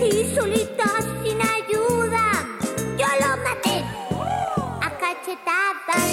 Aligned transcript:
Y 0.00 0.32
solita 0.34 0.84
sin 1.24 1.40
ayuda, 1.40 2.24
yo 2.96 3.06
lo 3.20 3.36
maté. 3.42 3.84
A 4.80 4.90
cachetadas. 4.96 6.08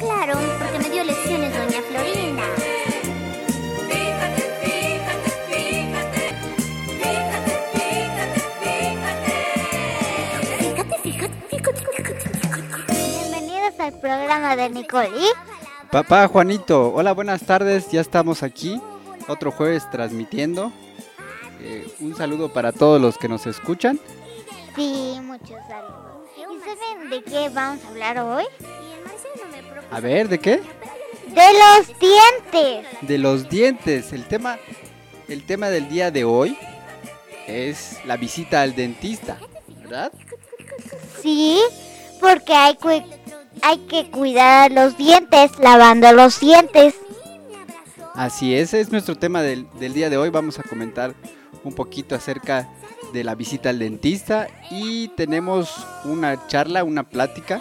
Claro, 0.00 0.34
porque 0.58 0.78
me 0.78 0.90
dio 0.90 1.02
lecciones 1.04 1.52
doña 1.56 1.80
Florinda. 1.88 2.42
Fíjate, 3.88 4.42
fíjate, 4.62 5.30
fíjate. 5.48 6.22
Fíjate, 7.00 7.52
fíjate, 7.72 8.40
fíjate. 8.60 9.36
Fíjate, 10.62 10.96
fíjate, 11.02 11.40
fíjate. 11.48 12.24
Bienvenidos 12.92 13.80
al 13.80 13.92
programa 13.98 14.56
de 14.56 14.68
Nicole. 14.68 15.08
¿Y? 15.08 15.32
Papá 15.90 16.28
Juanito, 16.28 16.92
hola, 16.94 17.12
buenas 17.12 17.42
tardes, 17.42 17.90
ya 17.90 18.00
estamos 18.00 18.42
aquí, 18.42 18.80
otro 19.26 19.50
jueves 19.50 19.90
transmitiendo. 19.90 20.70
Un 22.00 22.16
saludo 22.16 22.50
para 22.50 22.72
todos 22.72 23.00
los 23.00 23.18
que 23.18 23.28
nos 23.28 23.46
escuchan. 23.46 24.00
Sí, 24.74 25.18
muchos 25.22 25.58
saludos. 25.68 26.22
¿Y 26.36 26.60
saben 26.60 27.10
de 27.10 27.22
qué 27.22 27.48
vamos 27.50 27.84
a 27.84 27.88
hablar 27.88 28.18
hoy? 28.20 28.44
A 29.90 30.00
ver, 30.00 30.28
¿de 30.28 30.38
qué? 30.38 30.62
De 31.28 31.52
los 31.52 31.98
dientes. 31.98 32.86
De 33.02 33.18
los 33.18 33.48
dientes. 33.50 34.12
El 34.12 34.24
tema, 34.24 34.58
el 35.28 35.44
tema 35.44 35.68
del 35.68 35.88
día 35.88 36.10
de 36.10 36.24
hoy 36.24 36.56
es 37.46 37.98
la 38.06 38.16
visita 38.16 38.62
al 38.62 38.74
dentista, 38.74 39.36
¿verdad? 39.82 40.12
Sí, 41.22 41.60
porque 42.18 42.54
hay, 42.54 42.78
hay 43.62 43.78
que 43.88 44.10
cuidar 44.10 44.72
los 44.72 44.96
dientes, 44.96 45.58
lavando 45.58 46.12
los 46.12 46.40
dientes. 46.40 46.94
Así 48.14 48.54
es, 48.54 48.72
es 48.72 48.90
nuestro 48.90 49.16
tema 49.16 49.42
del, 49.42 49.66
del 49.78 49.92
día 49.92 50.08
de 50.08 50.16
hoy. 50.16 50.30
Vamos 50.30 50.58
a 50.58 50.62
comentar 50.62 51.14
un 51.64 51.74
poquito 51.74 52.14
acerca 52.14 52.68
de 53.12 53.24
la 53.24 53.34
visita 53.34 53.70
al 53.70 53.78
dentista 53.78 54.46
y 54.70 55.08
tenemos 55.08 55.86
una 56.04 56.46
charla, 56.46 56.84
una 56.84 57.08
plática 57.08 57.60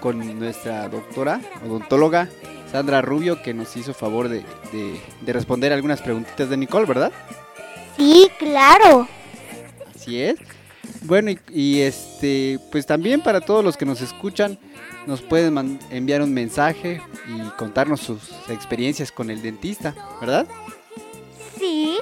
con 0.00 0.38
nuestra 0.38 0.88
doctora, 0.88 1.40
odontóloga 1.66 2.28
Sandra 2.70 3.00
Rubio, 3.02 3.40
que 3.42 3.54
nos 3.54 3.76
hizo 3.76 3.94
favor 3.94 4.28
de, 4.28 4.40
de- 4.72 5.00
de 5.22 5.32
responder 5.32 5.72
algunas 5.72 6.02
preguntitas 6.02 6.48
de 6.50 6.56
Nicole, 6.56 6.86
¿verdad? 6.86 7.12
Sí, 7.96 8.28
claro. 8.38 9.06
Así 9.94 10.20
es. 10.20 10.36
Bueno, 11.02 11.30
y, 11.30 11.38
y, 11.50 11.80
este, 11.80 12.58
pues 12.72 12.84
también 12.86 13.22
para 13.22 13.40
todos 13.40 13.64
los 13.64 13.76
que 13.76 13.86
nos 13.86 14.00
escuchan, 14.02 14.58
nos 15.06 15.22
pueden 15.22 15.78
enviar 15.90 16.20
un 16.20 16.34
mensaje 16.34 17.00
y 17.28 17.40
contarnos 17.56 18.00
sus 18.00 18.30
experiencias 18.48 19.12
con 19.12 19.30
el 19.30 19.40
dentista, 19.40 19.94
¿verdad? 20.20 20.46
Sí. 21.58 21.96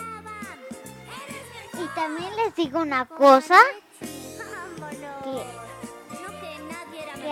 Y 1.75 1.87
también 1.95 2.37
les 2.37 2.55
digo 2.55 2.81
una 2.81 3.07
cosa, 3.07 3.59
que, 5.25 5.43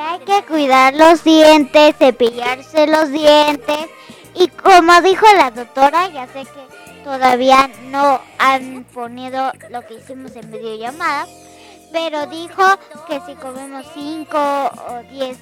hay 0.01 0.21
que 0.21 0.45
cuidar 0.47 0.95
los 0.95 1.23
dientes, 1.25 1.97
cepillarse 1.99 2.87
los 2.87 3.11
dientes. 3.11 3.87
Y 4.35 4.49
como 4.49 5.01
dijo 5.03 5.27
la 5.37 5.51
doctora, 5.51 6.09
ya 6.09 6.27
sé 6.29 6.45
que 6.45 7.05
todavía 7.05 7.69
no 7.85 8.21
han 8.39 8.85
ponido 8.85 9.53
lo 9.71 9.87
que 9.87 9.95
hicimos 9.95 10.35
en 10.37 10.51
videollamada, 10.51 11.27
pero 11.93 12.27
dijo 12.27 12.63
que 13.09 13.21
si 13.27 13.35
comemos 13.35 13.85
5 13.93 14.39
o 14.39 15.03
10 15.11 15.39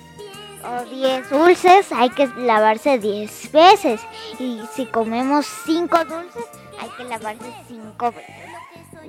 o 0.64 0.84
10 0.86 1.30
dulces 1.30 1.92
hay 1.92 2.10
que 2.10 2.26
lavarse 2.26 2.98
10 2.98 3.52
veces. 3.52 4.00
Y 4.38 4.60
si 4.74 4.86
comemos 4.86 5.46
5 5.66 6.04
dulces 6.04 6.44
hay 6.80 6.88
que 6.90 7.04
lavarse 7.04 7.52
5 7.68 8.12
veces 8.12 8.57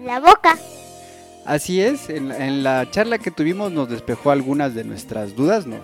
la 0.04 0.20
boca. 0.20 0.58
Así 1.46 1.82
es, 1.82 2.10
en, 2.10 2.32
en 2.32 2.64
la 2.64 2.90
charla 2.92 3.18
que 3.18 3.32
tuvimos 3.32 3.72
nos 3.72 3.90
despejó 3.90 4.32
algunas 4.32 4.76
de 4.76 4.84
nuestras 4.84 5.36
dudas, 5.36 5.66
¿no? 5.66 5.78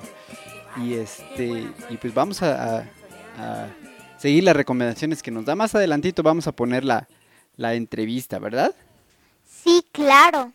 Y 0.83 0.95
este, 0.95 1.67
y 1.89 1.97
pues 1.97 2.13
vamos 2.13 2.41
a, 2.43 2.77
a- 2.79 2.83
a 3.37 3.67
seguir 4.17 4.43
las 4.43 4.55
recomendaciones 4.55 5.23
que 5.23 5.31
nos 5.31 5.45
da. 5.45 5.55
Más 5.55 5.73
adelantito 5.73 6.21
vamos 6.23 6.47
a 6.47 6.51
poner 6.51 6.83
la, 6.83 7.07
la 7.55 7.73
entrevista, 7.73 8.37
¿verdad? 8.39 8.73
Sí, 9.63 9.83
claro. 9.91 10.51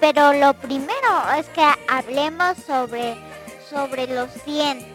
Pero 0.00 0.32
lo 0.34 0.54
primero 0.54 1.32
es 1.38 1.46
que 1.48 1.64
hablemos 1.88 2.56
sobre, 2.66 3.16
sobre 3.68 4.06
los 4.06 4.28
dientes. 4.44 4.86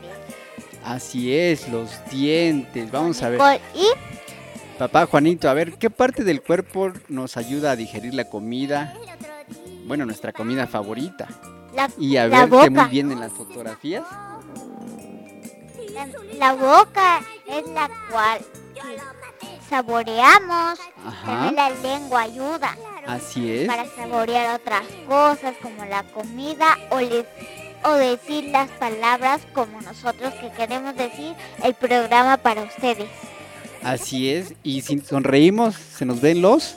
Así 0.84 1.36
es, 1.36 1.68
los 1.70 1.92
dientes. 2.10 2.90
Vamos 2.92 3.22
a 3.22 3.30
ver. 3.30 3.42
Y 3.76 3.86
Papá 4.78 5.08
Juanito, 5.08 5.50
a 5.50 5.54
ver, 5.54 5.74
¿qué 5.78 5.90
parte 5.90 6.24
del 6.24 6.42
cuerpo 6.42 6.92
nos 7.08 7.36
ayuda 7.36 7.72
a 7.72 7.76
digerir 7.76 8.14
la 8.14 8.26
comida? 8.30 8.94
Bueno, 9.86 10.06
nuestra 10.06 10.32
comida 10.34 10.68
favorita. 10.68 11.28
la, 11.74 11.90
Y 11.98 12.18
a 12.18 12.28
la 12.28 12.46
verse 12.46 12.70
muy 12.70 12.78
boca. 12.80 12.88
bien 12.90 13.12
en 13.12 13.20
las 13.20 13.32
fotografías. 13.32 14.04
La, 15.94 16.08
la 16.38 16.54
boca 16.54 17.22
es 17.48 17.68
la 17.70 17.90
cual 18.12 18.40
saboreamos. 19.68 20.80
Ajá, 21.04 21.26
También 21.26 21.56
la 21.56 21.70
lengua 21.72 22.22
ayuda 22.22 22.78
así 23.08 23.52
es. 23.52 23.68
para 23.68 23.86
saborear 23.96 24.60
otras 24.60 24.84
cosas 25.08 25.56
como 25.62 25.86
la 25.86 26.04
comida 26.04 26.78
o, 26.92 27.00
le- 27.00 27.26
o 27.84 27.94
decir 27.94 28.46
las 28.52 28.70
palabras 28.72 29.42
como 29.54 29.82
nosotros 29.82 30.34
que 30.36 30.52
queremos 30.52 30.96
decir 30.96 31.34
el 31.64 31.74
programa 31.74 32.38
para 32.38 32.62
ustedes. 32.62 33.10
Así 33.84 34.30
es. 34.30 34.54
Y 34.64 34.82
si 34.82 35.00
sonreímos, 35.00 35.76
se 35.76 36.06
nos 36.06 36.22
ven 36.22 36.42
los. 36.42 36.76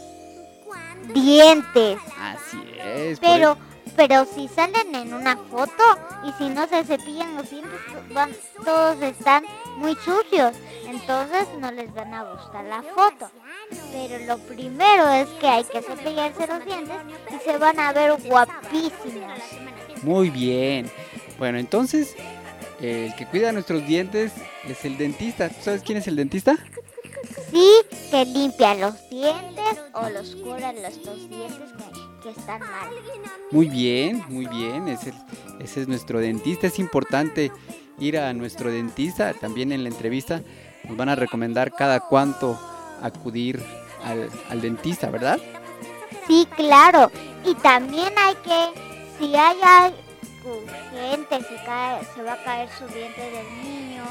Dientes. 1.15 1.99
Así 2.19 2.63
es. 2.79 3.19
Pero, 3.19 3.57
pero 3.97 4.25
si 4.33 4.47
salen 4.49 4.95
en 4.95 5.13
una 5.15 5.37
foto 5.37 5.83
y 6.25 6.33
si 6.39 6.49
no 6.51 6.69
se 6.69 6.85
cepillan 6.85 7.35
los 7.37 7.51
dientes, 7.51 7.73
van- 8.13 8.31
todos 8.65 9.01
están 9.03 9.45
muy 9.79 9.97
sucios. 9.97 10.53
Entonces 10.87 11.47
no 11.61 11.71
les 11.73 11.93
van 11.95 12.13
a 12.15 12.25
gustar 12.25 12.65
la 12.65 12.83
foto. 12.83 13.31
Pero 13.93 14.25
lo 14.27 14.39
primero 14.39 15.09
es 15.11 15.29
que 15.41 15.49
hay 15.49 15.65
que 15.65 15.83
cepillarse 15.83 16.47
los 16.47 16.65
dientes 16.65 16.97
y 17.31 17.45
se 17.45 17.57
van 17.59 17.79
a 17.81 17.93
ver 17.93 18.13
guapísimos. 18.25 19.39
Muy 20.03 20.31
bien. 20.31 20.91
Bueno, 21.39 21.59
entonces, 21.59 22.15
el 22.81 23.15
que 23.17 23.27
cuida 23.27 23.53
nuestros 23.53 23.87
dientes 23.87 24.33
es 24.69 24.85
el 24.85 24.97
dentista. 24.99 25.49
¿Tú 25.49 25.57
sabes 25.63 25.83
quién 25.83 25.99
es 25.99 26.07
el 26.07 26.17
dentista? 26.17 26.57
Sí, 27.51 27.71
que 28.11 28.25
limpia 28.25 28.75
los 28.75 29.09
dientes 29.11 29.79
o 29.93 30.09
los 30.09 30.35
cura 30.37 30.73
los, 30.73 30.97
los 31.05 31.29
dientes 31.29 31.71
que, 31.77 32.23
que 32.23 32.31
están 32.31 32.61
mal. 32.61 32.91
Muy 33.51 33.69
bien, 33.69 34.25
muy 34.29 34.47
bien. 34.47 34.89
Ese, 34.89 35.13
ese 35.59 35.83
es 35.83 35.89
nuestro 35.89 36.21
dentista. 36.21 36.67
Es 36.67 36.79
importante 36.79 37.51
ir 37.99 38.19
a 38.19 38.33
nuestro 38.33 38.71
dentista. 38.71 39.35
También 39.35 39.73
en 39.73 39.83
la 39.83 39.89
entrevista 39.89 40.43
nos 40.85 40.97
van 40.97 41.09
a 41.09 41.15
recomendar 41.15 41.73
cada 41.73 42.01
cuánto 42.01 42.59
acudir 43.03 43.63
al, 44.05 44.31
al 44.49 44.61
dentista, 44.61 45.11
¿verdad? 45.11 45.39
Sí, 46.27 46.47
claro. 46.57 47.11
Y 47.45 47.55
también 47.57 48.13
hay 48.17 48.35
que, 48.37 48.81
si 49.19 49.35
hay 49.35 49.57
urgente, 50.45 51.39
se, 51.41 51.65
cae, 51.65 52.05
se 52.15 52.23
va 52.23 52.35
a 52.35 52.45
caer 52.45 52.69
su 52.79 52.87
diente 52.87 53.21
del 53.21 53.63
niño 53.63 54.05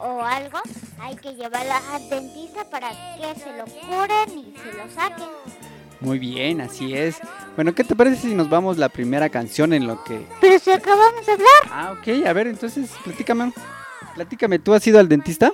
o 0.00 0.22
algo, 0.24 0.58
hay 1.00 1.16
que 1.16 1.34
llevarla 1.34 1.80
al 1.92 2.08
dentista 2.08 2.64
para 2.70 2.90
que 2.90 3.38
se 3.40 3.56
lo 3.56 3.64
curen 3.64 4.38
y 4.38 4.54
se 4.58 4.72
lo 4.76 4.90
saquen. 4.94 5.28
Muy 6.00 6.18
bien, 6.18 6.60
así 6.62 6.94
es. 6.94 7.16
Bueno, 7.56 7.74
¿qué 7.74 7.84
te 7.84 7.94
parece 7.94 8.22
si 8.28 8.34
nos 8.34 8.48
vamos 8.48 8.78
la 8.78 8.88
primera 8.88 9.28
canción 9.28 9.74
en 9.74 9.86
lo 9.86 10.02
que... 10.04 10.26
Pero 10.40 10.58
si 10.58 10.70
acabamos 10.70 11.26
de 11.26 11.32
hablar, 11.32 11.48
Ah, 11.70 11.92
ok, 11.92 12.26
a 12.26 12.32
ver, 12.32 12.46
entonces 12.46 12.90
platícame. 13.04 13.52
Platícame, 14.14 14.58
¿tú 14.58 14.72
has 14.72 14.86
ido 14.86 14.98
al 14.98 15.08
dentista? 15.08 15.52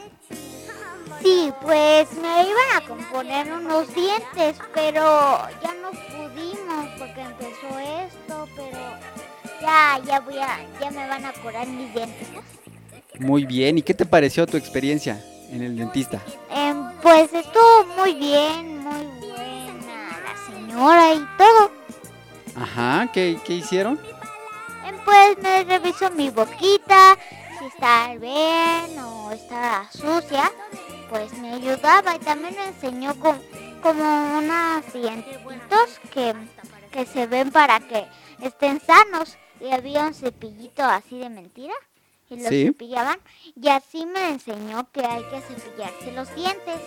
sí, 1.23 1.53
pues 1.63 2.13
me 2.23 2.43
iban 2.45 2.77
a 2.77 2.87
componer 2.87 3.53
unos 3.53 3.93
dientes, 3.93 4.57
pero 4.73 5.39
ya 5.61 5.75
no 5.83 5.91
pudimos 5.91 6.87
porque 6.99 7.21
empezó 7.21 7.79
esto, 8.07 8.49
pero 8.55 8.79
ya, 9.61 9.99
ya 10.07 10.21
voy 10.21 10.39
a, 10.39 10.59
ya 10.81 10.91
me 10.93 11.09
van 11.09 11.25
a 11.25 11.33
curar 11.33 11.67
mis 11.67 11.93
dientes. 11.93 12.29
Muy 13.19 13.47
bien, 13.47 13.79
¿y 13.79 13.83
qué 13.83 13.95
te 13.95 14.05
pareció 14.07 14.47
tu 14.47 14.57
experiencia 14.57 15.23
en 15.51 15.63
el 15.63 15.77
dentista? 15.77 16.21
Em, 16.51 16.91
pues 17.03 17.33
estuvo 17.33 17.85
muy 17.97 18.15
bien, 18.15 18.79
muy 18.79 19.07
buena 19.21 20.19
la 20.25 20.53
señora 20.55 21.15
y 21.15 21.27
todo. 21.39 21.71
Ajá, 22.57 23.11
¿qué, 23.13 23.39
qué 23.45 23.55
hicieron? 23.55 23.99
Em, 24.87 24.97
pues 25.05 25.39
me 25.39 25.65
revisó 25.65 26.11
mi 26.11 26.31
boquita, 26.31 27.17
si 27.59 27.65
está 27.67 28.15
bien 28.17 28.99
o 28.99 29.33
está 29.33 29.89
sucia, 29.93 30.51
pues 31.09 31.33
me 31.39 31.55
ayudaba 31.55 32.17
y 32.17 32.19
también 32.19 32.55
me 32.55 32.69
enseñó 32.69 33.15
con- 33.19 33.41
como 33.83 34.39
unos 34.39 34.93
dientitos 34.93 36.01
que, 36.13 36.35
que 36.91 37.07
se 37.07 37.27
ven 37.27 37.51
para 37.51 37.81
que 37.81 38.05
estén 38.43 38.81
sanos 38.81 39.37
y 39.61 39.71
había 39.73 40.07
un 40.07 40.15
cepillito 40.15 40.83
así 40.83 41.19
de 41.19 41.31
mentira 41.31 41.75
y 42.31 42.37
los 42.37 42.49
Sí. 42.49 42.65
cepillaban. 42.67 43.19
Y 43.61 43.69
así 43.69 44.07
me 44.07 44.29
enseñó 44.31 44.87
que 44.93 45.01
hay 45.05 45.23
que 45.25 45.41
cepillarse 45.41 46.13
los 46.13 46.35
dientes. 46.35 46.81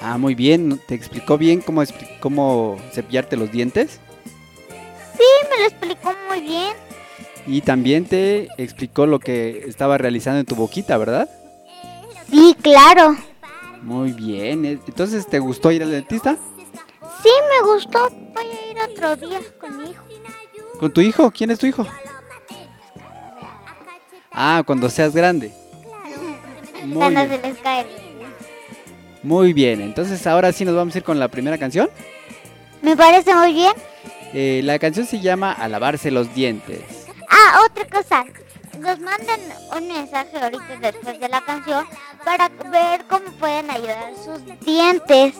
Ah, 0.00 0.18
muy 0.18 0.34
bien. 0.34 0.80
¿Te 0.86 0.94
explicó 0.94 1.38
bien 1.38 1.60
cómo, 1.60 1.82
cómo 2.20 2.78
cepillarte 2.92 3.36
los 3.36 3.50
dientes? 3.52 4.00
Sí, 5.16 5.48
me 5.50 5.58
lo 5.58 5.64
explicó 5.66 6.12
muy 6.28 6.40
bien. 6.40 6.72
Y 7.46 7.60
también 7.60 8.06
te 8.06 8.48
explicó 8.56 9.06
lo 9.06 9.18
que 9.18 9.64
estaba 9.66 9.98
realizando 9.98 10.40
en 10.40 10.46
tu 10.46 10.54
boquita, 10.54 10.96
¿verdad? 10.96 11.28
Sí, 12.30 12.56
claro. 12.62 13.16
Muy 13.82 14.12
bien. 14.12 14.64
eh, 14.64 14.78
Entonces, 14.86 15.26
¿te 15.26 15.38
gustó 15.40 15.70
ir 15.72 15.82
al 15.82 15.90
dentista? 15.90 16.36
Sí, 17.22 17.28
me 17.50 17.72
gustó. 17.72 18.08
Voy 18.10 18.44
a 18.46 18.70
ir 18.70 18.90
otro 18.90 19.16
día 19.16 19.40
con 19.60 19.76
mi 19.76 19.90
hijo. 19.90 20.02
¿Con 20.78 20.92
tu 20.92 21.00
hijo? 21.00 21.30
¿Quién 21.30 21.50
es 21.50 21.58
tu 21.58 21.66
hijo? 21.66 21.86
Ah, 24.32 24.62
cuando 24.66 24.88
seas 24.88 25.14
grande. 25.14 25.52
Muy 26.84 27.10
bien. 27.10 27.28
se 27.28 27.38
les 27.38 27.58
cae. 27.58 27.86
Muy 29.22 29.52
bien. 29.52 29.80
Entonces, 29.80 30.26
ahora 30.26 30.52
sí 30.52 30.64
nos 30.64 30.74
vamos 30.74 30.94
a 30.94 30.98
ir 30.98 31.04
con 31.04 31.18
la 31.20 31.28
primera 31.28 31.58
canción. 31.58 31.88
Me 32.80 32.96
parece 32.96 33.34
muy 33.34 33.52
bien. 33.52 33.72
Eh, 34.34 34.60
la 34.64 34.78
canción 34.78 35.06
se 35.06 35.20
llama 35.20 35.52
A 35.52 35.68
lavarse 35.68 36.10
los 36.10 36.34
dientes. 36.34 36.80
Ah, 37.28 37.60
otra 37.64 37.86
cosa. 37.86 38.24
Nos 38.78 38.98
mandan 38.98 39.38
un 39.76 39.88
mensaje 39.88 40.38
ahorita 40.40 40.78
después 40.80 41.20
de 41.20 41.28
la 41.28 41.40
canción 41.42 41.84
para 42.24 42.48
ver 42.70 43.04
cómo 43.08 43.30
pueden 43.38 43.70
ayudar 43.70 44.12
sus 44.16 44.40
dientes. 44.64 45.34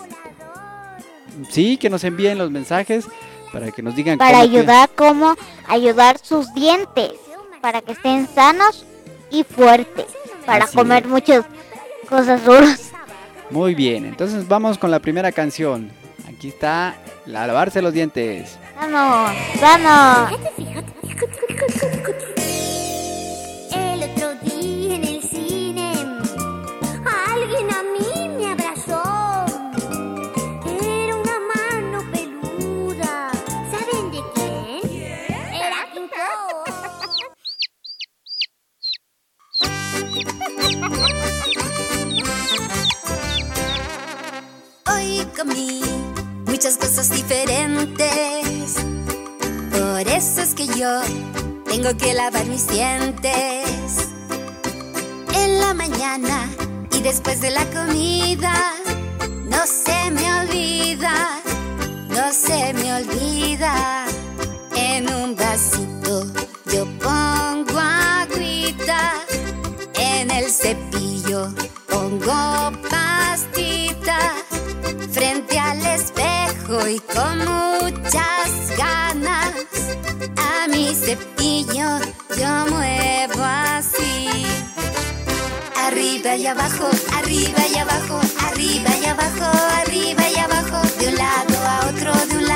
Sí, 1.51 1.79
que 1.79 1.91
nos 1.91 2.05
envíen 2.05 2.39
los 2.39 2.51
mensajes 2.51 3.07
para 3.53 3.71
que 3.71 3.83
nos 3.83 3.97
digan 3.97 4.19
Para 4.19 4.41
cómo 4.41 4.43
ayudar 4.43 4.91
cómo 4.95 5.35
ayudar 5.67 6.19
sus 6.19 6.53
dientes. 6.55 7.13
Para 7.63 7.81
que 7.81 7.93
estén 7.93 8.29
sanos 8.29 8.85
y 9.31 9.45
fuertes. 9.45 10.07
Para 10.45 10.65
Así 10.65 10.77
comer 10.77 11.05
es. 11.05 11.09
muchas 11.09 11.45
cosas 12.09 12.45
duras. 12.45 12.91
Muy 13.51 13.75
bien, 13.75 14.05
entonces 14.05 14.47
vamos 14.49 14.77
con 14.77 14.91
la 14.91 14.99
primera 14.99 15.33
canción. 15.33 15.91
Aquí 16.29 16.49
está 16.49 16.97
La 17.25 17.47
lavarse 17.47 17.81
los 17.81 17.95
dientes. 17.95 18.59
Vamos, 18.77 19.33
vamos. 19.61 20.39
Comí 45.37 45.81
muchas 46.47 46.77
cosas 46.77 47.09
diferentes. 47.11 48.75
Por 49.71 50.07
eso 50.09 50.43
es 50.43 50.55
que 50.55 50.67
yo 50.67 51.01
tengo 51.65 51.97
que 51.97 52.13
lavar 52.13 52.45
mis 52.47 52.69
dientes. 52.69 54.09
En 55.35 55.59
la 55.59 55.75
mañana 55.75 56.49
y 56.93 57.01
después 57.01 57.41
de 57.41 57.51
la 57.51 57.65
comida. 57.67 58.75
No 59.49 59.67
se 59.67 60.11
me 60.11 60.41
olvida, 60.41 61.41
no 62.09 62.33
se 62.33 62.73
me 62.75 62.95
olvida. 62.95 64.07
En 64.77 65.13
un 65.13 65.35
vasito 65.35 66.27
yo 66.73 66.87
pongo 66.99 67.79
agüita. 67.79 69.15
En 69.95 70.31
el 70.31 70.51
cepillo 70.51 71.49
pongo 71.89 72.33
frente 75.13 75.59
al 75.59 75.85
espejo 75.85 76.89
y 76.89 76.99
con 77.01 77.39
muchas 77.39 78.77
ganas 78.79 79.53
a 80.37 80.69
mi 80.69 80.95
cepillo 80.95 81.99
yo 82.39 82.67
muevo 82.71 83.43
así. 83.43 84.47
Arriba 85.77 86.37
y 86.37 86.47
abajo, 86.47 86.89
arriba 87.19 87.63
y 87.73 87.77
abajo, 87.77 88.21
arriba 88.49 88.91
y 89.03 89.05
abajo, 89.05 89.51
arriba 89.83 90.23
y 90.35 90.39
abajo, 90.39 90.81
de 90.99 91.09
un 91.09 91.17
lado 91.17 91.57
a 91.67 91.89
otro, 91.91 92.27
de 92.27 92.37
un 92.39 92.47
lado 92.47 92.52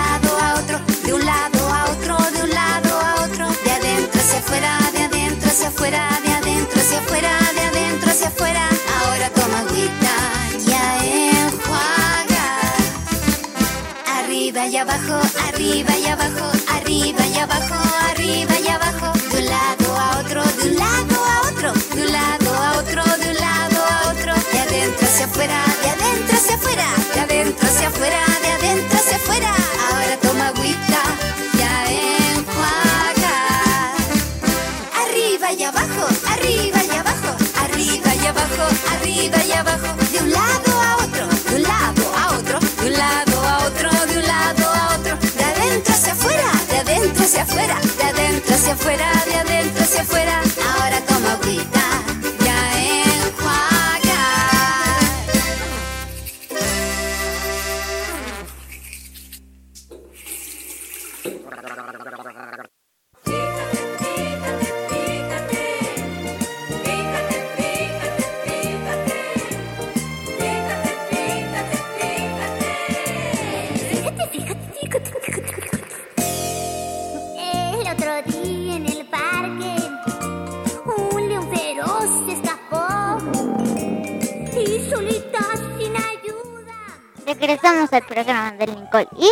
arriba 15.77 15.99
y 15.99 16.07
abajo, 16.07 16.51
arriba 16.75 17.27
y 17.27 17.37
abajo, 17.37 17.75
arriba 18.11 18.55
y 18.59 18.69
abajo, 18.69 19.13
de 19.31 19.39
un 19.39 19.45
lado 19.45 19.97
a 19.97 20.19
otro, 20.21 20.43
de 20.43 20.71
un 20.71 20.77
lado 20.77 21.25
a 21.25 21.49
otro, 21.49 21.73
de 21.95 22.03
un 22.03 22.13
lado 22.13 22.55
a 22.55 22.79
otro, 22.79 23.03
de 23.05 23.29
un 23.29 23.37
lado 23.37 23.85
a 23.85 24.09
otro, 24.09 24.35
de 24.53 24.59
adentro 24.59 25.07
hacia 25.07 25.27
afuera, 25.27 25.63
de 25.83 25.89
adentro 25.91 26.37
hacia 26.37 26.55
afuera, 26.55 26.87
de 27.13 27.21
adentro 27.21 27.69
hacia 27.69 27.89
afuera, 27.89 28.25
de 28.41 28.49
adentro 28.53 28.99
hacia 28.99 29.17
afuera. 29.17 29.55
Ahora 29.91 30.17
toma 30.23 30.47
agüita 30.49 31.03
y 31.53 31.61
a 31.61 31.93
enjuagar. 32.33 33.97
Arriba 35.05 35.53
y 35.53 35.63
abajo, 35.63 36.07
arriba 36.33 36.81
y 36.85 36.97
abajo, 36.97 37.37
arriba 37.65 38.15
y 38.15 38.27
abajo, 38.27 38.65
arriba 38.95 39.45
y 39.45 39.53
abajo, 39.53 40.06
afuera, 48.77 49.11
de 49.27 49.35
adentro 49.35 49.83
hacia 49.83 50.03
afuera. 50.03 50.46
Lincoln. 88.99 89.19
Y 89.23 89.31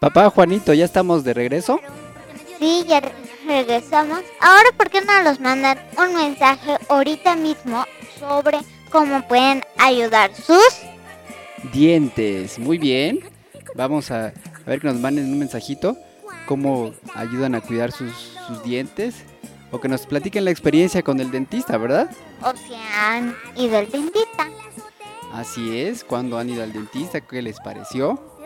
Papá 0.00 0.30
Juanito, 0.30 0.72
¿ya 0.74 0.84
estamos 0.84 1.24
de 1.24 1.34
regreso? 1.34 1.80
sí, 2.58 2.84
ya 2.88 3.00
re- 3.00 3.12
regresamos. 3.46 4.20
Ahora, 4.40 4.68
¿por 4.76 4.90
qué 4.90 5.00
no 5.00 5.22
nos 5.22 5.40
mandan 5.40 5.78
un 5.96 6.14
mensaje 6.14 6.76
ahorita 6.88 7.36
mismo 7.36 7.84
sobre 8.18 8.58
cómo 8.90 9.26
pueden 9.28 9.62
ayudar 9.78 10.34
sus 10.34 10.62
Dientes, 11.72 12.58
muy 12.58 12.78
bien. 12.78 13.20
Vamos 13.74 14.10
a, 14.10 14.26
a 14.28 14.32
ver 14.66 14.80
que 14.80 14.86
nos 14.86 14.96
manden 14.96 15.24
un 15.32 15.38
mensajito, 15.38 15.96
cómo 16.46 16.92
ayudan 17.14 17.54
a 17.54 17.60
cuidar 17.60 17.90
sus, 17.92 18.12
sus 18.46 18.62
dientes. 18.62 19.16
O 19.70 19.80
que 19.80 19.88
nos 19.88 20.06
platiquen 20.06 20.46
la 20.46 20.50
experiencia 20.50 21.02
con 21.02 21.20
el 21.20 21.30
dentista, 21.30 21.76
¿verdad? 21.76 22.10
o 22.42 22.52
si 22.56 22.72
han 22.96 23.36
ido 23.54 23.76
al 23.76 23.90
dentista? 23.90 24.48
Así 25.34 25.78
es, 25.78 26.04
cuando 26.04 26.38
han 26.38 26.48
ido 26.48 26.62
al 26.62 26.72
dentista, 26.72 27.20
¿qué 27.20 27.42
les 27.42 27.60
pareció? 27.60 28.37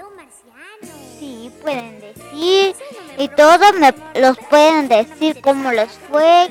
Pueden 1.62 2.00
decir. 2.00 2.74
Y 3.18 3.28
todos 3.28 3.74
me 3.78 3.94
los 4.20 4.36
pueden 4.50 4.88
decir 4.88 5.40
cómo 5.40 5.70
les 5.72 5.90
fue, 6.10 6.48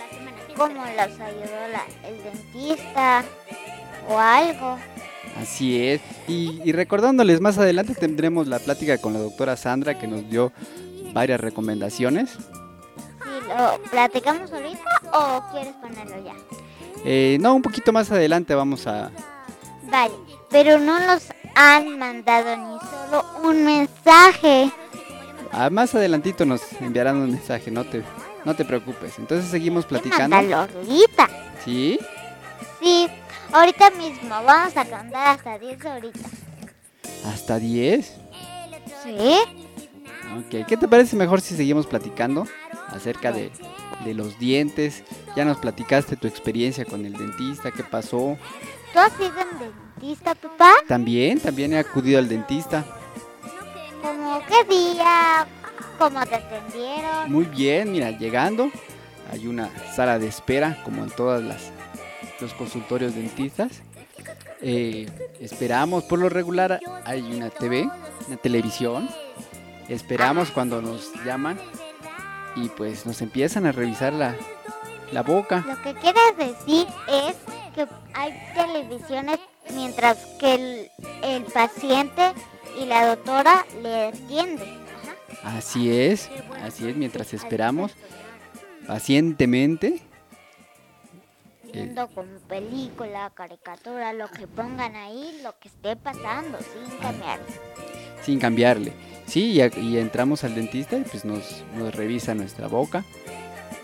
cómo 0.55 0.83
los 0.85 1.19
ayudó 1.19 1.67
la- 1.71 2.07
el 2.07 2.23
dentista 2.23 3.23
o 4.07 4.17
algo. 4.17 4.77
Así 5.41 5.87
es. 5.87 6.01
Y, 6.27 6.61
y 6.63 6.71
recordándoles, 6.71 7.41
más 7.41 7.57
adelante 7.57 7.95
tendremos 7.95 8.47
la 8.47 8.59
plática 8.59 8.97
con 8.99 9.13
la 9.13 9.19
doctora 9.19 9.55
Sandra 9.57 9.97
que 9.97 10.07
nos 10.07 10.29
dio 10.29 10.51
varias 11.13 11.39
recomendaciones. 11.41 12.31
Si 12.31 13.47
lo 13.47 13.81
platicamos 13.89 14.51
ahorita 14.51 14.81
o 15.13 15.41
quieres 15.51 15.73
ponerlo 15.81 16.23
ya. 16.23 16.33
Eh, 17.03 17.37
no, 17.41 17.55
un 17.55 17.61
poquito 17.61 17.91
más 17.91 18.11
adelante 18.11 18.53
vamos 18.53 18.85
a... 18.87 19.09
Vale, 19.89 20.13
pero 20.49 20.77
no 20.79 20.99
nos 20.99 21.23
han 21.55 21.97
mandado 21.97 22.55
ni 22.55 22.77
solo 22.79 23.25
un 23.43 23.65
mensaje. 23.65 24.71
A- 25.51 25.69
más 25.69 25.93
adelantito 25.95 26.45
nos 26.45 26.61
enviarán 26.81 27.17
un 27.17 27.31
mensaje, 27.31 27.71
no 27.71 27.83
te, 27.83 28.03
No 28.43 28.55
te 28.55 28.65
preocupes. 28.65 29.19
Entonces 29.19 29.51
seguimos 29.51 29.85
¿Qué 29.85 29.89
platicando. 29.89 30.35
Ahorita. 30.35 31.29
¿Sí? 31.63 31.99
Sí, 32.81 33.07
ahorita 33.51 33.91
mismo. 33.91 34.29
Vamos 34.43 34.75
a 34.75 34.83
contar 34.83 35.27
hasta 35.37 35.59
10 35.59 35.85
ahorita. 35.85 36.19
¿Hasta 37.31 37.59
10? 37.59 38.15
¿Sí? 39.03 39.35
Ok, 40.39 40.65
¿qué 40.67 40.75
te 40.77 40.87
parece 40.87 41.15
mejor 41.15 41.39
si 41.41 41.55
seguimos 41.55 41.85
platicando 41.85 42.47
acerca 42.87 43.31
de, 43.31 43.51
de 44.05 44.13
los 44.15 44.39
dientes? 44.39 45.03
Ya 45.35 45.45
nos 45.45 45.57
platicaste 45.57 46.15
tu 46.15 46.27
experiencia 46.27 46.83
con 46.85 47.05
el 47.05 47.13
dentista, 47.13 47.69
qué 47.69 47.83
pasó. 47.83 48.37
¿Tú 48.91 48.99
has 48.99 49.13
ido 49.19 49.33
al 49.39 49.59
dentista, 49.99 50.33
papá? 50.33 50.71
También, 50.87 51.39
también 51.39 51.73
he 51.73 51.77
acudido 51.77 52.17
al 52.17 52.27
dentista. 52.27 52.83
¿Cómo 54.01 54.41
qué 54.47 54.63
día? 54.73 55.47
¿Cómo 55.97 56.25
te 56.25 56.35
atendieron? 56.35 57.31
Muy 57.31 57.45
bien, 57.45 57.91
mira, 57.91 58.11
llegando 58.11 58.71
hay 59.31 59.47
una 59.47 59.69
sala 59.95 60.19
de 60.19 60.27
espera 60.27 60.77
como 60.83 61.03
en 61.03 61.09
todas 61.11 61.41
las 61.41 61.71
los 62.41 62.53
consultorios 62.53 63.15
dentistas. 63.15 63.81
Eh, 64.61 65.09
esperamos, 65.39 66.03
por 66.03 66.19
lo 66.19 66.27
regular 66.27 66.79
hay 67.05 67.21
una 67.21 67.49
TV, 67.49 67.89
una 68.27 68.37
televisión. 68.37 69.09
Esperamos 69.87 70.51
cuando 70.51 70.81
nos 70.81 71.11
llaman 71.23 71.59
y 72.55 72.67
pues 72.69 73.05
nos 73.05 73.21
empiezan 73.21 73.65
a 73.65 73.71
revisar 73.71 74.13
la, 74.13 74.35
la 75.11 75.21
boca. 75.21 75.63
Lo 75.67 75.81
que 75.81 75.93
quieres 75.99 76.37
decir 76.37 76.87
es 77.07 77.35
que 77.75 77.87
hay 78.13 78.33
televisiones 78.55 79.39
mientras 79.73 80.17
que 80.39 80.53
el, 80.55 80.91
el 81.23 81.43
paciente 81.43 82.33
y 82.79 82.85
la 82.85 83.07
doctora 83.07 83.65
le 83.81 84.07
atienden. 84.07 84.79
Ajá. 85.43 85.57
Así 85.57 85.91
es, 85.91 86.29
así 86.63 86.87
es, 86.89 86.95
mientras 86.95 87.33
esperamos 87.33 87.91
pacientemente. 88.87 90.01
Viendo 91.73 92.07
como 92.09 92.37
película, 92.49 93.31
caricatura, 93.33 94.11
lo 94.11 94.29
que 94.29 94.45
pongan 94.45 94.95
ahí, 94.95 95.39
lo 95.41 95.57
que 95.59 95.69
esté 95.69 95.95
pasando, 95.95 96.57
sin 96.59 96.97
cambiar. 96.99 97.39
sin 98.23 98.39
cambiarle. 98.39 98.91
Sí, 99.25 99.61
y, 99.77 99.97
entramos 99.97 100.43
al 100.43 100.53
dentista 100.55 100.97
y 100.97 101.03
pues 101.03 101.23
nos, 101.23 101.63
nos 101.77 101.95
revisa 101.95 102.35
nuestra 102.35 102.67
boca 102.67 103.05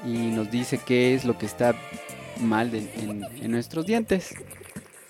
y 0.05 0.09
nos 0.09 0.51
dice 0.51 0.77
qué 0.85 1.15
es 1.15 1.23
lo 1.23 1.37
que 1.37 1.45
está 1.45 1.73
mal 2.41 2.69
de- 2.71 2.79
en, 2.97 3.23
en 3.23 3.51
nuestros 3.51 3.85
dientes. 3.85 4.35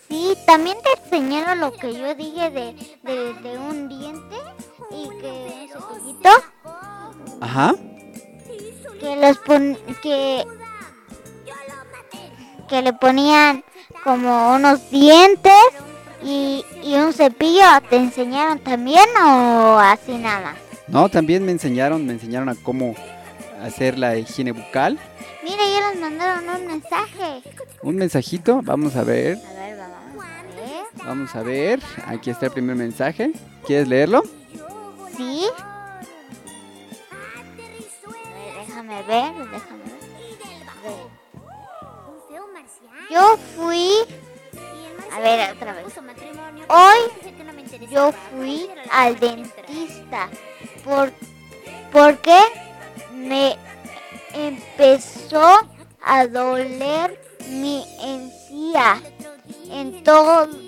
Sí, 0.07 0.35
también 0.45 0.76
enseñaron 1.11 1.59
lo 1.59 1.71
que 1.73 1.93
yo 1.93 2.13
dije 2.15 2.49
de, 2.51 2.75
de, 3.03 3.33
de 3.41 3.57
un 3.57 3.87
diente 3.89 4.35
y 4.91 5.09
que 5.19 5.69
un 5.73 5.81
cepillito 5.81 6.29
Ajá. 7.41 7.73
que 8.99 9.15
los 9.15 9.37
pon, 9.39 9.77
que 10.01 10.43
que 12.67 12.81
le 12.81 12.91
ponían 12.91 13.63
como 14.03 14.53
unos 14.53 14.89
dientes 14.91 15.53
y, 16.21 16.65
y 16.83 16.95
un 16.95 17.13
cepillo. 17.13 17.63
¿Te 17.89 17.95
enseñaron 17.95 18.59
también 18.59 19.05
o 19.25 19.79
así 19.79 20.17
nada? 20.17 20.55
No, 20.89 21.07
también 21.07 21.45
me 21.45 21.51
enseñaron, 21.53 22.05
me 22.05 22.13
enseñaron 22.13 22.49
a 22.49 22.55
cómo 22.55 22.93
hacer 23.63 23.97
la 23.97 24.17
higiene 24.17 24.51
bucal. 24.51 24.99
Mira, 25.43 25.63
ya 25.65 25.91
les 25.91 25.99
mandaron 26.01 26.49
un 26.49 26.67
mensaje. 26.67 27.41
Un 27.81 27.95
mensajito, 27.95 28.59
vamos 28.63 28.97
a 28.97 29.03
ver, 29.03 29.37
A 29.37 29.53
ver, 29.53 29.77
vamos 29.77 29.81
a 29.81 29.86
ver. 29.86 29.86
Vamos 31.07 31.35
a 31.35 31.41
ver. 31.41 31.79
Aquí 32.05 32.29
está 32.29 32.47
el 32.47 32.51
primer 32.51 32.75
mensaje. 32.75 33.31
¿Quieres 33.65 33.87
leerlo? 33.87 34.23
¿Sí? 35.15 35.47
Déjame 38.59 39.03
ver, 39.03 39.33
déjame 39.33 39.83
ver. 39.83 39.97
Yo 43.09 43.37
fui, 43.55 43.89
a 45.13 45.19
ver, 45.21 45.55
otra 45.55 45.73
vez. 45.73 45.85
Hoy 46.67 47.89
yo 47.89 48.11
fui 48.11 48.69
al 48.91 49.17
dentista 49.17 50.29
por, 50.83 51.13
porque 51.93 52.37
me 53.13 53.57
empezó 54.33 55.53
a 56.03 56.27
doler 56.27 57.19
mi 57.49 57.85
encía. 58.01 59.01
Entonces 59.69 60.66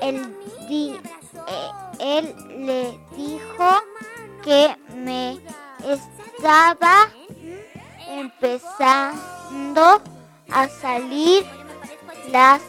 él, 0.00 0.36
di- 0.68 0.98
eh, 1.48 1.70
él 1.98 2.34
le 2.66 2.98
dijo 3.16 3.82
que 4.42 4.76
me 4.94 5.38
estaba 5.84 7.08
empezando 8.08 10.00
a 10.50 10.68
salir 10.68 11.44
las 12.30 12.60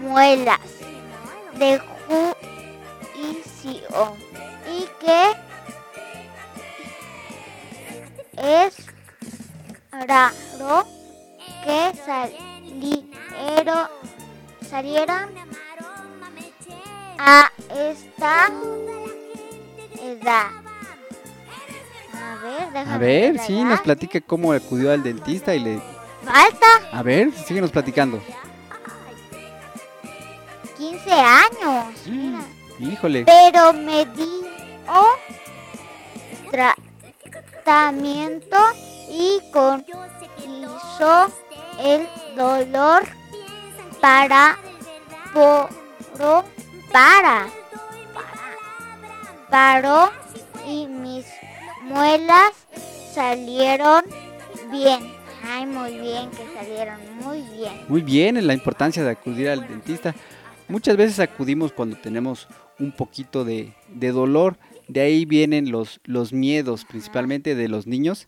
muelas 0.00 0.60
de 1.58 1.80
juicio 2.06 2.34
y 4.68 4.86
que 5.00 5.32
es 8.36 8.76
raro 10.06 10.84
que 11.64 11.92
salieron, 12.04 13.88
salieron 14.68 15.30
a 17.18 17.50
esta 17.70 18.48
edad. 20.02 20.50
A 22.12 22.36
ver, 22.42 22.72
déjame 22.72 22.94
A 22.94 22.98
ver, 22.98 23.38
sí, 23.38 23.64
nos 23.64 23.80
platica 23.80 24.20
cómo 24.20 24.52
acudió 24.52 24.92
al 24.92 25.02
dentista 25.02 25.54
y 25.54 25.60
le... 25.60 25.80
Falta 26.24 26.66
A 26.92 27.02
ver, 27.02 27.32
síguenos 27.32 27.70
platicando. 27.70 28.20
15 30.76 31.10
años. 31.10 32.06
mira. 32.06 32.40
Híjole. 32.78 33.24
Pero 33.24 33.72
me 33.72 34.04
dio 34.06 34.36
tratamiento 36.50 38.56
y 39.08 39.40
con 39.52 39.84
hizo 40.96 41.26
el 41.78 42.08
dolor 42.36 43.02
para 44.00 44.58
poro, 45.32 46.44
para 46.96 47.46
paró 49.50 50.10
y 50.66 50.86
mis 50.86 51.26
muelas 51.82 52.52
salieron 53.12 54.02
bien. 54.72 55.12
Ay, 55.46 55.66
muy 55.66 55.92
bien, 56.00 56.30
que 56.30 56.46
salieron 56.58 56.96
muy 57.22 57.42
bien. 57.54 57.84
Muy 57.88 58.00
bien, 58.00 58.38
en 58.38 58.46
la 58.46 58.54
importancia 58.54 59.04
de 59.04 59.10
acudir 59.10 59.50
al 59.50 59.68
dentista. 59.68 60.14
Muchas 60.68 60.96
veces 60.96 61.20
acudimos 61.20 61.70
cuando 61.70 61.98
tenemos 61.98 62.48
un 62.78 62.92
poquito 62.92 63.44
de, 63.44 63.74
de 63.88 64.10
dolor. 64.12 64.56
De 64.88 65.02
ahí 65.02 65.26
vienen 65.26 65.70
los, 65.70 66.00
los 66.04 66.32
miedos, 66.32 66.86
principalmente 66.86 67.54
de 67.54 67.68
los 67.68 67.86
niños 67.86 68.26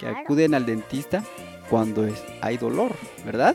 que 0.00 0.08
acuden 0.08 0.54
al 0.56 0.66
dentista 0.66 1.22
cuando 1.70 2.04
es- 2.04 2.24
hay 2.40 2.56
dolor, 2.56 2.90
¿verdad? 3.24 3.54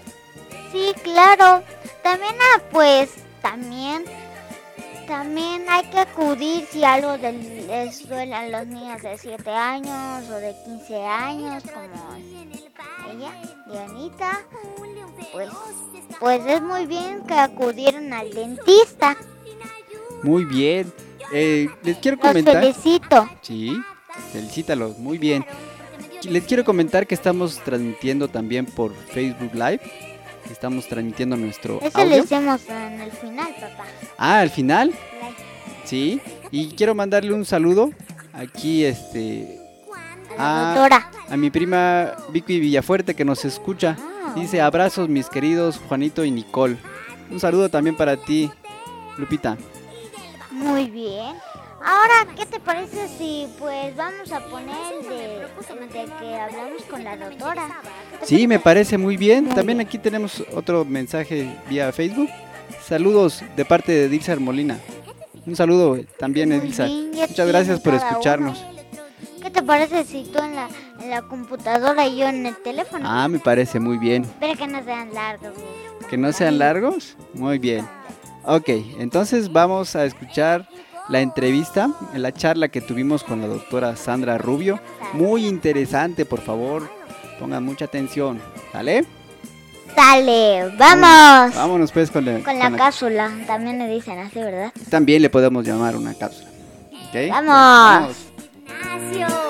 Sí, 0.71 0.93
claro. 1.03 1.61
También, 2.01 2.33
ah, 2.55 2.61
pues, 2.71 3.09
también, 3.41 4.05
también 5.07 5.63
hay 5.69 5.83
que 5.85 5.99
acudir 5.99 6.65
si 6.69 6.83
algo 6.83 7.17
de- 7.17 7.65
les 7.67 8.07
duele 8.07 8.33
a 8.33 8.47
los 8.49 8.67
niños 8.67 9.01
de 9.01 9.17
7 9.17 9.49
años 9.49 10.29
o 10.29 10.33
de 10.35 10.55
15 10.65 11.03
años, 11.05 11.63
como 11.73 12.15
ella, 13.11 13.31
Dianita. 13.71 14.41
Pues, 15.31 15.49
pues 16.19 16.45
es 16.45 16.61
muy 16.61 16.85
bien 16.85 17.21
que 17.27 17.33
acudieron 17.33 18.11
al 18.13 18.31
dentista. 18.33 19.15
Muy 20.23 20.45
bien. 20.45 20.91
Eh, 21.33 21.67
les 21.83 21.97
quiero 21.97 22.17
Los 22.17 22.27
comentar. 22.27 22.59
felicito. 22.61 23.29
Sí, 23.41 23.75
felicítalos, 24.31 24.97
muy 24.99 25.17
bien. 25.17 25.45
Les 26.23 26.43
quiero 26.45 26.63
comentar 26.63 27.05
que 27.07 27.15
estamos 27.15 27.57
transmitiendo 27.59 28.27
también 28.27 28.65
por 28.65 28.93
Facebook 28.95 29.53
Live. 29.53 29.81
Estamos 30.53 30.87
transmitiendo 30.87 31.35
nuestro 31.35 31.79
Eso 31.81 31.97
lo 31.97 32.03
audio. 32.03 32.23
hicimos 32.23 32.61
en 32.69 33.01
el 33.01 33.11
final, 33.11 33.47
papá. 33.59 33.83
Ah, 34.17 34.39
al 34.39 34.49
final, 34.51 34.93
sí. 35.83 36.21
Y 36.51 36.69
quiero 36.69 36.93
mandarle 36.93 37.33
un 37.33 37.43
saludo 37.43 37.89
aquí, 38.31 38.85
este, 38.85 39.59
doctora. 40.29 41.09
a 41.27 41.35
mi 41.37 41.49
prima 41.49 42.13
Vicky 42.29 42.59
Villafuerte 42.59 43.15
que 43.15 43.25
nos 43.25 43.43
escucha. 43.45 43.97
Ah. 43.99 44.33
Dice 44.35 44.61
abrazos 44.61 45.09
mis 45.09 45.27
queridos 45.27 45.79
Juanito 45.89 46.23
y 46.23 46.29
Nicole. 46.31 46.77
Un 47.31 47.39
saludo 47.39 47.69
también 47.69 47.97
para 47.97 48.15
ti, 48.15 48.49
Lupita. 49.17 49.57
Muy 50.51 50.85
bien. 50.89 51.35
Ahora, 51.85 52.33
¿qué 52.37 52.45
te 52.45 52.61
parece 52.61 53.09
si 53.09 53.47
pues 53.59 53.93
vamos 53.97 54.31
a 54.31 54.39
poner 54.45 55.03
de, 55.03 55.45
que 56.19 56.35
hablamos 56.35 56.83
con 56.89 57.03
la 57.03 57.17
doctora? 57.17 57.81
Sí, 58.23 58.47
me 58.47 58.57
parece 58.57 58.97
muy 58.97 59.17
bien. 59.17 59.49
También 59.49 59.81
aquí 59.81 59.97
tenemos 59.97 60.43
otro 60.53 60.85
mensaje 60.85 61.53
vía 61.69 61.91
Facebook. 61.91 62.29
Saludos 62.81 63.43
de 63.57 63.65
parte 63.65 63.91
de 63.91 64.05
Edilza 64.05 64.35
Molina. 64.37 64.79
Un 65.45 65.57
saludo 65.57 65.99
también, 66.17 66.51
ya 66.71 66.87
Muchas 67.27 67.47
gracias 67.47 67.79
por 67.81 67.95
escucharnos. 67.95 68.63
¿Qué 69.41 69.49
te 69.49 69.59
te 69.59 69.63
parece 69.63 70.05
si 70.05 70.23
tú 70.23 70.39
en 70.39 70.55
la, 70.55 70.69
en 71.01 71.09
la 71.09 71.21
computadora 71.23 72.07
y 72.07 72.17
yo 72.17 72.27
en 72.29 72.45
el 72.45 72.55
teléfono? 72.55 73.05
Ah, 73.05 73.27
me 73.27 73.39
parece 73.39 73.79
muy 73.79 73.97
bien. 73.97 74.25
Pero 74.39 74.57
que 74.57 74.67
no 74.67 74.81
sean 74.85 75.13
largos. 75.13 75.51
¿Que 76.09 76.17
no 76.17 76.31
sean 76.31 76.59
largos? 76.59 77.17
Muy 77.33 77.59
bien. 77.59 77.85
Ok, 78.45 78.69
entonces 78.99 79.51
vamos 79.51 79.97
a 79.97 80.05
escuchar 80.05 80.67
la 81.09 81.21
entrevista, 81.21 81.89
la 82.13 82.31
charla 82.31 82.69
que 82.69 82.81
tuvimos 82.81 83.23
con 83.23 83.41
la 83.41 83.47
doctora 83.47 83.95
Sandra 83.95 84.37
Rubio. 84.37 84.79
Muy 85.13 85.45
interesante, 85.45 86.25
por 86.25 86.41
favor, 86.41 86.89
pongan 87.39 87.63
mucha 87.63 87.85
atención. 87.85 88.41
¿Sale? 88.71 89.05
Sale, 89.95 90.75
vamos. 90.77 91.55
Vámonos 91.55 91.91
pues 91.91 92.09
con, 92.09 92.25
la, 92.25 92.39
Con 92.39 92.57
la 92.57 92.71
cápsula, 92.71 93.31
también 93.45 93.77
le 93.77 93.87
dicen 93.87 94.17
así, 94.19 94.39
¿verdad? 94.39 94.71
También 94.89 95.21
le 95.21 95.29
podemos 95.29 95.65
llamar 95.65 95.95
una 95.95 96.13
cápsula. 96.13 96.49
¿ok? 97.09 97.29
Vamos. 97.29 98.15
Nació 98.83 99.42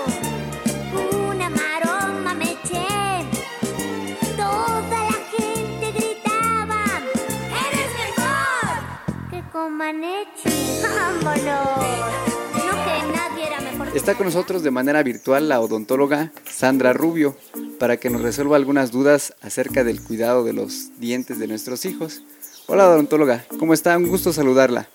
Comaneci. 9.83 10.81
¡Vámonos! 10.81 11.43
No 11.43 12.71
que 12.71 13.17
nadie 13.17 13.47
era 13.47 13.59
mejor. 13.59 13.91
que 13.91 13.97
Está 13.97 14.15
con 14.15 14.27
nosotros 14.27 14.63
de 14.63 14.71
manera 14.71 15.03
virtual 15.03 15.49
la 15.49 15.59
odontóloga 15.59 16.31
Sandra 16.49 16.93
Rubio 16.93 17.35
para 17.79 17.97
que 17.97 18.09
nos 18.09 18.21
resuelva 18.21 18.55
algunas 18.55 18.91
dudas 18.91 19.33
acerca 19.41 19.83
del 19.83 20.01
cuidado 20.01 20.45
de 20.45 20.53
los 20.53 20.97
dientes 20.99 21.37
de 21.37 21.47
nuestros 21.47 21.83
hijos. 21.83 22.23
Hola 22.67 22.87
odontóloga, 22.87 23.45
¿cómo 23.59 23.73
está? 23.73 23.97
Un 23.97 24.07
gusto 24.07 24.31
saludarla. 24.31 24.87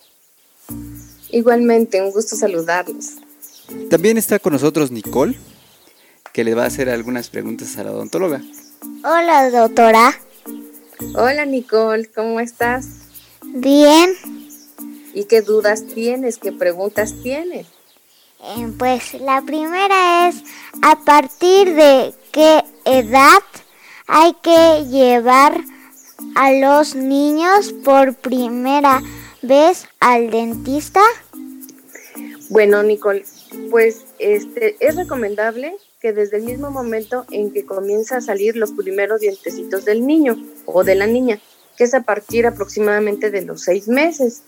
Igualmente, 1.33 2.01
un 2.01 2.11
gusto 2.11 2.35
saludarlos. 2.35 3.17
También 3.91 4.17
está 4.17 4.39
con 4.39 4.55
nosotros 4.55 4.91
Nicole, 4.91 5.39
que 6.33 6.45
le 6.45 6.55
va 6.55 6.65
a 6.65 6.69
hacer 6.69 6.89
algunas 6.89 7.29
preguntas 7.29 7.77
a 7.77 7.85
la 7.85 7.93
odontóloga. 7.93 8.41
Hola, 9.05 9.51
doctora. 9.51 10.19
Hola 11.15 11.45
Nicole, 11.45 12.07
¿cómo 12.07 12.41
estás? 12.41 12.87
Bien. 13.43 14.48
¿Y 15.15 15.25
qué 15.25 15.43
dudas 15.43 15.87
tienes? 15.87 16.39
¿Qué 16.39 16.53
preguntas 16.53 17.15
tienes? 17.23 17.67
Eh, 18.41 18.73
pues 18.79 19.15
la 19.15 19.43
primera 19.43 20.29
es, 20.29 20.45
¿a 20.83 21.05
partir 21.05 21.75
de 21.75 22.15
qué 22.31 22.63
edad 22.85 23.43
hay 24.07 24.33
que 24.43 24.87
llevar 24.89 25.61
a 26.37 26.53
los 26.53 26.95
niños 26.95 27.73
por 27.85 28.15
primera 28.15 29.03
vez 29.43 29.89
al 29.99 30.31
dentista? 30.31 31.03
Bueno, 32.49 32.83
Nicole, 32.83 33.25
pues 33.71 34.07
este 34.19 34.77
es 34.81 34.97
recomendable 34.97 35.77
que 36.01 36.13
desde 36.13 36.37
el 36.37 36.45
mismo 36.45 36.71
momento 36.71 37.27
en 37.31 37.53
que 37.53 37.67
comienza 37.67 38.19
a 38.19 38.21
salir 38.21 38.57
los 38.57 38.73
primeros 38.73 39.21
dientecitos 39.21 39.85
del 39.85 40.07
niño 40.07 40.37
o 40.65 40.85
de 40.85 40.95
la 40.95 41.07
niña, 41.07 41.41
que 41.77 41.85
es 41.85 41.95
a 41.95 42.03
partir 42.03 42.47
aproximadamente 42.47 43.31
de 43.31 43.43
los 43.43 43.63
seis 43.63 43.89
meses. 43.89 44.43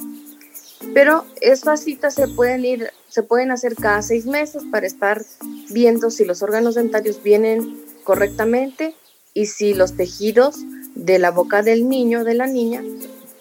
Pero 0.95 1.25
estas 1.41 1.81
citas 1.81 2.15
se 2.15 2.27
pueden 2.29 2.65
ir, 2.65 2.91
se 3.09 3.23
pueden 3.23 3.51
hacer 3.51 3.77
cada 3.77 4.03
seis 4.03 4.27
meses 4.27 4.63
para 4.71 4.87
estar 4.87 5.23
viendo 5.71 6.11
si 6.11 6.25
los 6.25 6.43
órganos 6.43 6.75
dentarios 6.75 7.23
vienen 7.23 7.81
correctamente 8.05 8.95
y 9.35 9.47
si 9.47 9.75
los 9.75 9.97
tejidos 9.97 10.57
de 10.95 11.19
la 11.19 11.31
boca 11.31 11.63
del 11.63 11.89
niño 11.89 12.21
o 12.21 12.25
de 12.25 12.35
la 12.35 12.47
niña 12.47 12.83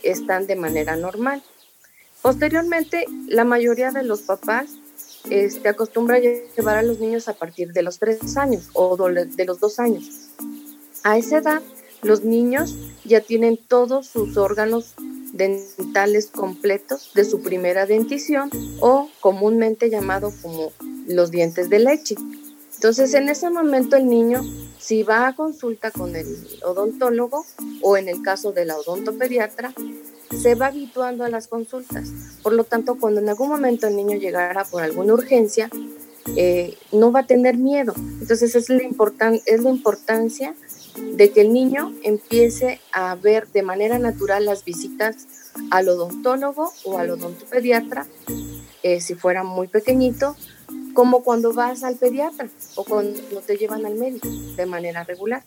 están 0.03 0.47
de 0.47 0.55
manera 0.55 0.95
normal. 0.95 1.41
Posteriormente, 2.21 3.05
la 3.27 3.45
mayoría 3.45 3.91
de 3.91 4.03
los 4.03 4.21
papás 4.21 4.69
este, 5.29 5.69
acostumbra 5.69 6.19
llevar 6.19 6.77
a 6.77 6.83
los 6.83 6.99
niños 6.99 7.27
a 7.27 7.33
partir 7.33 7.71
de 7.71 7.81
los 7.81 7.99
tres 7.99 8.35
años 8.37 8.69
o 8.73 8.97
de 8.97 9.45
los 9.45 9.59
dos 9.59 9.79
años. 9.79 10.29
A 11.03 11.17
esa 11.17 11.37
edad, 11.37 11.61
los 12.01 12.23
niños 12.23 12.75
ya 13.05 13.21
tienen 13.21 13.57
todos 13.57 14.07
sus 14.07 14.37
órganos 14.37 14.95
dentales 15.33 16.27
completos 16.27 17.11
de 17.13 17.25
su 17.25 17.41
primera 17.41 17.85
dentición 17.85 18.49
o 18.79 19.09
comúnmente 19.19 19.89
llamado 19.89 20.31
como 20.41 20.71
los 21.07 21.31
dientes 21.31 21.69
de 21.69 21.79
leche. 21.79 22.15
Entonces, 22.75 23.13
en 23.13 23.27
ese 23.27 23.49
momento 23.49 23.97
el 23.97 24.07
niño, 24.07 24.41
si 24.79 25.03
va 25.03 25.27
a 25.27 25.35
consulta 25.35 25.91
con 25.91 26.15
el 26.15 26.25
odontólogo 26.63 27.45
o 27.81 27.97
en 27.97 28.07
el 28.07 28.21
caso 28.21 28.53
de 28.53 28.63
la 28.65 28.77
odontopediatra, 28.77 29.73
se 30.41 30.55
va 30.55 30.67
habituando 30.67 31.25
a 31.25 31.29
las 31.29 31.47
consultas. 31.47 32.09
Por 32.41 32.53
lo 32.53 32.63
tanto, 32.63 32.95
cuando 32.95 33.19
en 33.19 33.27
algún 33.27 33.49
momento 33.49 33.87
el 33.87 33.97
niño 33.97 34.17
llegara 34.17 34.63
por 34.63 34.81
alguna 34.81 35.13
urgencia, 35.13 35.69
eh, 36.37 36.77
no 36.91 37.11
va 37.11 37.21
a 37.21 37.27
tener 37.27 37.57
miedo. 37.57 37.93
Entonces, 38.21 38.55
es 38.55 38.69
la, 38.69 38.83
importan 38.83 39.41
es 39.45 39.61
la 39.61 39.69
importancia 39.69 40.55
de 40.99 41.31
que 41.31 41.41
el 41.41 41.53
niño 41.53 41.93
empiece 42.03 42.79
a 42.91 43.15
ver 43.15 43.47
de 43.47 43.63
manera 43.63 43.99
natural 43.99 44.45
las 44.45 44.63
visitas 44.65 45.27
al 45.71 45.89
odontólogo 45.89 46.71
o 46.85 46.97
al 46.97 47.11
odontopediatra, 47.11 48.07
eh, 48.83 49.01
si 49.01 49.15
fuera 49.15 49.43
muy 49.43 49.67
pequeñito, 49.67 50.35
como 50.93 51.23
cuando 51.23 51.53
vas 51.53 51.83
al 51.83 51.95
pediatra 51.95 52.49
o 52.75 52.83
cuando 52.83 53.41
te 53.45 53.57
llevan 53.57 53.85
al 53.85 53.95
médico 53.95 54.27
de 54.55 54.65
manera 54.65 55.03
regular. 55.03 55.43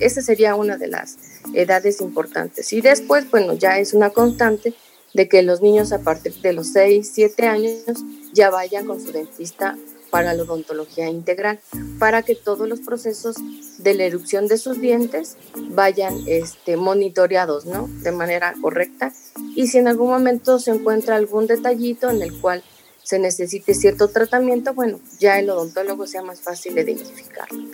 Esa 0.00 0.22
sería 0.22 0.54
una 0.54 0.76
de 0.76 0.88
las 0.88 1.18
edades 1.54 2.00
importantes. 2.00 2.72
Y 2.72 2.80
después, 2.80 3.30
bueno, 3.30 3.54
ya 3.54 3.78
es 3.78 3.94
una 3.94 4.10
constante 4.10 4.74
de 5.14 5.28
que 5.28 5.42
los 5.42 5.62
niños 5.62 5.92
a 5.92 6.00
partir 6.00 6.34
de 6.42 6.52
los 6.52 6.72
6, 6.72 7.10
7 7.12 7.46
años 7.46 7.84
ya 8.32 8.50
vayan 8.50 8.86
con 8.86 9.00
su 9.00 9.12
dentista 9.12 9.76
para 10.10 10.34
la 10.34 10.42
odontología 10.42 11.08
integral, 11.08 11.60
para 11.98 12.22
que 12.22 12.34
todos 12.34 12.68
los 12.68 12.80
procesos 12.80 13.36
de 13.78 13.94
la 13.94 14.04
erupción 14.04 14.46
de 14.48 14.58
sus 14.58 14.80
dientes 14.80 15.36
vayan 15.70 16.24
este, 16.26 16.76
monitoreados, 16.76 17.66
¿no? 17.66 17.88
De 18.02 18.12
manera 18.12 18.54
correcta. 18.60 19.12
Y 19.54 19.68
si 19.68 19.78
en 19.78 19.88
algún 19.88 20.08
momento 20.08 20.58
se 20.58 20.70
encuentra 20.70 21.16
algún 21.16 21.46
detallito 21.46 22.10
en 22.10 22.22
el 22.22 22.38
cual 22.40 22.62
se 23.02 23.18
necesite 23.18 23.74
cierto 23.74 24.08
tratamiento, 24.08 24.74
bueno, 24.74 25.00
ya 25.18 25.38
el 25.38 25.48
odontólogo 25.50 26.06
sea 26.06 26.22
más 26.22 26.40
fácil 26.40 26.74
de 26.74 26.82
identificarlo. 26.82 27.64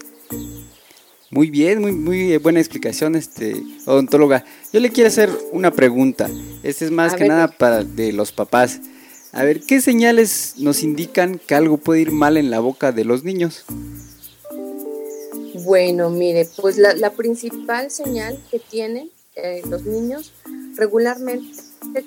Muy 1.31 1.51
bien, 1.51 1.81
muy, 1.81 1.91
muy 1.91 2.37
buena 2.37 2.61
explicación, 2.61 3.17
este 3.17 3.61
odontóloga. 3.87 4.45
Yo 4.73 4.79
le 4.79 4.91
quiero 4.91 5.09
hacer 5.09 5.31
una 5.51 5.73
pregunta. 5.73 6.31
Esta 6.63 6.85
es 6.85 6.93
más 6.93 7.15
A 7.15 7.17
que 7.17 7.25
ver, 7.25 7.33
nada 7.33 7.49
para 7.49 7.83
de 7.83 8.13
los 8.13 8.31
papás. 8.31 8.81
A 9.35 9.43
ver, 9.43 9.63
¿qué 9.63 9.81
señales 9.81 10.55
nos 10.59 10.85
indican 10.85 11.41
que 11.45 11.57
algo 11.57 11.77
puede 11.77 12.01
ir 12.03 12.13
mal 12.13 12.37
en 12.37 12.51
la 12.51 12.61
boca 12.61 12.93
de 12.93 13.05
los 13.05 13.25
niños? 13.25 13.65
Bueno, 15.65 16.09
mire, 16.09 16.49
pues 16.61 16.79
la, 16.79 17.11
principal 17.11 17.91
señal 17.91 18.39
que 18.49 18.61
tienen 18.61 19.11
eh, 19.35 19.63
los 19.69 19.83
niños 19.87 20.33
regularmente 20.77 21.53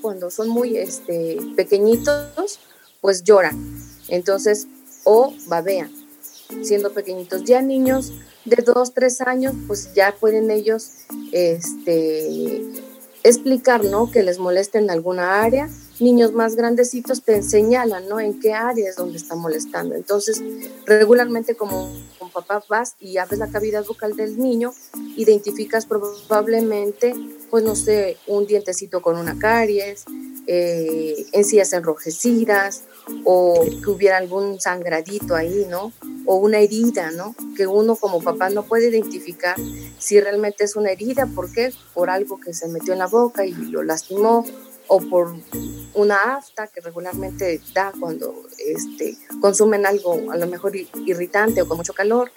cuando 0.02 0.32
son 0.32 0.48
muy 0.48 0.78
este, 0.78 1.38
pequeñitos, 1.58 2.60
pues 3.02 3.26
lloran. 3.26 3.58
Entonces, 4.08 4.68
o 5.04 5.34
babean, 5.48 5.92
siendo 6.62 6.94
pequeñitos. 6.94 7.44
Ya 7.44 7.62
niños 7.62 8.14
de 8.46 8.64
2, 8.64 8.94
3 8.94 9.22
años, 9.22 9.54
pues 9.68 9.94
ya 9.94 10.16
pueden 10.18 10.50
ellos 10.50 10.92
este, 11.34 12.62
explicar, 13.26 13.84
¿no? 13.84 14.10
Que 14.10 14.24
les 14.24 14.40
molesta 14.40 14.80
en 14.80 14.90
alguna 14.90 15.42
área. 15.42 15.70
Niños 16.00 16.34
más 16.34 16.56
grandecitos 16.56 17.24
te 17.24 17.42
señalan, 17.42 18.08
¿no? 18.08 18.20
En 18.20 18.40
qué 18.40 18.54
área 18.54 18.90
es 18.90 18.96
donde 18.96 19.18
está 19.18 19.36
molestando. 19.36 19.96
Entonces, 19.96 20.42
regularmente 20.86 21.56
como, 21.56 21.92
papá 22.34 22.64
vas 22.70 22.96
y 23.00 23.18
abres 23.18 23.40
la 23.40 23.48
cavidad 23.48 23.86
bucal 23.86 24.16
del 24.16 24.38
niño, 24.38 24.74
identificas 25.16 25.86
probablemente, 25.86 27.16
pues 27.50 27.64
no 27.64 27.76
sé, 27.76 28.18
un 28.28 28.46
dientecito 28.46 29.02
con 29.02 29.18
una 29.18 29.40
caries, 29.40 30.06
eh, 30.46 31.26
encías 31.34 31.74
enrojecidas 31.74 32.84
o 33.24 33.66
que 33.84 33.90
hubiera 33.90 34.18
algún 34.18 34.60
sangradito 34.62 35.36
ahí, 35.36 35.66
¿no? 35.70 35.92
O 36.26 36.36
una 36.36 36.60
herida, 36.60 37.12
¿no? 37.12 37.36
Que 37.56 37.68
uno 37.68 37.96
como 37.96 38.22
papá 38.22 38.50
no 38.50 38.64
puede 38.64 38.90
identificar 38.90 39.56
si 39.98 40.20
realmente 40.20 40.64
es 40.64 40.76
una 40.76 40.92
herida, 40.92 41.26
¿por 41.26 41.52
qué? 41.52 41.74
Por 41.94 42.10
algo 42.10 42.40
que 42.40 42.54
se 42.54 42.68
metió 42.68 42.94
en 42.94 43.00
la 43.00 43.08
boca 43.08 43.46
y 43.46 43.54
lo 43.54 43.84
lastimó 43.84 44.46
o 44.88 45.00
por 45.00 45.36
una 45.94 46.36
afta 46.36 46.68
que 46.68 46.82
regularmente 46.82 47.60
da 47.74 47.92
cuando 48.00 48.34
este, 48.58 49.18
consumen 49.42 49.86
algo 49.86 50.32
a 50.32 50.38
lo 50.38 50.48
mejor 50.48 50.76
irritante 50.76 51.62
o 51.62 51.68
con 51.68 51.78
mucho 51.78 51.94
calor, 51.94 52.32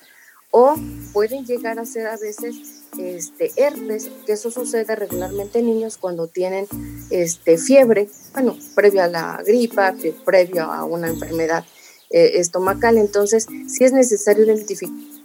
o 0.50 0.74
pueden 1.12 1.44
llegar 1.44 1.78
a 1.78 1.86
ser 1.86 2.08
a 2.08 2.16
veces 2.16 2.56
este, 2.98 3.52
herpes, 3.56 4.10
que 4.26 4.32
eso 4.32 4.50
sucede 4.50 4.96
regularmente 4.96 5.60
en 5.60 5.66
niños 5.66 5.96
cuando 5.96 6.26
tienen 6.26 6.66
este, 7.10 7.56
fiebre, 7.56 8.08
bueno, 8.32 8.56
previo 8.74 9.02
a 9.02 9.06
la 9.06 9.42
gripa, 9.46 9.94
previo 10.24 10.64
a 10.64 10.84
una 10.84 11.08
enfermedad 11.08 11.64
eh, 12.10 12.32
estomacal, 12.34 12.98
entonces 12.98 13.46
sí 13.68 13.84
es 13.84 13.92
necesario 13.92 14.44
identificar 14.44 15.19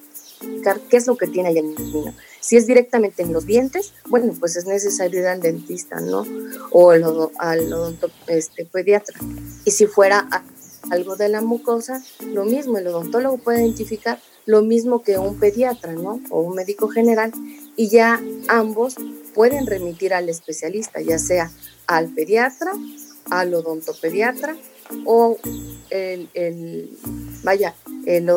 qué 0.89 0.97
es 0.97 1.07
lo 1.07 1.17
que 1.17 1.27
tiene 1.27 1.49
el 1.49 1.75
niño. 1.75 2.13
Si 2.39 2.57
es 2.57 2.67
directamente 2.67 3.23
en 3.23 3.33
los 3.33 3.45
dientes, 3.45 3.93
bueno, 4.07 4.33
pues 4.39 4.55
es 4.55 4.65
necesario 4.65 5.19
ir 5.19 5.27
al 5.27 5.41
dentista, 5.41 5.99
¿no? 5.99 6.25
O 6.71 6.91
al, 6.91 7.03
al 7.39 7.99
este, 8.27 8.65
pediatra. 8.65 9.19
Y 9.63 9.71
si 9.71 9.87
fuera 9.87 10.27
algo 10.91 11.15
de 11.15 11.29
la 11.29 11.41
mucosa, 11.41 12.03
lo 12.21 12.45
mismo, 12.45 12.77
el 12.77 12.87
odontólogo 12.87 13.37
puede 13.37 13.63
identificar 13.63 14.19
lo 14.45 14.61
mismo 14.61 15.01
que 15.01 15.17
un 15.17 15.39
pediatra, 15.39 15.93
¿no? 15.93 16.21
O 16.29 16.41
un 16.41 16.55
médico 16.55 16.87
general, 16.87 17.31
y 17.75 17.89
ya 17.89 18.21
ambos 18.47 18.95
pueden 19.33 19.65
remitir 19.65 20.13
al 20.13 20.29
especialista, 20.29 21.01
ya 21.01 21.17
sea 21.17 21.51
al 21.87 22.09
pediatra, 22.09 22.71
al 23.29 23.53
odontopediatra 23.53 24.55
o 25.05 25.37
el, 25.89 26.97
vaya, 27.43 27.75
el 28.05 28.29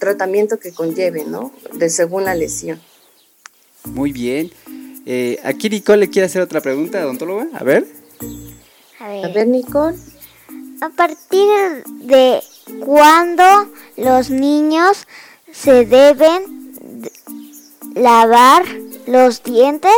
tratamiento 0.00 0.58
que 0.58 0.72
conlleve, 0.72 1.24
¿no? 1.24 1.52
De 1.74 1.88
según 1.88 2.24
la 2.24 2.34
lesión. 2.34 2.80
Muy 3.84 4.12
bien. 4.12 4.50
Eh, 5.06 5.38
aquí 5.44 5.70
Nicole 5.70 6.00
le 6.00 6.10
quiere 6.10 6.26
hacer 6.26 6.42
otra 6.42 6.60
pregunta, 6.60 7.04
odontóloga. 7.04 7.46
A 7.54 7.62
ver. 7.62 7.86
A 8.98 9.28
ver, 9.28 9.46
Nicole. 9.46 9.96
¿A 10.80 10.88
partir 10.88 11.48
de 12.02 12.40
cuándo 12.84 13.44
los 13.96 14.30
niños 14.30 15.06
se 15.52 15.84
deben 15.84 16.72
lavar 17.94 18.64
los 19.06 19.42
dientes? 19.42 19.92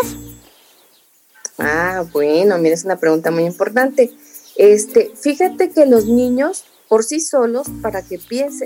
Ah, 1.58 2.04
bueno, 2.12 2.58
mira, 2.58 2.74
es 2.74 2.84
una 2.84 2.96
pregunta 2.96 3.30
muy 3.30 3.44
importante. 3.44 4.10
Este, 4.56 5.12
fíjate 5.14 5.70
que 5.70 5.86
los 5.86 6.06
niños 6.06 6.64
por 6.92 7.04
sí 7.04 7.20
solos, 7.20 7.68
para 7.80 8.02
que 8.02 8.20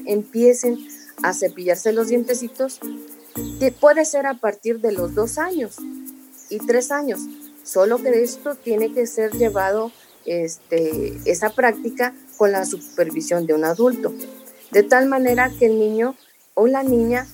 empiecen 0.07 0.79
a 1.23 1.33
cepillarse 1.33 1.93
los 1.93 2.09
dientecitos, 2.09 2.81
puede 3.81 4.05
ser 4.05 4.27
a 4.27 4.35
partir 4.35 4.81
de 4.81 4.93
los 4.93 5.15
dos 5.15 5.39
años 5.39 5.77
y 6.51 6.59
tres 6.59 6.91
años. 6.91 7.21
Solo 7.63 8.01
que 8.03 8.23
esto 8.23 8.55
tiene 8.55 8.93
que 8.95 9.07
ser 9.07 9.33
llevado, 9.33 9.91
este, 10.25 11.19
esa 11.25 11.51
práctica 11.51 12.15
con 12.37 12.53
la 12.53 12.65
supervisión 12.65 13.47
de 13.47 13.55
un 13.55 13.65
adulto. 13.65 14.13
De 14.71 14.83
tal 14.83 15.07
manera 15.07 15.51
que 15.59 15.67
el 15.67 15.79
niño 15.79 16.17
o 16.55 16.67
la 16.67 16.83
niña 16.83 17.27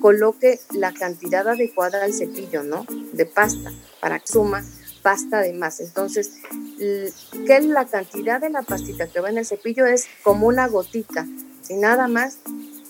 coloque 0.00 0.60
la 0.72 0.92
cantidad 0.92 1.46
adecuada 1.48 2.04
al 2.04 2.12
cepillo, 2.12 2.62
¿no? 2.62 2.86
De 3.12 3.26
pasta, 3.26 3.72
para 4.00 4.18
que 4.18 4.26
suma 4.26 4.64
pasta 5.02 5.40
de 5.40 5.52
más. 5.52 5.78
Entonces, 5.78 6.32
que 6.78 7.60
la 7.60 7.84
cantidad 7.86 8.40
de 8.40 8.50
la 8.50 8.62
pastita 8.62 9.06
que 9.06 9.20
va 9.20 9.30
en 9.30 9.38
el 9.38 9.46
cepillo 9.46 9.86
es 9.86 10.06
como 10.24 10.48
una 10.48 10.66
gotita, 10.66 11.26
y 11.68 11.74
nada 11.74 12.08
más, 12.08 12.38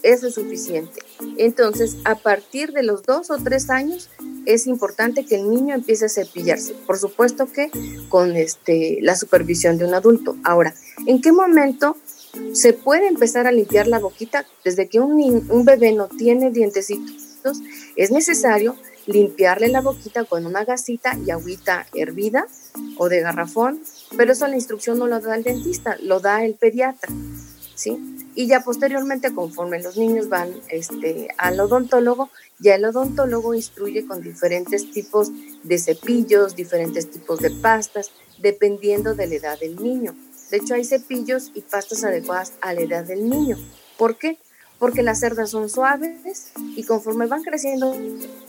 eso 0.03 0.29
es 0.29 0.35
suficiente. 0.35 1.01
Entonces, 1.39 1.97
a 2.05 2.17
partir 2.17 2.73
de 2.73 2.83
los 2.83 3.03
dos 3.03 3.31
o 3.31 3.39
tres 3.39 3.71
años, 3.71 4.11
es 4.45 4.67
importante 4.67 5.25
que 5.25 5.37
el 5.37 5.51
niño 5.51 5.75
empiece 5.75 6.07
a 6.07 6.09
cepillarse. 6.09 6.75
Por 6.87 6.99
supuesto 6.99 7.47
que 7.47 7.71
con 8.09 8.37
este, 8.37 8.99
la 9.03 9.17
supervisión 9.17 9.79
de 9.79 9.85
un 9.85 9.95
adulto. 9.95 10.37
Ahora, 10.45 10.75
¿en 11.07 11.21
qué 11.21 11.33
momento 11.33 11.97
se 12.53 12.73
puede 12.73 13.09
empezar 13.09 13.47
a 13.47 13.53
limpiar 13.53 13.87
la 13.87 13.99
boquita? 13.99 14.47
Desde 14.65 14.89
que 14.89 15.01
un, 15.01 15.47
un 15.51 15.65
bebé 15.65 15.93
no 15.93 16.09
tiene 16.09 16.51
dientecitos, 16.51 17.59
es 17.97 18.11
necesario 18.11 18.77
limpiarle 19.07 19.69
la 19.69 19.81
boquita 19.81 20.25
con 20.25 20.47
una 20.47 20.65
gasita 20.65 21.17
y 21.25 21.31
agüita 21.31 21.87
hervida 21.95 22.47
o 22.97 23.09
de 23.09 23.21
garrafón, 23.21 23.81
pero 24.17 24.33
eso 24.33 24.47
la 24.47 24.57
instrucción 24.57 24.99
no 24.99 25.07
lo 25.07 25.21
da 25.21 25.37
el 25.37 25.45
dentista, 25.45 25.97
lo 26.03 26.21
da 26.21 26.45
el 26.45 26.55
pediatra, 26.55 27.13
Y 28.35 28.47
ya 28.47 28.61
posteriormente, 28.61 29.35
conforme 29.35 29.83
los 29.83 29.97
niños 29.97 30.29
van 30.29 30.53
este, 30.69 31.29
al 31.39 31.59
odontólogo, 31.61 32.31
ya 32.59 32.75
el 32.75 32.85
odontólogo 32.85 33.55
instruye 33.55 34.07
con 34.07 34.23
diferentes 34.23 34.91
tipos 34.91 35.31
de 35.63 35.79
cepillos, 35.79 36.57
diferentes 36.57 37.11
tipos 37.11 37.41
de 37.41 37.51
pastas, 37.51 38.11
dependiendo 38.39 39.15
de 39.15 39.27
la 39.27 39.35
edad 39.35 39.61
del 39.61 39.77
niño. 39.77 40.15
De 40.51 40.59
hecho, 40.59 40.75
hay 40.75 40.85
cepillos 40.85 41.51
y 41.55 41.63
pastas 41.63 42.05
adecuadas 42.05 42.53
a 42.61 42.73
la 42.73 42.83
edad 42.83 43.05
del 43.05 43.29
niño. 43.29 43.59
¿Por 43.99 44.17
qué? 44.17 44.39
Porque 44.79 45.03
las 45.03 45.21
cerdas 45.21 45.51
son 45.51 45.69
suaves 45.69 46.53
y 46.77 46.85
conforme 46.85 47.27
van 47.27 47.43
creciendo 47.43 47.97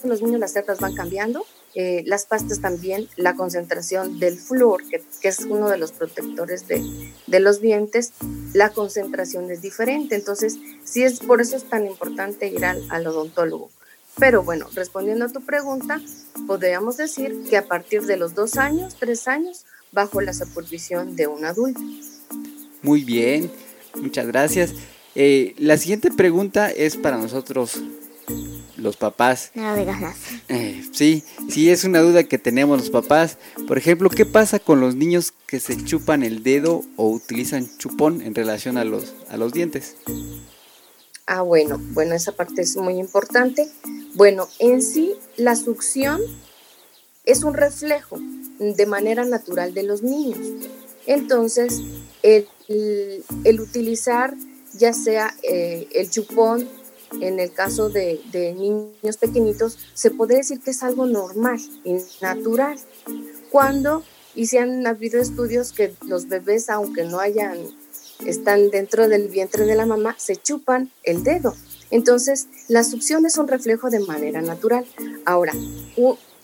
los 0.04 0.22
niños, 0.22 0.40
las 0.40 0.52
cerdas 0.52 0.80
van 0.80 0.94
cambiando 0.94 1.46
eh, 1.80 2.02
las 2.08 2.26
pastas 2.26 2.60
también, 2.60 3.08
la 3.18 3.36
concentración 3.36 4.18
del 4.18 4.40
flúor, 4.40 4.82
que, 4.90 5.00
es 5.22 5.42
uno 5.42 5.70
de 5.70 5.78
los 5.78 5.92
protectores 5.92 6.68
de, 6.68 6.84
de, 7.28 7.40
los 7.40 7.62
dientes, 7.62 8.14
la 8.54 8.72
concentración 8.72 9.52
es 9.52 9.62
diferente. 9.62 10.16
Entonces, 10.16 10.58
sí 10.84 11.04
es 11.04 11.20
por 11.20 11.40
eso 11.40 11.56
es 11.56 11.66
tan 11.66 11.86
importante 11.86 12.48
ir 12.48 12.66
al, 12.66 13.06
odontólogo. 13.06 13.70
Pero 14.18 14.42
bueno, 14.42 14.68
respondiendo 14.74 15.26
a 15.26 15.30
tu 15.30 15.46
pregunta, 15.46 16.02
podríamos 16.48 16.98
decir 16.98 17.44
que 17.48 17.58
a 17.58 17.68
partir 17.68 18.02
de 18.08 18.18
los 18.18 18.34
dos 18.34 18.58
años, 18.58 18.96
tres 19.00 19.28
años, 19.28 19.68
bajo 19.92 20.20
la 20.20 20.34
supervisión 20.34 21.16
de 21.16 21.28
un 21.28 21.46
adulto. 21.46 21.82
Muy 22.82 23.04
bien, 23.04 23.52
muchas 24.02 24.26
gracias. 24.26 24.74
Eh, 25.14 25.54
la 25.60 25.78
siguiente 25.78 26.10
pregunta 26.10 26.72
es 26.72 26.98
para 26.98 27.18
nosotros 27.18 27.80
los 28.78 28.98
papás. 28.98 29.52
No 29.56 29.76
digas 29.76 30.00
más. 30.00 30.18
Eh, 30.50 30.84
sí, 30.94 31.24
sí 31.50 31.70
es 31.70 31.84
una 31.84 32.00
duda 32.00 32.24
que 32.24 32.38
tenemos 32.38 32.80
los 32.80 32.90
papás. 32.90 33.38
Por 33.68 33.78
ejemplo, 33.78 34.10
¿qué 34.10 34.26
pasa 34.26 34.60
con 34.60 34.80
los 34.80 34.96
niños 34.96 35.34
que 35.48 35.60
se 35.60 35.84
chupan 35.84 36.24
el 36.24 36.44
dedo 36.44 36.84
o 36.96 37.10
utilizan 37.10 37.70
chupón 37.78 38.22
en 38.22 38.36
relación 38.36 38.78
a 38.78 38.84
los, 38.84 39.14
a 39.30 39.38
los 39.38 39.54
dientes? 39.54 39.98
Ah, 41.26 41.42
bueno, 41.42 41.78
bueno, 41.92 42.16
esa 42.16 42.32
parte 42.32 42.62
es 42.62 42.78
muy 42.78 42.98
importante. 42.98 43.70
Bueno, 44.14 44.48
en 44.60 44.82
sí, 44.82 45.14
la 45.36 45.56
succión 45.56 46.22
es 47.26 47.44
un 47.44 47.54
reflejo 47.54 48.18
de 48.60 48.86
manera 48.86 49.26
natural 49.26 49.74
de 49.74 49.84
los 49.84 50.02
niños. 50.04 50.40
Entonces, 51.06 51.82
el, 52.24 52.48
utilizar 53.60 54.34
ya 54.74 54.94
sea 54.94 55.34
eh, 55.44 55.88
el 55.94 56.10
chupón 56.10 56.68
en 57.22 57.40
el 57.40 57.52
caso 57.52 57.90
de, 57.90 58.22
niños 58.58 59.18
pequeñitos, 59.18 59.78
se 59.94 60.12
puede 60.12 60.38
decir 60.38 60.60
que 60.60 60.72
es 60.72 60.84
algo 60.84 61.06
normal 61.06 61.60
y 61.84 61.98
natural. 62.22 62.78
Cuando, 63.50 64.04
y 64.36 64.48
se 64.48 64.60
han 64.60 64.86
habido 64.86 65.20
estudios 65.20 65.72
que 65.72 65.94
los 66.06 66.28
bebés, 66.28 66.70
aunque 66.70 67.04
no 67.04 67.20
hayan, 67.20 67.58
están 68.26 68.70
dentro 68.70 69.08
del 69.08 69.28
vientre 69.30 69.66
de 69.66 69.76
la 69.76 69.86
mamá, 69.86 70.16
se 70.18 70.36
chupan 70.36 70.92
el 71.04 71.24
dedo. 71.24 71.56
Entonces, 71.90 72.48
la 72.68 72.84
succión 72.84 73.26
es 73.26 73.38
un 73.38 73.48
reflejo 73.48 73.90
de 73.90 74.00
manera 74.00 74.42
natural. 74.42 74.86
Ahora, 75.26 75.54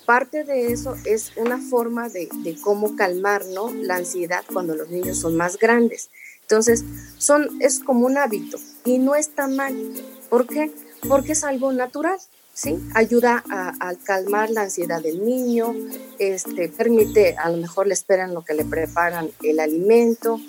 parte 0.06 0.44
de 0.44 0.72
eso 0.72 0.96
es 1.06 1.32
una 1.38 1.58
forma 1.58 2.10
de, 2.10 2.30
de 2.44 2.56
cómo 2.62 2.96
calmar 2.96 3.46
¿no? 3.48 3.74
la 3.74 3.96
ansiedad 3.96 4.44
cuando 4.52 4.76
los 4.76 4.90
niños 4.90 5.18
son 5.18 5.36
más 5.36 5.58
grandes. 5.58 6.10
Entonces, 6.42 6.84
son, 7.18 7.50
es 7.62 7.80
como 7.80 8.06
un 8.06 8.18
hábito 8.18 8.58
y 8.86 9.00
no 9.00 9.16
está 9.16 9.48
mal. 9.48 9.76
¿Por 10.34 10.48
qué? 10.48 10.72
Porque 11.08 11.34
es 11.34 11.44
algo 11.44 11.72
natural, 11.74 12.18
¿sí? 12.56 12.80
Ayuda 12.96 13.44
a, 13.52 13.94
calmar 14.04 14.50
la 14.50 14.64
ansiedad 14.64 15.00
del 15.00 15.24
niño, 15.24 15.76
este, 16.18 16.70
permite, 16.70 17.36
a 17.38 17.52
lo 17.52 17.58
mejor 17.58 17.86
le 17.86 17.94
esperan 17.94 18.34
lo 18.34 18.44
que 18.44 18.56
le 18.56 18.66
preparan 18.66 19.30
el 19.44 19.60
alimento, 19.60 20.40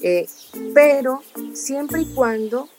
eh, 0.00 0.26
pero 0.72 1.22
siempre 1.52 2.00
y 2.00 2.06
cuando 2.06 2.70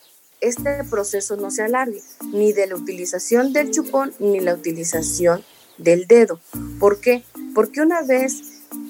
este 0.41 0.83
proceso 0.85 1.35
no 1.35 1.51
se 1.51 1.61
alargue, 1.61 2.01
ni 2.33 2.51
de 2.51 2.65
la 2.65 2.77
utilización 2.77 3.53
del 3.53 3.69
chupón 3.69 4.11
ni 4.17 4.39
la 4.39 4.55
utilización 4.55 5.43
del 5.77 6.07
dedo. 6.07 6.39
¿Por 6.79 6.99
qué? 6.99 7.23
Porque 7.53 7.81
una 7.81 8.01
vez 8.01 8.41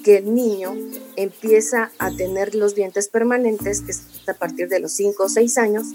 que 0.02 0.16
el 0.16 0.34
niño 0.34 0.74
empieza 1.16 1.92
a 1.98 2.10
tener 2.10 2.54
los 2.54 2.74
dientes 2.74 3.08
permanentes, 3.08 3.82
que 3.82 3.90
es 3.90 4.00
a 4.26 4.32
partir 4.32 4.70
de 4.70 4.80
los 4.80 4.92
5 4.92 5.24
o 5.24 5.28
6 5.28 5.58
años, 5.58 5.88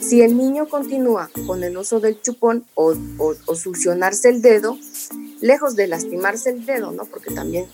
si 0.00 0.22
el 0.22 0.36
niño 0.36 0.68
continúa 0.68 1.30
con 1.46 1.62
el 1.62 1.76
uso 1.76 2.00
del 2.00 2.20
chupón 2.20 2.64
o, 2.74 2.94
o, 3.18 3.54
succionarse 3.54 4.28
el 4.28 4.42
dedo, 4.42 4.78
lejos 5.40 5.76
de 5.76 5.86
lastimarse 5.86 6.50
el 6.50 6.66
dedo, 6.66 6.92
¿no? 6.92 7.04
Porque 7.04 7.32
también 7.34 7.66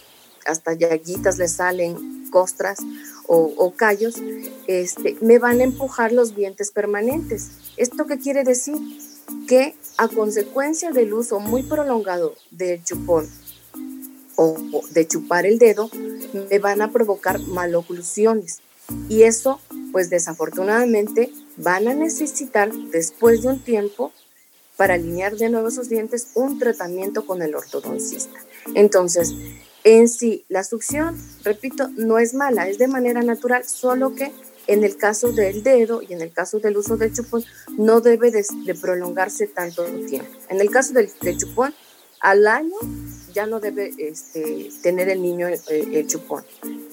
hasta 0.47 0.75
llaguitas 0.75 1.39
le 1.39 1.49
salen 1.49 2.29
costras 2.31 2.79
o, 3.29 3.73
callos, 3.75 4.17
este, 4.69 5.17
me 5.21 5.39
van 5.39 5.61
a 5.61 5.65
empujar 5.65 6.13
los 6.13 6.37
dientes 6.37 6.71
permanentes. 6.71 7.51
¿Esto 7.77 8.07
qué 8.07 8.19
quiere 8.19 8.45
decir? 8.45 8.77
Que 9.49 9.75
a 9.99 10.07
consecuencia 10.07 10.93
del 10.93 11.13
uso 11.13 11.41
muy 11.41 11.65
prolongado 11.65 12.35
del 12.53 12.85
chupón 12.85 13.29
o 14.37 14.57
de 14.91 15.09
chupar 15.09 15.47
el 15.47 15.59
dedo, 15.59 15.91
me 16.51 16.59
van 16.59 16.83
a 16.83 16.93
provocar 16.93 17.41
maloclusiones. 17.41 18.61
Y 19.09 19.23
eso, 19.23 19.61
pues 19.91 20.11
desafortunadamente, 20.11 21.33
van 21.57 21.89
a 21.89 21.95
necesitar 21.95 22.73
después 22.73 23.43
de 23.43 23.49
un 23.49 23.61
tiempo 23.61 24.13
para 24.77 24.95
alinear 24.95 25.37
de 25.37 25.49
nuevo 25.49 25.71
sus 25.71 25.89
dientes 25.89 26.29
un 26.35 26.59
tratamiento 26.59 27.25
con 27.25 27.43
el 27.43 27.55
ortodoncista. 27.55 28.39
Entonces, 28.75 29.35
en 29.85 30.09
sí, 30.09 30.45
la 30.49 30.65
succión, 30.65 31.17
repito, 31.45 31.89
no 31.97 32.19
es 32.19 32.35
mala, 32.35 32.69
es 32.69 32.79
de 32.79 32.89
manera 32.89 33.23
natural, 33.23 33.65
solo 33.65 34.15
que 34.15 34.33
en 34.67 34.85
el 34.85 34.97
caso 34.97 35.33
del 35.33 35.63
dedo 35.63 36.03
y 36.03 36.13
en 36.13 36.21
el 36.21 36.33
caso 36.33 36.59
del 36.59 36.77
uso 36.77 36.97
del 36.97 37.13
chupón, 37.13 37.45
no 37.79 38.01
debe 38.01 38.31
de, 38.31 38.45
prolongarse 38.81 39.47
tanto 39.47 39.85
tiempo. 39.85 40.29
En 40.49 40.61
el 40.61 40.71
caso 40.71 40.93
del, 40.93 41.09
chupón, 41.39 41.73
al 42.21 42.47
año 42.47 42.75
ya 43.33 43.47
no 43.47 43.61
debe 43.61 43.95
este, 43.99 44.71
tener 44.83 45.09
el 45.09 45.23
niño 45.23 45.47
el, 45.47 45.61
el 45.69 46.07
chupón. 46.07 46.45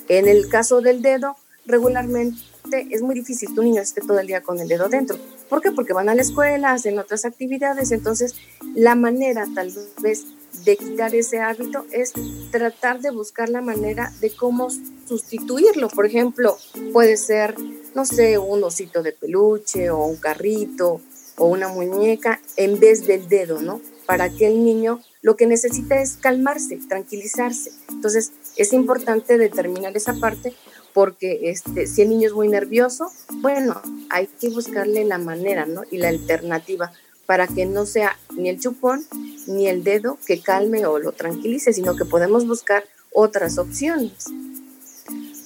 En 0.08 0.28
el 0.28 0.48
caso 0.50 0.82
del 0.82 1.02
dedo, 1.02 1.36
regularmente 1.66 2.38
parte 2.64 2.88
es 2.92 3.02
muy 3.02 3.16
difícil 3.16 3.54
que 3.54 3.60
un 3.60 3.66
niño 3.68 3.82
esté 3.82 4.02
todo 4.02 4.20
el 4.20 4.28
día 4.28 4.42
con 4.42 4.60
el 4.60 4.68
dedo 4.68 4.90
dentro. 4.90 5.18
¿Por 5.50 5.62
qué? 5.62 5.72
Porque 5.72 5.94
van 5.94 6.10
a 6.10 6.16
la 6.16 6.22
escuela, 6.22 6.72
hacen 6.72 7.00
otras 7.00 7.26
actividades, 7.26 7.92
entonces 7.92 8.36
la 8.76 8.96
manera 8.96 9.48
tal 9.54 9.72
vez 10.02 10.26
de 10.66 10.78
quitar 10.78 11.14
ese 11.16 11.40
hábito 11.40 11.86
es 11.92 12.14
tratar 12.52 13.02
de 13.02 13.12
buscar 13.12 13.50
la 13.50 13.62
manera 13.62 14.14
de 14.22 14.36
cómo 14.36 14.70
sustituirlo. 15.08 15.90
Por 15.90 16.06
ejemplo, 16.06 16.58
puede 16.92 17.18
ser, 17.18 17.56
no 17.96 18.06
sé, 18.06 18.38
un 18.38 18.64
osito 18.64 19.04
de 19.04 19.12
peluche 19.12 19.90
o 19.90 20.06
un 20.06 20.18
carrito 20.18 21.02
o 21.38 21.48
una 21.48 21.68
muñeca 21.70 22.40
en 22.56 22.80
vez 22.80 23.06
del 23.08 23.28
dedo, 23.28 23.62
¿no? 23.62 23.82
Para 24.06 24.30
que 24.30 24.48
el 24.48 24.64
niño 24.64 25.02
lo 25.22 25.36
que 25.36 25.48
necesita 25.48 26.02
es 26.02 26.18
calmarse, 26.18 26.78
tranquilizarse. 26.88 27.72
Entonces, 27.90 28.32
es 28.58 28.74
importante 28.74 29.38
determinar 29.38 29.96
esa 29.96 30.14
parte 30.16 30.54
porque 30.94 31.50
este, 31.50 31.88
si 31.88 32.04
el 32.04 32.10
niño 32.10 32.28
es 32.28 32.34
muy 32.34 32.48
nervioso, 32.48 33.12
bueno, 33.42 33.82
hay 34.10 34.28
que 34.40 34.50
buscarle 34.50 35.04
la 35.06 35.18
manera, 35.18 35.66
¿no? 35.66 35.82
Y 35.92 35.98
la 35.98 36.10
alternativa 36.10 36.92
para 37.26 37.48
que 37.48 37.66
no 37.66 37.86
sea 37.86 38.18
ni 38.36 38.50
el 38.50 38.60
chupón 38.60 39.06
ni 39.48 39.68
el 39.68 39.84
dedo 39.84 40.18
que 40.26 40.42
calme 40.42 40.86
o 40.86 41.00
lo 41.00 41.14
tranquilice, 41.14 41.74
sino 41.74 41.96
que 41.96 42.06
podemos 42.06 42.46
buscar 42.48 42.84
otras 43.12 43.58
opciones. 43.58 44.28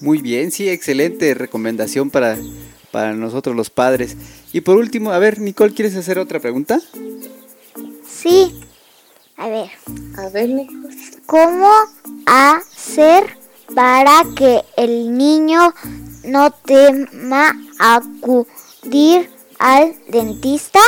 Muy 0.02 0.22
bien, 0.22 0.52
sí, 0.52 0.70
excelente 0.70 1.34
recomendación 1.34 2.10
para, 2.10 2.38
para 2.92 3.14
nosotros 3.14 3.56
los 3.56 3.70
padres. 3.70 4.16
Y 4.54 4.62
por 4.62 4.78
último, 4.78 5.12
a 5.12 5.20
ver, 5.20 5.40
Nicole, 5.40 5.74
¿quieres 5.74 5.96
hacer 5.96 6.20
otra 6.20 6.40
pregunta? 6.40 6.80
Sí. 8.08 8.60
A 9.36 9.50
ver. 9.50 9.70
A 10.18 10.30
ver, 10.30 10.50
Nicole. 10.50 10.96
¿Cómo 11.26 11.70
hacer 12.26 13.37
para 13.74 14.24
que 14.36 14.64
el 14.76 15.18
niño 15.18 15.74
no 16.24 16.52
tema 16.52 17.54
acudir 17.80 19.30
al 19.60 19.96
dentista? 20.08 20.80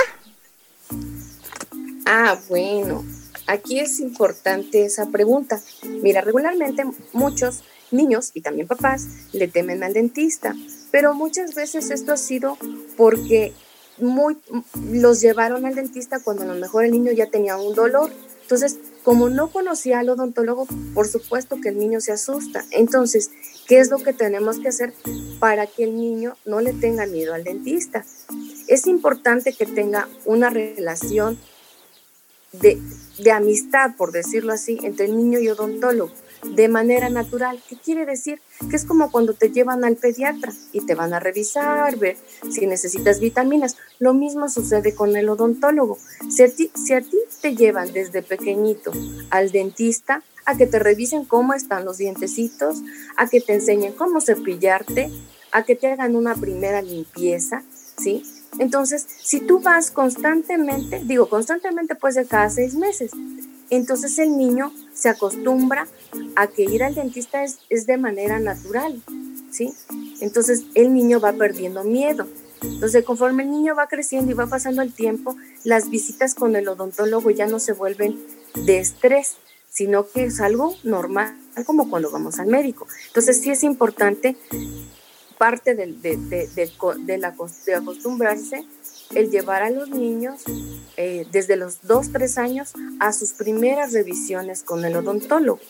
Ah, 2.06 2.40
bueno, 2.48 3.06
aquí 3.48 3.80
es 3.80 4.00
importante 4.00 4.86
esa 4.86 5.08
pregunta. 5.08 5.62
Mira, 6.02 6.22
regularmente 6.22 6.84
muchos 7.14 7.64
niños 7.92 8.32
y 8.34 8.42
también 8.42 8.68
papás 8.68 9.06
le 9.32 9.48
temen 9.48 9.84
al 9.84 9.94
dentista, 9.94 10.56
pero 10.92 11.14
muchas 11.14 11.56
veces 11.56 11.90
esto 11.90 12.14
ha 12.14 12.18
sido 12.18 12.58
porque 12.98 13.54
muy, 13.98 14.38
los 14.92 15.22
llevaron 15.22 15.66
al 15.66 15.76
dentista 15.76 16.20
cuando 16.24 16.44
a 16.44 16.48
lo 16.48 16.56
mejor 16.56 16.86
el 16.86 16.92
niño 16.92 17.12
ya 17.12 17.28
tenía 17.28 17.58
un 17.58 17.76
dolor. 17.76 18.12
Entonces, 18.42 18.78
como 19.04 19.30
no 19.30 19.50
conocía 19.50 20.00
al 20.00 20.10
odontólogo, 20.10 20.68
por 20.94 21.08
supuesto 21.08 21.58
que 21.62 21.70
el 21.70 21.80
niño 21.80 22.02
se 22.02 22.12
asusta. 22.12 22.66
Entonces, 22.72 23.32
¿qué 23.68 23.80
es 23.80 23.90
lo 23.90 23.98
que 23.98 24.14
tenemos 24.14 24.60
que 24.60 24.70
hacer 24.70 24.94
para 25.40 25.68
que 25.68 25.84
el 25.84 25.96
niño 25.96 26.36
no 26.46 26.60
le 26.60 26.74
tenga 26.74 27.06
miedo 27.06 27.34
al 27.34 27.44
dentista? 27.44 28.06
Es 28.68 28.88
importante 28.88 29.54
que 29.54 29.66
tenga 29.66 30.08
una 30.26 30.50
relación 30.50 31.40
de, 32.52 32.80
de 33.20 33.32
amistad, 33.32 33.96
por 33.96 34.12
decirlo 34.12 34.54
así, 34.54 34.80
entre 34.84 35.06
el 35.06 35.16
niño 35.16 35.40
y 35.40 35.50
odontólogo 35.50 36.12
de 36.44 36.68
manera 36.68 37.10
natural. 37.10 37.62
¿Qué 37.68 37.78
quiere 37.78 38.06
decir? 38.06 38.42
Que 38.68 38.76
es 38.76 38.86
como 38.86 39.12
cuando 39.12 39.34
te 39.34 39.52
llevan 39.52 39.84
al 39.86 39.96
pediatra 39.96 40.52
y 40.74 40.82
te 40.82 40.96
van 40.96 41.14
a 41.14 41.20
revisar, 41.20 41.98
ver 41.98 42.18
si 42.50 42.66
necesitas 42.68 43.20
vitaminas. 43.20 43.78
Lo 44.00 44.14
mismo 44.14 44.50
sucede 44.50 44.94
con 44.96 45.16
el 45.16 45.30
odontólogo. 45.30 45.98
Si 46.30 46.44
a 46.44 46.50
ti, 46.50 46.72
si 46.76 46.94
a 46.94 47.02
ti 47.02 47.18
te 47.42 47.56
llevan 47.56 47.94
desde 47.94 48.22
pequeñito 48.22 48.92
al 49.30 49.52
dentista, 49.52 50.24
a 50.46 50.58
que 50.58 50.66
te 50.66 50.80
revisen 50.80 51.26
cómo 51.26 51.54
están 51.54 51.86
los 51.86 51.98
dientecitos, 51.98 52.82
a 53.18 53.28
que 53.28 53.40
te 53.40 53.54
enseñen 53.54 53.94
cómo 53.94 54.20
cepillarte, 54.20 55.12
a 55.52 55.64
que 55.64 55.76
te 55.76 55.88
hagan 55.88 56.16
una 56.16 56.36
primera 56.36 56.82
limpieza, 56.82 57.64
¿sí? 57.98 58.24
Entonces, 58.58 59.06
si 59.22 59.40
tú 59.40 59.60
vas 59.60 59.92
constantemente, 59.92 61.02
digo 61.06 61.30
constantemente 61.30 61.96
puede 61.96 62.16
ser 62.16 62.28
cada 62.28 62.50
seis 62.50 62.76
meses, 62.76 63.12
entonces 63.70 64.18
el 64.18 64.36
niño 64.36 64.74
se 64.94 65.10
acostumbra 65.10 65.88
a 66.36 66.48
que 66.48 66.64
ir 66.64 66.84
al 66.84 66.96
dentista 66.96 67.44
es, 67.44 67.86
de 67.86 67.98
manera 67.98 68.40
natural, 68.40 69.02
¿sí? 69.52 69.74
Entonces 70.22 70.66
el 70.74 70.94
niño 70.94 71.20
va 71.20 71.34
perdiendo 71.34 71.84
miedo. 71.84 72.28
Entonces 72.62 73.06
conforme 73.06 73.44
el 73.44 73.52
niño 73.52 73.76
va 73.76 73.88
creciendo 73.88 74.32
y 74.32 74.36
va 74.36 74.48
pasando 74.48 74.82
el 74.82 74.94
tiempo, 74.94 75.38
las 75.64 75.90
visitas 75.90 76.36
con 76.36 76.56
el 76.56 76.68
odontólogo 76.68 77.30
ya 77.30 77.46
no 77.46 77.60
se 77.60 77.74
vuelven 77.74 78.20
de 78.56 78.80
estrés, 78.80 79.38
sino 79.70 80.08
que 80.10 80.26
es 80.26 80.42
algo 80.42 80.76
normal, 80.84 81.38
como 81.66 81.90
cuando 81.90 82.12
vamos 82.12 82.40
al 82.40 82.48
médico. 82.48 82.88
Entonces 83.08 83.40
sí 83.40 83.52
es 83.52 83.64
importante 83.64 84.36
parte 85.40 85.74
de, 85.74 85.88
de, 85.94 86.18
de, 86.18 87.18
la, 87.18 87.34
de 87.66 87.74
acostumbrarse 87.74 88.66
el 89.16 89.32
llevar 89.32 89.64
a 89.64 89.70
los 89.72 89.90
niños 89.90 90.44
eh, 90.98 91.26
desde 91.32 91.56
los 91.56 91.82
2, 91.84 92.12
3 92.12 92.38
años 92.38 92.74
a 93.00 93.14
sus 93.14 93.32
primeras 93.32 93.94
revisiones 93.94 94.64
con 94.64 94.84
el 94.86 94.96
odontólogo. 94.98 95.62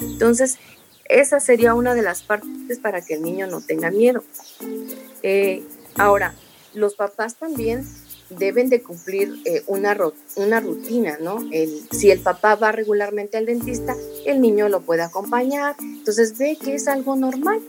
Entonces, 0.00 0.58
esa 1.06 1.40
sería 1.40 1.74
una 1.74 1.94
de 1.94 2.02
las 2.02 2.22
partes 2.22 2.78
para 2.78 3.02
que 3.02 3.14
el 3.14 3.22
niño 3.22 3.48
no 3.48 3.60
tenga 3.60 3.90
miedo. 3.90 4.22
Eh, 5.22 5.64
ahora, 5.96 6.34
los 6.72 6.94
papás 6.94 7.34
también 7.34 7.84
deben 8.30 8.70
de 8.70 8.80
cumplir 8.80 9.42
eh, 9.44 9.64
una, 9.66 9.98
una 10.36 10.60
rutina, 10.60 11.18
¿no? 11.20 11.40
El, 11.50 11.82
si 11.90 12.12
el 12.12 12.20
papá 12.20 12.54
va 12.54 12.70
regularmente 12.70 13.36
al 13.36 13.46
dentista, 13.46 13.96
el 14.24 14.40
niño 14.40 14.68
lo 14.68 14.82
puede 14.82 15.02
acompañar, 15.02 15.74
entonces 15.80 16.38
ve 16.38 16.56
que 16.62 16.76
es 16.76 16.86
algo 16.86 17.16
normal, 17.16 17.60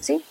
¿sí? 0.00 0.22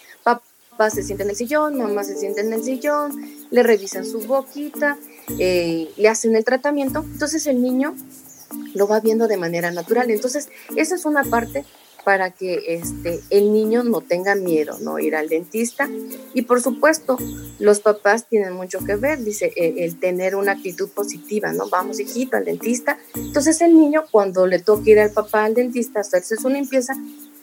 Papá 0.75 0.89
se 0.89 1.03
siente 1.03 1.23
en 1.23 1.29
el 1.29 1.37
sillón, 1.37 1.77
mamá 1.77 2.03
se 2.03 2.17
siente 2.17 2.41
en 2.41 2.51
el 2.51 2.61
sillón, 2.61 3.13
le 3.49 3.63
revisan 3.63 4.05
su 4.05 4.19
boquita, 4.19 4.97
eh, 5.39 5.89
le 5.95 6.09
hacen 6.09 6.35
el 6.35 6.43
tratamiento, 6.43 6.99
entonces 6.99 7.47
el 7.47 7.61
niño 7.61 7.95
lo 8.73 8.85
va 8.85 8.99
viendo 8.99 9.29
de 9.29 9.37
manera 9.37 9.71
natural. 9.71 10.11
Entonces, 10.11 10.49
esa 10.75 10.95
es 10.95 11.05
una 11.05 11.23
parte 11.23 11.63
para 12.03 12.29
que 12.29 12.61
este, 12.67 13.21
el 13.29 13.53
niño 13.53 13.83
no 13.83 14.01
tenga 14.01 14.35
miedo, 14.35 14.77
¿no? 14.79 14.99
Ir 14.99 15.15
al 15.15 15.29
dentista. 15.29 15.89
Y 16.33 16.41
por 16.41 16.61
supuesto, 16.61 17.17
los 17.57 17.79
papás 17.79 18.27
tienen 18.27 18.53
mucho 18.53 18.79
que 18.79 18.95
ver, 18.95 19.23
dice, 19.23 19.53
el, 19.55 19.79
el 19.79 19.99
tener 19.99 20.35
una 20.35 20.51
actitud 20.51 20.89
positiva, 20.89 21.51
¿no? 21.53 21.69
Vamos, 21.69 21.99
hijito, 21.99 22.37
al 22.37 22.45
dentista. 22.45 22.99
Entonces 23.15 23.59
el 23.61 23.75
niño, 23.75 24.03
cuando 24.11 24.45
le 24.45 24.59
toque 24.59 24.91
ir 24.91 24.99
al 24.99 25.11
papá 25.11 25.45
al 25.45 25.55
dentista 25.55 26.01
hacerse 26.01 26.35
su 26.35 26.49
limpieza, 26.49 26.95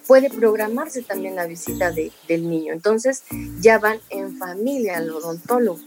puede 0.07 0.31
programarse 0.31 1.03
también 1.03 1.37
la 1.37 1.47
visita 1.47 1.91
de, 1.91 2.12
del 2.29 2.49
niño. 2.49 2.73
Entonces 2.73 3.25
ya 3.61 3.79
van 3.79 3.99
en 4.11 4.37
familia 4.38 4.99
al 4.99 5.11
odontólogo 5.11 5.81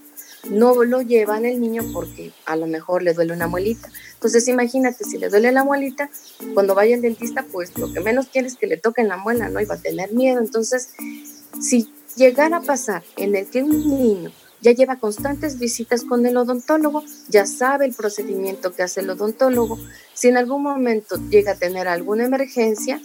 no 0.50 0.84
lo 0.84 1.02
llevan 1.02 1.46
el 1.46 1.60
niño 1.60 1.84
porque 1.94 2.32
a 2.46 2.56
lo 2.56 2.68
mejor 2.68 3.04
le 3.04 3.14
duele 3.14 3.34
una 3.34 3.48
muelita. 3.48 3.90
Entonces 4.14 4.48
imagínate, 4.48 5.04
si 5.04 5.18
le 5.18 5.30
duele 5.30 5.52
la 5.52 5.64
muelita, 5.64 6.10
cuando 6.54 6.76
vaya 6.76 6.96
al 6.96 7.02
dentista, 7.02 7.46
pues 7.52 7.78
lo 7.78 7.92
que 7.92 8.00
menos 8.00 8.28
quiere 8.28 8.48
es 8.48 8.56
que 8.56 8.68
le 8.68 8.78
toquen 8.78 9.08
la 9.08 9.18
muela, 9.18 9.50
¿no? 9.50 9.60
Y 9.60 9.66
va 9.66 9.76
a 9.76 9.80
tener 9.80 10.12
miedo. 10.14 10.40
Entonces, 10.40 10.90
si 11.60 11.92
llegara 12.16 12.58
a 12.58 12.62
pasar 12.62 13.04
en 13.18 13.36
el 13.36 13.48
que 13.48 13.64
un 13.64 13.88
niño 13.88 14.32
ya 14.62 14.72
lleva 14.72 14.98
constantes 14.98 15.60
visitas 15.60 16.04
con 16.04 16.26
el 16.26 16.38
odontólogo, 16.38 17.04
ya 17.30 17.46
sabe 17.46 17.86
el 17.86 17.94
procedimiento 17.94 18.74
que 18.74 18.84
hace 18.84 19.02
el 19.02 19.10
odontólogo, 19.10 19.78
si 20.14 20.30
en 20.30 20.38
algún 20.38 20.64
momento 20.64 21.18
llega 21.30 21.52
a 21.52 21.56
tener 21.56 21.88
alguna 21.88 22.26
emergencia, 22.26 23.00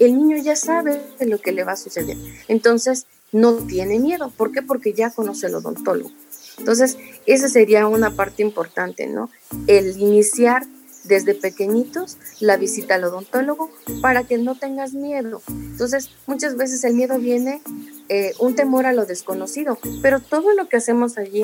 el 0.00 0.16
niño 0.16 0.36
ya 0.38 0.56
sabe 0.56 1.00
lo 1.20 1.40
que 1.40 1.52
le 1.52 1.64
va 1.64 1.72
a 1.72 1.76
suceder. 1.76 2.16
Entonces, 2.48 3.06
no 3.32 3.54
tiene 3.54 3.98
miedo. 3.98 4.30
¿Por 4.36 4.52
qué? 4.52 4.62
Porque 4.62 4.92
ya 4.92 5.10
conoce 5.10 5.48
el 5.48 5.56
odontólogo. 5.56 6.10
Entonces, 6.58 6.96
esa 7.26 7.48
sería 7.48 7.86
una 7.86 8.14
parte 8.14 8.42
importante, 8.42 9.06
¿no? 9.06 9.28
El 9.66 10.00
iniciar 10.00 10.64
desde 11.04 11.34
pequeñitos 11.34 12.16
la 12.40 12.56
visita 12.56 12.94
al 12.94 13.04
odontólogo 13.04 13.70
para 14.00 14.24
que 14.24 14.38
no 14.38 14.54
tengas 14.54 14.94
miedo. 14.94 15.42
Entonces, 15.48 16.10
muchas 16.26 16.56
veces 16.56 16.82
el 16.84 16.94
miedo 16.94 17.18
viene 17.18 17.60
eh, 18.08 18.32
un 18.38 18.54
temor 18.54 18.86
a 18.86 18.92
lo 18.92 19.04
desconocido, 19.04 19.78
pero 20.00 20.20
todo 20.20 20.54
lo 20.54 20.68
que 20.68 20.76
hacemos 20.76 21.18
allí 21.18 21.42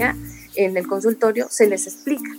en 0.54 0.76
el 0.76 0.86
consultorio 0.86 1.48
se 1.50 1.66
les 1.66 1.86
explica, 1.86 2.30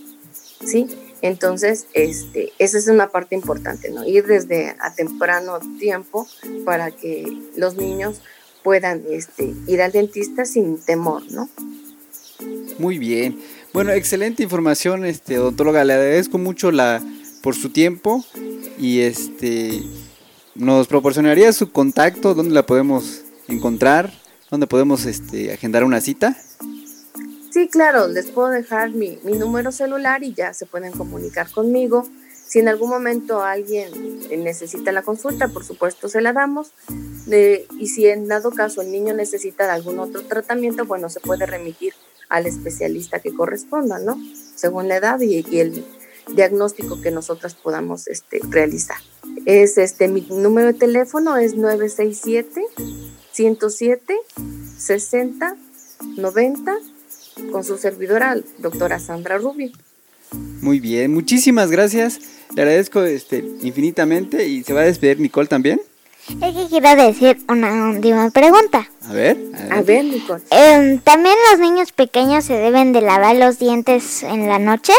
¿sí? 0.64 0.86
Entonces, 1.22 1.86
este, 1.94 2.52
esa 2.58 2.78
es 2.78 2.88
una 2.88 3.08
parte 3.08 3.34
importante, 3.36 3.90
¿no? 3.90 4.04
Ir 4.04 4.26
desde 4.26 4.74
a 4.80 4.92
temprano 4.94 5.60
tiempo 5.78 6.26
para 6.64 6.90
que 6.90 7.24
los 7.56 7.76
niños 7.76 8.20
puedan 8.62 9.02
este, 9.08 9.54
ir 9.66 9.80
al 9.82 9.92
dentista 9.92 10.44
sin 10.44 10.78
temor, 10.78 11.22
¿no? 11.30 11.48
Muy 12.78 12.98
bien. 12.98 13.38
Bueno, 13.72 13.92
excelente 13.92 14.42
información, 14.42 15.04
este 15.04 15.38
odontóloga. 15.38 15.84
Le 15.84 15.94
agradezco 15.94 16.38
mucho 16.38 16.72
la 16.72 17.02
por 17.42 17.54
su 17.54 17.70
tiempo 17.70 18.24
y 18.78 19.00
este 19.00 19.82
nos 20.54 20.86
proporcionaría 20.86 21.52
su 21.52 21.70
contacto, 21.70 22.34
dónde 22.34 22.54
la 22.54 22.66
podemos 22.66 23.22
encontrar, 23.48 24.12
dónde 24.50 24.66
podemos 24.66 25.06
este, 25.06 25.52
agendar 25.52 25.84
una 25.84 26.00
cita. 26.00 26.36
Sí, 27.52 27.68
claro, 27.68 28.08
les 28.08 28.30
puedo 28.30 28.48
dejar 28.48 28.92
mi, 28.92 29.18
mi 29.24 29.34
número 29.34 29.72
celular 29.72 30.22
y 30.22 30.32
ya 30.32 30.54
se 30.54 30.64
pueden 30.64 30.92
comunicar 30.92 31.50
conmigo. 31.50 32.08
Si 32.46 32.60
en 32.60 32.68
algún 32.68 32.88
momento 32.88 33.42
alguien 33.42 33.90
necesita 34.42 34.90
la 34.90 35.02
consulta, 35.02 35.48
por 35.48 35.62
supuesto 35.62 36.08
se 36.08 36.22
la 36.22 36.32
damos. 36.32 36.72
y 37.78 37.86
si 37.88 38.06
en 38.06 38.26
dado 38.26 38.52
caso 38.52 38.80
el 38.80 38.90
niño 38.90 39.12
necesita 39.12 39.70
algún 39.70 39.98
otro 39.98 40.22
tratamiento, 40.22 40.86
bueno, 40.86 41.10
se 41.10 41.20
puede 41.20 41.44
remitir 41.44 41.92
al 42.30 42.46
especialista 42.46 43.20
que 43.20 43.34
corresponda, 43.34 43.98
¿no? 43.98 44.18
Según 44.54 44.88
la 44.88 44.96
edad 44.96 45.20
y, 45.20 45.44
el 45.60 45.84
diagnóstico 46.34 47.02
que 47.02 47.10
nosotras 47.10 47.54
podamos 47.54 48.08
este, 48.08 48.40
realizar. 48.48 48.96
Es 49.44 49.76
este, 49.76 50.08
mi 50.08 50.22
número 50.22 50.68
de 50.68 50.74
teléfono 50.74 51.36
es 51.36 51.54
967 51.54 52.62
107 53.32 54.16
60 54.78 55.56
90 56.16 56.78
con 57.50 57.64
su 57.64 57.78
servidora, 57.78 58.36
doctora 58.58 58.98
Sandra 58.98 59.38
Rubio. 59.38 59.70
Muy 60.60 60.80
bien, 60.80 61.12
muchísimas 61.12 61.70
gracias. 61.70 62.20
Le 62.54 62.62
agradezco 62.62 63.02
este, 63.02 63.44
infinitamente 63.62 64.46
y 64.46 64.62
se 64.62 64.72
va 64.72 64.80
a 64.80 64.84
despedir 64.84 65.20
Nicole 65.20 65.48
también. 65.48 65.80
Es 66.28 66.54
que 66.54 66.66
quiero 66.68 66.94
decir 66.94 67.38
una 67.48 67.90
última 67.90 68.30
pregunta. 68.30 68.88
A 69.06 69.12
ver. 69.12 69.36
A 69.70 69.82
ver, 69.82 70.04
Nicole. 70.04 70.42
Em, 70.50 71.00
¿También 71.00 71.34
los 71.50 71.60
niños 71.60 71.92
pequeños 71.92 72.44
se 72.44 72.54
deben 72.54 72.92
de 72.92 73.00
lavar 73.00 73.36
los 73.36 73.58
dientes 73.58 74.22
en 74.22 74.46
la 74.46 74.58
noche? 74.58 74.92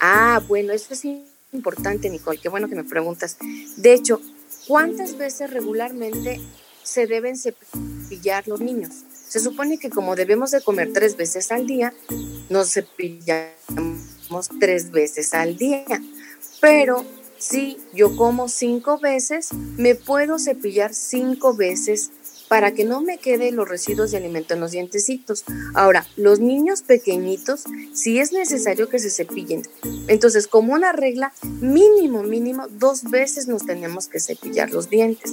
Ah, 0.00 0.40
bueno, 0.48 0.72
eso 0.72 0.94
es 0.94 1.04
importante, 1.52 2.08
Nicole. 2.08 2.38
Qué 2.38 2.48
bueno 2.48 2.68
que 2.68 2.74
me 2.74 2.84
preguntas. 2.84 3.36
De 3.76 3.92
hecho, 3.92 4.20
¿cuántas 4.66 5.18
veces 5.18 5.50
regularmente 5.50 6.40
se 6.82 7.06
deben 7.06 7.36
cepillar 7.36 8.48
los 8.48 8.60
niños? 8.60 9.05
Se 9.28 9.40
supone 9.40 9.78
que 9.78 9.90
como 9.90 10.16
debemos 10.16 10.50
de 10.50 10.62
comer 10.62 10.92
tres 10.92 11.16
veces 11.16 11.50
al 11.50 11.66
día, 11.66 11.92
nos 12.48 12.72
cepillamos 12.72 13.50
tres 14.60 14.90
veces 14.90 15.34
al 15.34 15.56
día. 15.56 15.84
Pero 16.60 17.04
si 17.38 17.78
yo 17.92 18.16
como 18.16 18.48
cinco 18.48 18.98
veces, 18.98 19.52
me 19.52 19.94
puedo 19.94 20.38
cepillar 20.38 20.94
cinco 20.94 21.54
veces 21.54 22.10
para 22.48 22.72
que 22.72 22.84
no 22.84 23.00
me 23.00 23.18
queden 23.18 23.56
los 23.56 23.68
residuos 23.68 24.10
de 24.10 24.18
alimento 24.18 24.54
en 24.54 24.60
los 24.60 24.70
dientecitos. 24.70 25.44
Ahora, 25.74 26.06
los 26.16 26.40
niños 26.40 26.82
pequeñitos, 26.82 27.64
si 27.92 28.18
es 28.18 28.32
necesario 28.32 28.88
que 28.88 28.98
se 28.98 29.10
cepillen. 29.10 29.62
Entonces, 30.08 30.46
como 30.46 30.72
una 30.72 30.92
regla, 30.92 31.32
mínimo, 31.60 32.22
mínimo, 32.22 32.66
dos 32.68 33.04
veces 33.04 33.48
nos 33.48 33.66
tenemos 33.66 34.08
que 34.08 34.20
cepillar 34.20 34.70
los 34.70 34.88
dientes. 34.90 35.32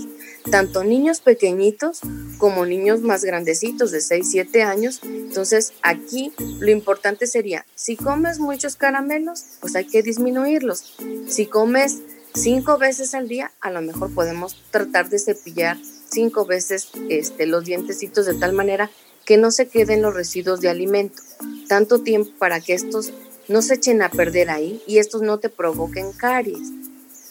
Tanto 0.50 0.84
niños 0.84 1.22
pequeñitos 1.22 2.02
como 2.38 2.66
niños 2.66 3.02
más 3.02 3.24
grandecitos 3.24 3.92
de 3.92 4.02
6, 4.02 4.28
7 4.30 4.64
años. 4.64 5.02
Entonces, 5.04 5.74
aquí 5.82 6.34
lo 6.60 6.72
importante 6.72 7.28
sería, 7.28 7.66
si 7.76 7.96
comes 7.96 8.40
muchos 8.40 8.76
caramelos, 8.76 9.46
pues 9.60 9.76
hay 9.76 9.86
que 9.86 10.02
disminuirlos. 10.02 10.96
Si 11.28 11.46
comes 11.46 12.00
cinco 12.34 12.78
veces 12.78 13.14
al 13.14 13.28
día, 13.28 13.52
a 13.62 13.72
lo 13.72 13.82
mejor 13.82 14.14
podemos 14.14 14.62
tratar 14.72 15.10
de 15.10 15.20
cepillar 15.20 15.78
cinco 16.14 16.46
veces 16.46 16.90
este, 17.10 17.46
los 17.46 17.66
dientecitos 17.66 18.26
de 18.26 18.36
tal 18.36 18.54
manera 18.54 18.90
que 19.26 19.38
no 19.38 19.52
se 19.52 19.68
queden 19.68 20.02
los 20.02 20.14
residuos 20.14 20.62
de 20.62 20.70
alimento. 20.70 21.22
Tanto 21.68 22.02
tiempo 22.02 22.32
para 22.38 22.60
que 22.60 22.74
estos 22.74 23.14
no 23.48 23.62
se 23.62 23.76
echen 23.76 24.02
a 24.02 24.10
perder 24.10 24.50
ahí 24.50 24.82
y 24.88 25.00
estos 25.00 25.22
no 25.22 25.40
te 25.40 25.50
provoquen 25.50 26.12
caries. 26.12 26.72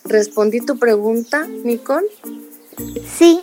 ¿Respondí 0.04 0.60
tu 0.60 0.78
pregunta, 0.78 1.46
Nicole? 1.46 2.06
Sí. 3.16 3.40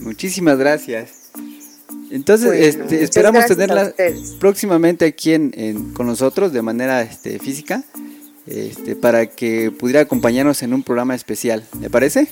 Muchísimas 0.00 0.58
gracias. 0.58 1.30
Entonces, 2.10 2.76
este, 2.76 3.02
esperamos 3.02 3.46
tenerla 3.46 3.92
próximamente 4.38 5.04
aquí 5.04 5.32
en, 5.32 5.92
con 5.92 6.06
nosotros 6.06 6.52
de 6.52 6.62
manera 6.62 7.02
este, 7.02 7.38
física 7.38 7.84
este, 8.46 8.94
para 8.94 9.26
que 9.26 9.72
pudiera 9.72 10.00
acompañarnos 10.00 10.62
en 10.62 10.72
un 10.72 10.84
programa 10.84 11.14
especial. 11.14 11.66
¿Le 11.80 11.90
parece? 11.90 12.28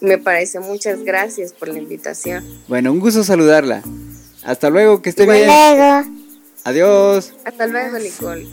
Me 0.00 0.18
parece. 0.18 0.60
Muchas 0.60 1.02
gracias 1.02 1.52
por 1.52 1.68
la 1.68 1.78
invitación. 1.78 2.44
Bueno, 2.68 2.92
un 2.92 3.00
gusto 3.00 3.24
saludarla. 3.24 3.82
Hasta 4.44 4.70
luego, 4.70 5.02
que 5.02 5.10
esté 5.10 5.24
bien. 5.24 5.48
Hasta 5.48 6.02
luego. 6.02 6.22
Adiós. 6.64 7.32
Hasta 7.44 7.66
luego, 7.66 7.98
Nicole. 7.98 8.48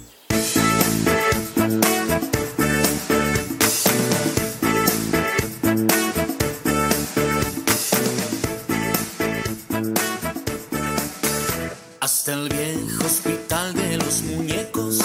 Hasta 12.01 12.33
el 12.33 12.49
viejo 12.49 13.05
hospital 13.05 13.73
de 13.73 13.97
los 13.97 14.21
muñecos 14.23 14.99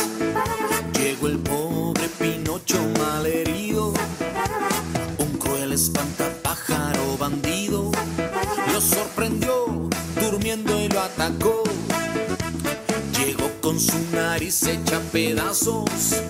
llegó 0.99 1.27
el 1.27 1.39
pobre 1.39 2.09
Pinocho 2.19 2.79
malherido 2.99 3.74
sorprendió 9.05 9.89
durmiendo 10.21 10.81
y 10.81 10.89
lo 10.89 11.01
atacó. 11.01 11.63
Llegó 13.19 13.51
con 13.61 13.79
su 13.79 13.99
nariz 14.13 14.63
hecha 14.63 14.99
pedazos, 15.13 16.23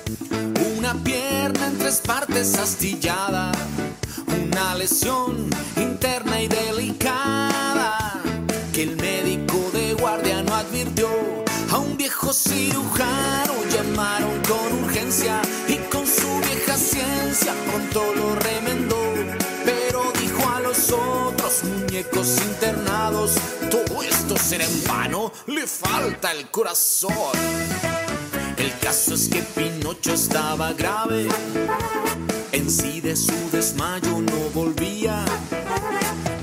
una 0.76 0.94
pierna 1.04 1.68
en 1.68 1.78
tres 1.78 2.00
partes 2.00 2.58
astillada, 2.58 3.52
una 4.26 4.74
lesión 4.74 5.48
interna 5.76 6.42
y 6.42 6.48
delicada 6.48 8.20
que 8.72 8.82
el 8.82 8.96
médico 8.96 9.70
de 9.72 9.94
guardia 9.94 10.42
no 10.42 10.54
advirtió. 10.54 11.08
A 11.70 11.78
un 11.78 11.96
viejo 11.96 12.32
cirujano 12.32 13.54
llamaron 13.72 14.40
con 14.48 14.84
urgencia 14.84 15.40
y 15.68 15.76
con 15.92 16.06
su 16.06 16.28
vieja 16.40 16.76
ciencia 16.76 17.52
pronto 17.66 18.14
lo 18.14 18.34
remendó 18.36 19.04
otros 20.92 21.43
muñecos 21.62 22.38
internados. 22.38 23.32
Todo 23.70 24.02
esto 24.02 24.36
será 24.36 24.64
en 24.64 24.84
vano, 24.84 25.32
le 25.46 25.66
falta 25.66 26.32
el 26.32 26.50
corazón. 26.50 27.12
El 28.56 28.76
caso 28.78 29.14
es 29.14 29.28
que 29.28 29.42
Pinocho 29.42 30.14
estaba 30.14 30.72
grave, 30.72 31.28
en 32.52 32.70
sí 32.70 33.00
de 33.00 33.14
su 33.14 33.50
desmayo 33.52 34.20
no 34.20 34.50
volvía. 34.54 35.24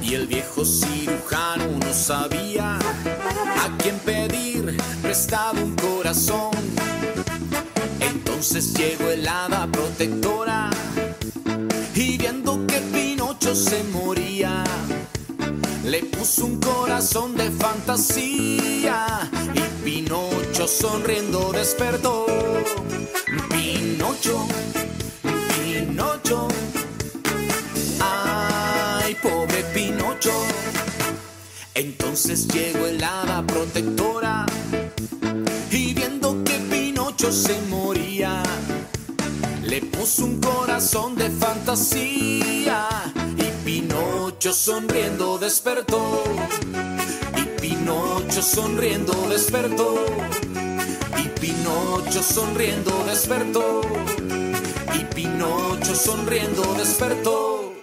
Y 0.02 0.14
el 0.14 0.28
viejo 0.28 0.64
cirujano 0.66 1.66
no 1.80 1.94
sabía 1.94 2.78
a 2.78 3.78
quién 3.82 3.98
pedir 4.00 4.78
prestado 5.02 5.62
un 5.64 5.76
corazón. 5.76 6.52
Entonces 8.00 8.74
llegó 8.74 9.10
el 9.10 9.28
hada 9.28 9.68
protectora 9.68 10.70
y 11.94 12.18
viendo 12.18 12.66
que 12.66 12.80
Pinocho 12.94 13.54
se 13.54 13.84
moría, 13.84 14.31
le 15.92 16.04
puso 16.04 16.46
un 16.46 16.58
corazón 16.62 17.36
de 17.36 17.52
fantasía 17.52 19.30
y 19.54 19.60
Pinocho 19.84 20.66
sonriendo 20.66 21.52
despertó. 21.52 22.26
Pinocho, 23.50 24.48
Pinocho, 25.54 26.48
ay, 28.00 29.16
pobre 29.16 29.64
Pinocho. 29.74 30.32
Entonces 31.74 32.48
llegó 32.48 32.86
el 32.86 33.04
hada 33.04 33.46
protectora 33.46 34.46
y 35.70 35.94
viendo 35.94 36.42
que 36.46 36.54
Pinocho 36.70 37.34
se 37.34 37.60
moría, 37.64 38.42
le 39.72 39.80
puso 39.84 40.26
un 40.26 40.42
corazón 40.42 41.16
de 41.16 41.30
fantasía 41.30 42.90
y 43.38 43.64
Pinocho 43.64 44.52
sonriendo 44.52 45.38
despertó. 45.38 46.26
Y 47.38 47.44
Pinocho 47.62 48.42
sonriendo 48.42 49.14
despertó. 49.30 49.96
Y 51.18 51.30
Pinocho 51.40 52.22
sonriendo 52.22 52.92
despertó. 53.06 53.82
Y 54.94 55.06
Pinocho 55.16 55.96
sonriendo 55.96 56.64
despertó. 56.74 57.74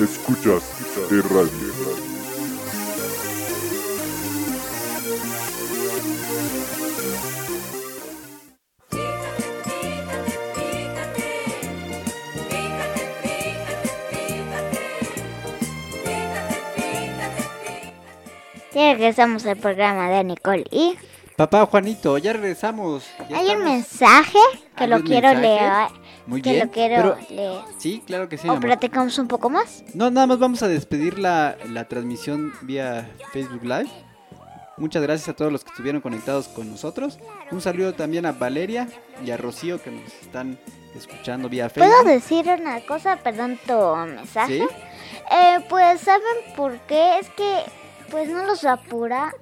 Escuchas 0.00 0.62
de 1.08 1.22
radio. 1.22 1.97
Regresamos 18.98 19.46
al 19.46 19.56
programa 19.56 20.10
de 20.10 20.24
Nicole 20.24 20.64
y... 20.72 20.96
Papá 21.36 21.64
Juanito, 21.66 22.18
ya 22.18 22.32
regresamos. 22.32 23.04
Hay 23.32 23.50
un 23.50 23.62
mensaje 23.62 24.40
que 24.76 24.88
lo 24.88 25.04
quiero 25.04 25.32
leer. 25.34 25.86
Muy 26.26 26.42
que 26.42 26.58
lo 26.58 26.68
quiero 26.68 27.16
leer. 27.30 27.60
Sí, 27.78 28.02
claro 28.04 28.28
que 28.28 28.36
sí. 28.36 28.48
¿O 28.48 28.58
platicamos 28.58 29.16
un 29.20 29.28
poco 29.28 29.48
más? 29.48 29.84
No, 29.94 30.10
nada 30.10 30.26
más 30.26 30.40
vamos 30.40 30.64
a 30.64 30.68
despedir 30.68 31.16
la, 31.16 31.56
la 31.70 31.86
transmisión 31.86 32.52
vía 32.62 33.08
Facebook 33.32 33.62
Live. 33.62 33.88
Muchas 34.78 35.00
gracias 35.00 35.28
a 35.28 35.34
todos 35.34 35.52
los 35.52 35.62
que 35.62 35.70
estuvieron 35.70 36.00
conectados 36.00 36.48
con 36.48 36.68
nosotros. 36.68 37.20
Un 37.52 37.60
saludo 37.60 37.94
también 37.94 38.26
a 38.26 38.32
Valeria 38.32 38.88
y 39.24 39.30
a 39.30 39.36
Rocío 39.36 39.80
que 39.80 39.92
nos 39.92 40.12
están 40.20 40.58
escuchando 40.96 41.48
vía 41.48 41.68
¿Puedo 41.68 41.88
Facebook. 41.88 42.10
decir 42.10 42.46
una 42.60 42.80
cosa? 42.80 43.16
Perdón 43.16 43.60
tu 43.64 43.96
mensaje. 44.06 44.58
¿Sí? 44.58 44.66
Eh, 45.30 45.58
pues, 45.68 46.00
¿saben 46.00 46.54
por 46.56 46.78
qué? 46.80 47.18
Es 47.18 47.28
que, 47.30 47.62
pues, 48.10 48.28
no 48.28 48.44
los 48.44 48.64
apura. 48.64 49.34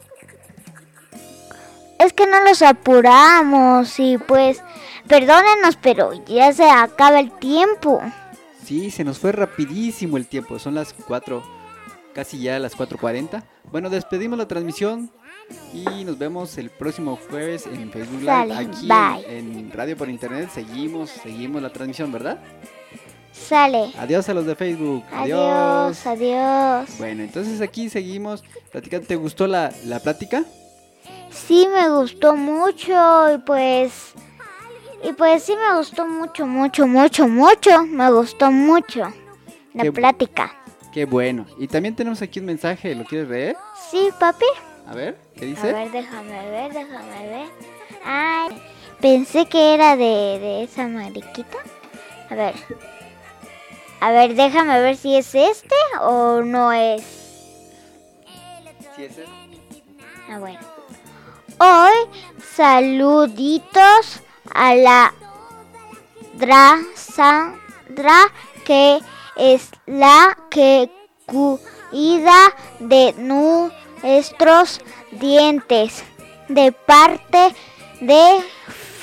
Es 1.99 2.13
que 2.13 2.27
no 2.27 2.43
los 2.45 2.63
apuramos 2.63 3.99
y, 3.99 4.19
pues, 4.19 4.63
perdónenos, 5.09 5.77
pero 5.81 6.13
ya 6.27 6.53
se 6.53 6.71
acaba 6.71 7.21
el 7.21 7.33
tiempo. 7.33 8.01
Sí, 8.65 8.91
se 8.91 9.05
nos 9.05 9.19
fue 9.19 9.33
rapidísimo 9.33 10.17
el 10.17 10.27
tiempo. 10.27 10.59
Son 10.59 10.75
las 10.75 10.93
4, 10.93 11.43
casi 12.15 12.41
ya 12.41 12.59
las 12.59 12.77
4.40. 12.77 13.43
Bueno, 13.71 13.91
despedimos 13.91 14.39
la 14.39 14.49
transmisión 14.49 15.11
y 15.73 16.05
nos 16.05 16.19
vemos 16.19 16.59
el 16.59 16.71
próximo 16.71 17.19
jueves 17.31 17.67
en 17.67 17.91
Facebook 17.91 18.21
Live. 18.21 18.27
Sale, 18.27 18.55
Aquí 18.55 18.89
en 19.29 19.71
Radio 19.73 19.97
por 19.97 20.11
Internet 20.11 20.51
seguimos, 20.53 21.11
seguimos 21.11 21.63
la 21.63 21.71
transmisión, 21.71 22.13
¿verdad? 22.13 22.39
Sale. 23.37 23.93
Adiós 23.99 24.29
a 24.29 24.35
los 24.35 24.47
de 24.47 24.57
Facebook. 24.57 25.05
Adiós, 25.13 26.07
adiós. 26.07 26.89
Bueno, 26.99 27.23
entonces 27.23 27.61
aquí 27.61 27.89
seguimos 27.89 28.43
platicando. 28.73 29.07
¿Te 29.07 29.17
gustó 29.17 29.47
la, 29.47 29.73
la 29.85 30.01
plática? 30.01 30.45
Sí, 31.31 31.69
me 31.73 31.89
gustó 31.91 32.35
mucho 32.35 33.35
y 33.35 33.39
pues... 33.39 34.13
Y 35.05 35.13
pues 35.13 35.43
sí 35.45 35.55
me 35.55 35.77
gustó 35.77 36.07
mucho, 36.07 36.47
mucho, 36.47 36.87
mucho, 36.87 37.29
mucho. 37.29 37.85
Me 37.87 38.11
gustó 38.11 38.51
mucho 38.51 39.13
la 39.75 39.83
Qué- 39.85 39.93
plática. 39.93 40.57
Qué 40.93 41.05
bueno. 41.05 41.47
Y 41.59 41.69
también 41.69 41.95
tenemos 41.95 42.23
aquí 42.23 42.41
un 42.41 42.47
mensaje. 42.47 42.95
¿Lo 42.95 43.05
quieres 43.05 43.29
leer? 43.29 43.57
Sí, 43.91 44.09
papi. 44.19 44.47
A 44.89 44.95
ver, 44.95 45.19
¿qué 45.37 45.45
A 45.45 45.49
dice? 45.49 45.73
ver, 45.73 45.91
déjame 45.93 46.51
ver, 46.51 46.73
déjame 46.73 47.29
ver. 47.29 47.47
Ay, 48.05 48.63
pensé 49.01 49.45
que 49.47 49.75
era 49.75 49.95
de, 49.97 50.05
de 50.41 50.63
esa 50.65 50.89
mariquita. 50.89 51.59
A 52.31 52.35
ver. 52.35 52.55
A 54.01 54.11
ver, 54.11 54.35
déjame 54.35 54.81
ver 54.81 54.97
si 54.97 55.17
es 55.17 55.35
este 55.35 55.75
o 56.01 56.43
no 56.43 56.73
es. 56.73 57.03
Sí, 58.95 59.05
ese. 59.05 59.25
Ah, 60.31 60.39
bueno. 60.39 60.59
Hoy, 61.59 62.21
saluditos 62.55 64.21
a 64.53 64.75
la 64.75 65.15
Dra 66.35 66.79
Sandra, 66.95 68.33
que 68.65 69.01
es 69.37 69.71
la 69.87 70.37
que 70.51 70.91
cuida 71.25 72.55
de 72.81 73.15
nuestros 74.03 74.81
dientes. 75.13 76.05
De 76.49 76.71
parte 76.73 77.55
de 78.01 78.41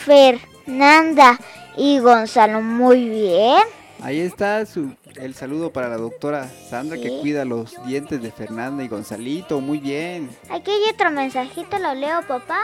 Fernanda 0.06 1.40
y 1.76 2.00
Gonzalo. 2.00 2.62
Muy 2.62 3.10
bien. 3.10 3.64
Ahí 4.04 4.20
está 4.20 4.66
su, 4.66 4.94
el 5.16 5.34
saludo 5.34 5.72
para 5.72 5.88
la 5.88 5.96
doctora 5.96 6.50
Sandra 6.70 6.98
que 6.98 7.20
cuida 7.22 7.46
los 7.46 7.74
dientes 7.86 8.22
de 8.22 8.32
Fernanda 8.32 8.84
y 8.84 8.90
Gonzalito. 8.90 9.62
Muy 9.62 9.78
bien. 9.80 10.30
Aquí 10.50 10.72
hay 10.72 10.92
otro 10.94 11.10
mensajito, 11.10 11.80
¿lo 11.80 11.94
leo, 11.94 12.22
papá? 12.28 12.64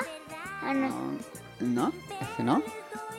Ah, 0.62 0.74
no. 0.74 0.90
¿No? 1.62 1.62
¿No? 1.62 1.94
¿Este 2.22 2.44
no? 2.44 2.62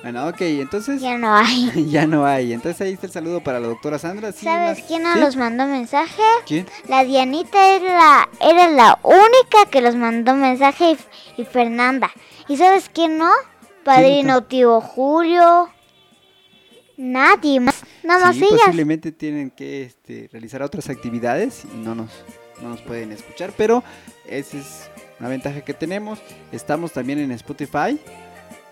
Bueno, 0.02 0.28
ok, 0.28 0.40
entonces 0.42 1.00
Ya 1.00 1.16
no 1.16 1.34
hay. 1.34 1.88
ya 1.90 2.06
no 2.06 2.26
hay. 2.26 2.52
Entonces 2.52 2.80
ahí 2.82 2.92
está 2.92 3.06
el 3.06 3.12
saludo 3.12 3.42
para 3.42 3.58
la 3.58 3.68
doctora 3.68 3.98
Sandra. 3.98 4.32
Sí, 4.32 4.44
¿Sabes 4.44 4.84
quién 4.86 5.02
nos 5.02 5.14
¿Sí? 5.14 5.20
los 5.20 5.36
mandó 5.36 5.66
mensaje? 5.66 6.22
¿Quién? 6.46 6.66
La 6.88 7.04
Dianita 7.04 7.74
era 7.74 7.94
la, 7.98 8.28
era 8.40 8.68
la 8.68 8.98
única 9.02 9.70
que 9.70 9.80
los 9.80 9.96
mandó 9.96 10.34
mensaje 10.34 10.92
y, 11.36 11.42
y 11.42 11.44
Fernanda. 11.46 12.10
¿Y 12.48 12.58
sabes 12.58 12.90
quién 12.92 13.16
no? 13.16 13.30
Padrino 13.84 14.42
tío 14.44 14.80
Julio. 14.82 15.70
Nadie 16.96 17.60
más. 17.60 17.82
Nada 18.02 18.26
más 18.26 18.36
Sí, 18.36 18.44
ellas. 18.44 18.60
posiblemente 18.60 19.12
tienen 19.12 19.50
que 19.50 19.82
este, 19.82 20.28
realizar 20.32 20.62
otras 20.62 20.88
actividades 20.88 21.64
y 21.64 21.76
no 21.78 21.94
nos, 21.94 22.10
no 22.62 22.70
nos 22.70 22.80
pueden 22.82 23.12
escuchar, 23.12 23.52
pero 23.56 23.82
esa 24.26 24.58
es 24.58 24.90
una 25.18 25.28
ventaja 25.28 25.60
que 25.62 25.74
tenemos. 25.74 26.18
Estamos 26.52 26.92
también 26.92 27.18
en 27.18 27.30
Spotify. 27.32 28.00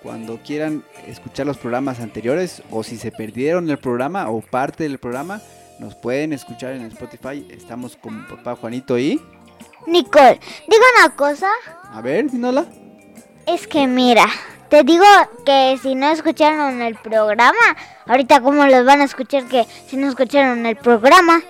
Cuando 0.03 0.39
quieran 0.43 0.85
escuchar 1.07 1.47
los 1.47 1.59
programas 1.59 1.99
anteriores 2.01 2.63
o 2.71 2.85
si 2.85 2.97
se 2.97 3.11
perdieron 3.11 3.69
el 3.69 3.79
programa 3.79 4.31
o 4.31 4.41
parte 4.41 4.85
del 4.85 4.99
programa, 4.99 5.43
nos 5.81 5.95
pueden 5.97 6.33
escuchar 6.33 6.73
en 6.75 6.83
Spotify. 6.87 7.47
Estamos 7.51 7.97
con 7.97 8.27
papá 8.29 8.55
Juanito 8.57 8.99
y... 8.99 9.21
Nicole, 9.87 10.39
digo 10.69 10.83
una 10.99 11.17
cosa. 11.17 11.49
A 11.93 12.01
ver, 12.01 12.31
Dinola. 12.31 12.67
Es 13.47 13.67
que 13.67 13.87
mira, 13.87 14.27
te 14.69 14.83
digo 14.85 15.05
que 15.45 15.79
si 15.83 15.95
no 15.95 16.09
escucharon 16.11 16.83
el 16.83 16.95
programa, 16.97 17.55
ahorita 18.07 18.41
cómo 18.41 18.67
los 18.67 18.85
van 18.85 19.01
a 19.01 19.05
escuchar 19.05 19.45
que 19.45 19.65
si 19.87 19.97
no 19.97 20.09
escucharon 20.09 20.65
el 20.67 20.77
programa. 20.77 21.41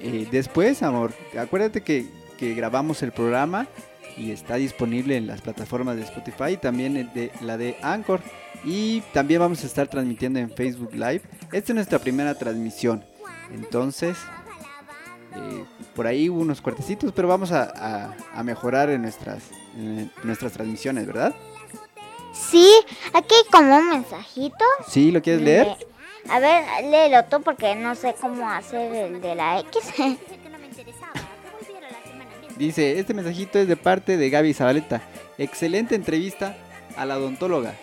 Eh, 0.00 0.26
después, 0.30 0.82
amor, 0.82 1.12
acuérdate 1.38 1.82
que, 1.82 2.06
que 2.38 2.54
grabamos 2.54 3.02
el 3.02 3.12
programa 3.12 3.66
y 4.16 4.30
está 4.32 4.56
disponible 4.56 5.16
en 5.16 5.26
las 5.26 5.40
plataformas 5.40 5.96
de 5.96 6.02
Spotify 6.02 6.52
y 6.52 6.56
también 6.56 7.10
de, 7.14 7.30
la 7.40 7.56
de 7.56 7.76
Anchor. 7.82 8.20
Y 8.64 9.00
también 9.12 9.40
vamos 9.40 9.62
a 9.64 9.66
estar 9.66 9.88
transmitiendo 9.88 10.38
en 10.38 10.50
Facebook 10.50 10.92
Live. 10.92 11.22
Esta 11.52 11.72
es 11.72 11.74
nuestra 11.74 11.98
primera 11.98 12.34
transmisión. 12.34 13.04
Entonces, 13.52 14.16
eh, 15.34 15.64
por 15.96 16.06
ahí 16.06 16.28
unos 16.28 16.60
cuartecitos, 16.60 17.12
pero 17.12 17.26
vamos 17.28 17.50
a, 17.52 17.62
a- 17.74 18.14
a 18.34 18.42
mejorar 18.42 18.90
en 18.90 19.02
nuestras, 19.02 19.42
en 19.76 20.10
nuestras 20.22 20.52
transmisiones, 20.52 21.06
¿verdad? 21.06 21.34
Sí, 22.32 22.68
aquí 23.12 23.34
hay 23.34 23.50
como 23.50 23.76
un 23.76 23.90
mensajito. 23.90 24.64
¿Sí? 24.88 25.10
¿Lo 25.10 25.20
quieres 25.22 25.42
leer? 25.42 25.66
Le- 25.66 26.32
A 26.32 26.38
ver, 26.38 26.64
léelo 26.84 27.24
tú 27.24 27.42
porque 27.42 27.74
no 27.74 27.94
sé 27.94 28.14
cómo 28.20 28.48
hacer 28.48 28.94
el 28.94 29.20
de 29.20 29.34
la 29.34 29.58
X. 29.60 29.92
Dice, 32.56 32.98
este 32.98 33.14
mensajito 33.14 33.58
es 33.58 33.66
de 33.68 33.76
parte 33.76 34.16
de 34.16 34.30
Gaby 34.30 34.54
Zabaleta. 34.54 35.02
Excelente 35.38 35.94
entrevista 35.94 36.56
a 36.96 37.04
la 37.06 37.18
odontóloga. 37.18 37.74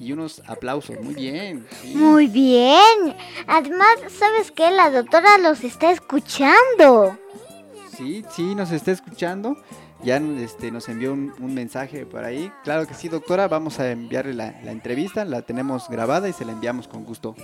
Y 0.00 0.12
unos 0.12 0.42
aplausos, 0.46 1.00
muy 1.00 1.14
bien. 1.14 1.66
sí. 1.82 1.94
Muy 1.94 2.26
bien. 2.26 3.16
Además, 3.46 3.96
¿sabes 4.16 4.50
qué? 4.52 4.70
La 4.70 4.90
doctora 4.90 5.38
los 5.38 5.64
está 5.64 5.90
escuchando. 5.90 7.16
Sí, 7.96 8.24
sí, 8.34 8.54
nos 8.54 8.70
está 8.70 8.92
escuchando. 8.92 9.56
Ya 10.02 10.16
este, 10.16 10.70
nos 10.70 10.88
envió 10.88 11.12
un, 11.12 11.34
un 11.40 11.54
mensaje 11.54 12.06
por 12.06 12.24
ahí. 12.24 12.52
Claro 12.62 12.86
que 12.86 12.94
sí, 12.94 13.08
doctora. 13.08 13.48
Vamos 13.48 13.80
a 13.80 13.90
enviarle 13.90 14.34
la, 14.34 14.54
la 14.62 14.70
entrevista. 14.70 15.24
La 15.24 15.42
tenemos 15.42 15.88
grabada 15.88 16.28
y 16.28 16.32
se 16.32 16.44
la 16.44 16.52
enviamos 16.52 16.86
con 16.86 17.04
gusto. 17.04 17.34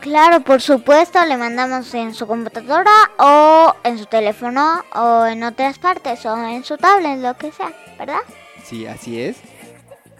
Claro, 0.00 0.40
por 0.40 0.60
supuesto, 0.60 1.24
le 1.24 1.36
mandamos 1.36 1.92
en 1.94 2.14
su 2.14 2.26
computadora 2.28 2.92
o 3.18 3.74
en 3.82 3.98
su 3.98 4.06
teléfono 4.06 4.84
o 4.94 5.26
en 5.26 5.42
otras 5.42 5.80
partes 5.80 6.24
o 6.24 6.36
en 6.46 6.62
su 6.62 6.76
tablet, 6.76 7.18
lo 7.18 7.36
que 7.36 7.50
sea, 7.50 7.72
¿verdad? 7.98 8.20
Sí, 8.64 8.86
así 8.86 9.20
es. 9.20 9.38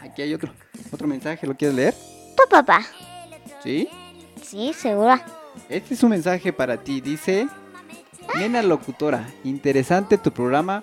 Aquí 0.01 0.23
hay 0.23 0.35
otro, 0.35 0.53
otro 0.91 1.07
mensaje. 1.07 1.47
¿Lo 1.47 1.55
quieres 1.55 1.77
leer? 1.77 1.95
Tu 2.37 2.49
papá. 2.51 2.85
Sí. 3.63 3.89
Sí, 4.43 4.73
segura. 4.73 5.25
Este 5.69 5.95
es 5.95 6.03
un 6.03 6.11
mensaje 6.11 6.53
para 6.53 6.79
ti. 6.79 7.01
Dice, 7.01 7.47
nena 8.37 8.63
locutora, 8.63 9.29
interesante 9.45 10.19
tu 10.19 10.33
programa 10.33 10.83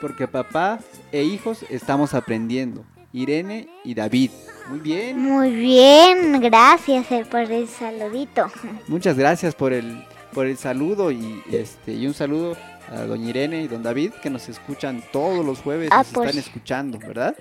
porque 0.00 0.26
papá 0.28 0.78
e 1.12 1.22
hijos 1.22 1.64
estamos 1.70 2.14
aprendiendo. 2.14 2.84
Irene 3.12 3.68
y 3.84 3.94
David. 3.94 4.30
Muy 4.68 4.80
bien. 4.80 5.18
Muy 5.20 5.50
bien, 5.54 6.40
gracias 6.40 7.10
eh, 7.12 7.24
por 7.30 7.40
el 7.42 7.68
saludito. 7.68 8.46
Muchas 8.88 9.16
gracias 9.16 9.54
por 9.54 9.72
el, 9.72 10.04
por 10.32 10.46
el 10.46 10.56
saludo 10.56 11.12
y, 11.12 11.42
este, 11.52 11.92
y 11.92 12.06
un 12.06 12.14
saludo 12.14 12.56
a 12.90 13.02
doña 13.02 13.30
Irene 13.30 13.62
y 13.62 13.68
don 13.68 13.82
David 13.82 14.12
que 14.22 14.30
nos 14.30 14.48
escuchan 14.48 15.02
todos 15.12 15.44
los 15.46 15.60
jueves. 15.60 15.90
Ah, 15.92 15.98
nos 15.98 16.08
pues. 16.08 16.30
están 16.30 16.42
escuchando, 16.44 16.98
¿verdad? 16.98 17.36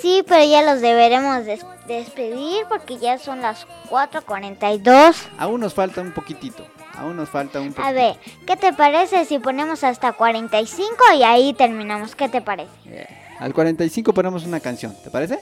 Sí, 0.00 0.24
pero 0.26 0.44
ya 0.44 0.62
los 0.62 0.80
deberemos 0.80 1.44
des- 1.46 1.64
despedir 1.86 2.64
porque 2.68 2.98
ya 2.98 3.18
son 3.18 3.40
las 3.40 3.66
4.42. 3.90 5.14
Aún 5.38 5.60
nos 5.60 5.74
falta 5.74 6.00
un 6.00 6.12
poquitito. 6.12 6.66
Aún 6.96 7.16
nos 7.16 7.28
falta 7.28 7.60
un 7.60 7.68
poquito. 7.68 7.82
A 7.86 7.92
ver, 7.92 8.16
¿qué 8.46 8.56
te 8.56 8.72
parece 8.72 9.24
si 9.24 9.38
ponemos 9.38 9.82
hasta 9.84 10.12
45 10.12 10.96
y 11.18 11.22
ahí 11.22 11.52
terminamos? 11.54 12.14
¿Qué 12.14 12.28
te 12.28 12.40
parece? 12.40 12.70
Eh, 12.86 13.06
al 13.40 13.52
45 13.52 14.14
ponemos 14.14 14.44
una 14.44 14.60
canción, 14.60 14.94
¿te 15.02 15.10
parece? 15.10 15.38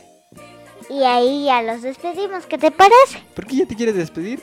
Y 0.88 1.04
ahí 1.04 1.44
ya 1.44 1.62
los 1.62 1.82
despedimos, 1.82 2.46
¿qué 2.46 2.58
te 2.58 2.70
parece? 2.70 3.22
¿Por 3.34 3.46
qué 3.46 3.56
ya 3.56 3.66
te 3.66 3.76
quieres 3.76 3.94
despedir? 3.94 4.42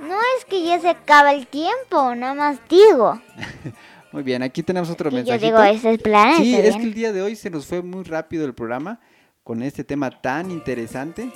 No 0.00 0.14
es 0.38 0.44
que 0.44 0.62
ya 0.62 0.80
se 0.80 0.88
acaba 0.88 1.32
el 1.32 1.46
tiempo, 1.46 2.14
nada 2.14 2.34
más 2.34 2.58
digo. 2.68 3.20
Muy 4.12 4.22
bien, 4.22 4.42
aquí 4.42 4.62
tenemos 4.62 4.88
otro 4.90 5.10
Y 5.10 5.24
yo 5.24 5.38
digo, 5.38 5.62
ese 5.62 5.92
es 5.94 6.02
plan, 6.02 6.36
Sí, 6.38 6.54
es 6.54 6.62
que 6.62 6.78
bien. 6.78 6.82
el 6.82 6.94
día 6.94 7.12
de 7.12 7.20
hoy 7.22 7.36
se 7.36 7.50
nos 7.50 7.66
fue 7.66 7.82
muy 7.82 8.04
rápido 8.04 8.46
el 8.46 8.54
programa 8.54 9.00
con 9.44 9.62
este 9.62 9.84
tema 9.84 10.10
tan 10.10 10.50
interesante 10.50 11.30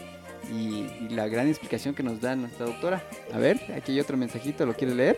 y, 0.52 1.08
la 1.10 1.28
gran 1.28 1.48
explicación 1.48 1.94
que 1.94 2.02
nos 2.02 2.20
da 2.20 2.36
nuestra 2.36 2.66
doctora. 2.66 3.02
A 3.32 3.38
ver, 3.38 3.58
aquí 3.76 3.92
hay 3.92 4.00
otro 4.00 4.16
mensajito, 4.16 4.66
¿lo 4.66 4.74
quieres 4.74 4.96
leer? 4.96 5.16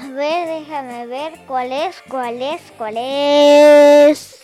A 0.00 0.08
ver, 0.10 0.60
déjame 0.60 1.06
ver 1.06 1.32
cuál 1.46 1.72
es, 1.72 1.96
cuál 2.08 2.40
es, 2.40 2.60
cuál 2.76 2.96
es. 2.96 4.40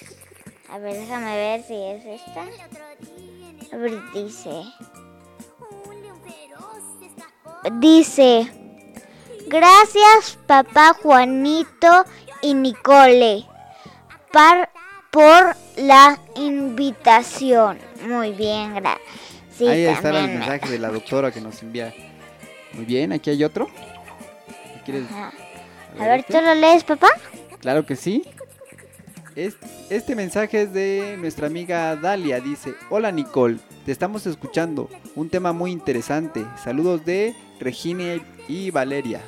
A 0.68 0.78
ver, 0.78 0.94
déjame 0.94 1.36
ver 1.36 1.62
si 1.62 1.74
es 1.74 2.04
esta. 2.04 2.42
A 3.72 3.76
ver, 3.76 4.00
dice. 4.12 4.62
Dice. 7.80 8.52
Gracias, 9.46 10.38
papá 10.46 10.96
Juanito 11.00 12.04
y 12.42 12.54
Nicole, 12.54 13.46
por 15.10 15.56
la 15.76 16.18
invitación. 16.34 17.78
Muy 18.06 18.32
bien, 18.32 18.74
gracias. 18.74 19.23
Sí, 19.56 19.66
Ahí 19.68 19.84
está 19.84 20.10
el 20.10 20.28
mensaje 20.28 20.68
de 20.68 20.78
la 20.78 20.88
doctora 20.90 21.30
que 21.30 21.40
nos 21.40 21.62
envía. 21.62 21.94
Muy 22.72 22.84
bien, 22.84 23.12
aquí 23.12 23.30
hay 23.30 23.44
otro. 23.44 23.68
¿Quieres? 24.84 25.04
Ajá. 25.10 25.32
a 25.98 26.02
A 26.04 26.08
ver, 26.08 26.20
este? 26.20 26.32
¿tú 26.32 26.40
lo 26.44 26.54
lees, 26.54 26.84
papá? 26.84 27.08
Claro 27.60 27.86
que 27.86 27.96
sí. 27.96 28.24
Es- 29.36 29.56
Este 29.90 30.14
mensaje 30.16 30.62
es 30.62 30.72
de 30.72 31.16
nuestra 31.18 31.46
amiga 31.46 31.94
Dalia. 31.96 32.40
Dice, 32.40 32.74
hola 32.90 33.12
Nicole, 33.12 33.58
te 33.84 33.92
estamos 33.92 34.26
escuchando. 34.26 34.88
Un 35.14 35.28
tema 35.30 35.52
muy 35.52 35.70
interesante. 35.70 36.44
Saludos 36.62 37.04
de 37.04 37.34
Regina 37.60 38.16
y 38.48 38.70
Valeria. 38.70 39.20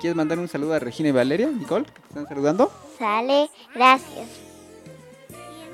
¿Quieres 0.00 0.16
mandar 0.16 0.38
un 0.38 0.48
saludo 0.48 0.74
a 0.74 0.78
Regina 0.78 1.08
y 1.10 1.12
Valeria, 1.12 1.48
Nicole? 1.48 1.84
te 1.86 2.08
¿Están 2.08 2.28
saludando? 2.28 2.72
Sale, 2.98 3.50
gracias. 3.74 4.28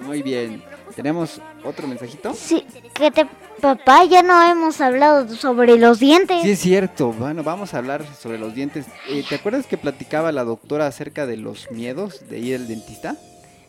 Muy 0.02 0.22
bien. 0.22 0.62
¿Tenemos 0.94 1.40
otro 1.64 1.86
mensajito? 1.86 2.32
Sí, 2.34 2.64
que 2.94 3.10
te, 3.10 3.26
papá, 3.60 4.04
ya 4.04 4.22
no 4.22 4.42
hemos 4.42 4.80
hablado 4.80 5.28
sobre 5.34 5.76
los 5.78 5.98
dientes. 5.98 6.42
Sí, 6.42 6.50
es 6.52 6.58
cierto. 6.60 7.12
Bueno, 7.12 7.42
vamos 7.42 7.74
a 7.74 7.78
hablar 7.78 8.04
sobre 8.20 8.38
los 8.38 8.54
dientes. 8.54 8.86
Eh, 9.08 9.24
¿Te 9.28 9.36
acuerdas 9.36 9.66
que 9.66 9.76
platicaba 9.78 10.32
la 10.32 10.44
doctora 10.44 10.86
acerca 10.86 11.26
de 11.26 11.36
los 11.36 11.70
miedos 11.70 12.28
de 12.28 12.38
ir 12.38 12.56
al 12.56 12.68
dentista? 12.68 13.16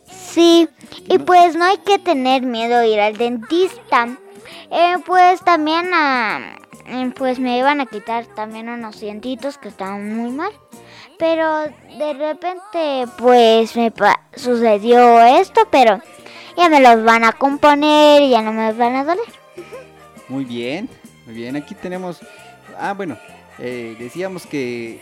Sí, 0.10 0.68
y 1.10 1.18
No. 1.18 1.26
pues 1.26 1.56
no 1.56 1.66
hay 1.66 1.78
que 1.80 2.00
tener 2.00 2.44
miedo 2.44 2.80
de 2.80 2.88
ir 2.90 3.00
al 3.00 3.18
dentista. 3.18 4.08
Eh, 4.72 4.96
pues 5.06 5.42
también, 5.42 5.92
ah, 5.94 6.56
eh, 6.88 7.12
pues 7.16 7.40
me 7.40 7.58
iban 7.58 7.82
a 7.82 7.86
quitar 7.86 8.26
también 8.28 8.70
unos 8.70 9.00
dientitos 9.00 9.58
que 9.58 9.68
estaban 9.70 10.16
muy 10.16 10.32
mal. 10.32 10.52
Pero 11.20 11.64
de 11.98 12.14
repente, 12.14 13.06
pues 13.18 13.76
me 13.76 13.92
sucedió 14.36 15.20
esto, 15.20 15.62
pero 15.72 16.00
ya 16.56 16.70
me 16.70 16.80
los 16.80 17.04
van 17.04 17.24
a 17.24 17.34
componer 17.34 18.22
y 18.22 18.30
ya 18.30 18.42
no 18.42 18.54
me 18.54 18.72
van 18.74 18.96
a 18.96 19.04
doler. 19.04 19.26
Muy 20.30 20.46
bien, 20.46 20.90
muy 21.26 21.36
bien. 21.36 21.56
Aquí 21.56 21.76
tenemos. 21.76 22.20
Ah, 22.80 22.94
bueno, 22.94 23.18
eh, 23.60 23.96
decíamos 24.00 24.46
que 24.46 25.00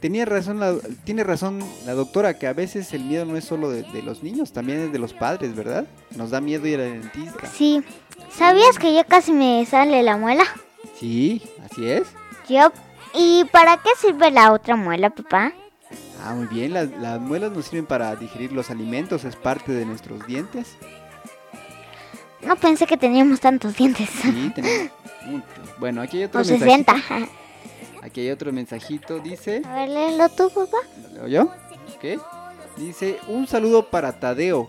tenía 0.00 0.24
razón, 0.24 0.60
la, 0.60 0.74
tiene 1.04 1.24
razón 1.24 1.60
la 1.84 1.94
doctora 1.94 2.38
que 2.38 2.46
a 2.46 2.52
veces 2.52 2.92
el 2.92 3.04
miedo 3.04 3.24
no 3.24 3.36
es 3.36 3.44
solo 3.44 3.70
de, 3.70 3.82
de 3.82 4.02
los 4.02 4.22
niños, 4.22 4.52
también 4.52 4.80
es 4.80 4.92
de 4.92 4.98
los 4.98 5.12
padres, 5.12 5.54
¿verdad? 5.54 5.86
Nos 6.16 6.30
da 6.30 6.40
miedo 6.40 6.66
ir 6.66 6.80
al 6.80 7.00
dentista. 7.00 7.46
Sí, 7.46 7.82
¿sabías 8.36 8.78
que 8.78 8.92
ya 8.92 9.04
casi 9.04 9.32
me 9.32 9.64
sale 9.66 10.02
la 10.02 10.16
muela? 10.16 10.44
Sí, 10.98 11.42
así 11.64 11.88
es. 11.88 12.08
Yo. 12.48 12.72
¿Y 13.14 13.44
para 13.52 13.76
qué 13.76 13.90
sirve 13.98 14.30
la 14.30 14.52
otra 14.52 14.74
muela, 14.74 15.10
papá? 15.10 15.52
Ah, 16.24 16.34
muy 16.34 16.46
bien. 16.46 16.72
Las, 16.72 16.88
las 16.92 17.20
muelas 17.20 17.52
nos 17.52 17.66
sirven 17.66 17.86
para 17.86 18.16
digerir 18.16 18.52
los 18.52 18.70
alimentos, 18.70 19.24
es 19.24 19.36
parte 19.36 19.72
de 19.72 19.84
nuestros 19.84 20.26
dientes. 20.26 20.76
No 22.46 22.56
pensé 22.56 22.86
que 22.86 22.96
teníamos 22.96 23.40
tantos 23.40 23.76
dientes. 23.76 24.08
Sí, 24.10 24.52
tenemos 24.54 24.90
muchos. 25.26 25.78
Bueno, 25.78 26.02
aquí 26.02 26.18
hay 26.18 26.24
otro 26.24 26.40
O 26.40 26.44
mensajito. 26.44 26.92
60. 26.92 27.28
Aquí 28.02 28.20
hay 28.20 28.30
otro 28.30 28.52
mensajito, 28.52 29.18
dice. 29.20 29.62
A 29.64 29.74
ver, 29.76 29.88
léelo 29.88 30.28
tú, 30.28 30.50
papá. 30.50 30.78
¿Lo 31.14 31.26
leo 31.26 31.28
yo? 31.28 31.42
Ok. 31.96 32.20
Dice, 32.76 33.18
un 33.28 33.46
saludo 33.46 33.90
para 33.90 34.18
Tadeo, 34.18 34.68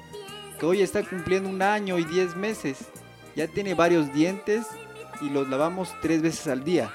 que 0.60 0.66
hoy 0.66 0.82
está 0.82 1.04
cumpliendo 1.04 1.50
un 1.50 1.62
año 1.62 1.98
y 1.98 2.04
10 2.04 2.36
meses. 2.36 2.78
Ya 3.36 3.48
tiene 3.48 3.74
varios 3.74 4.14
dientes 4.14 4.66
y 5.22 5.30
los 5.30 5.50
lavamos 5.50 5.90
tres 6.02 6.22
veces 6.22 6.48
al 6.48 6.64
día. 6.64 6.92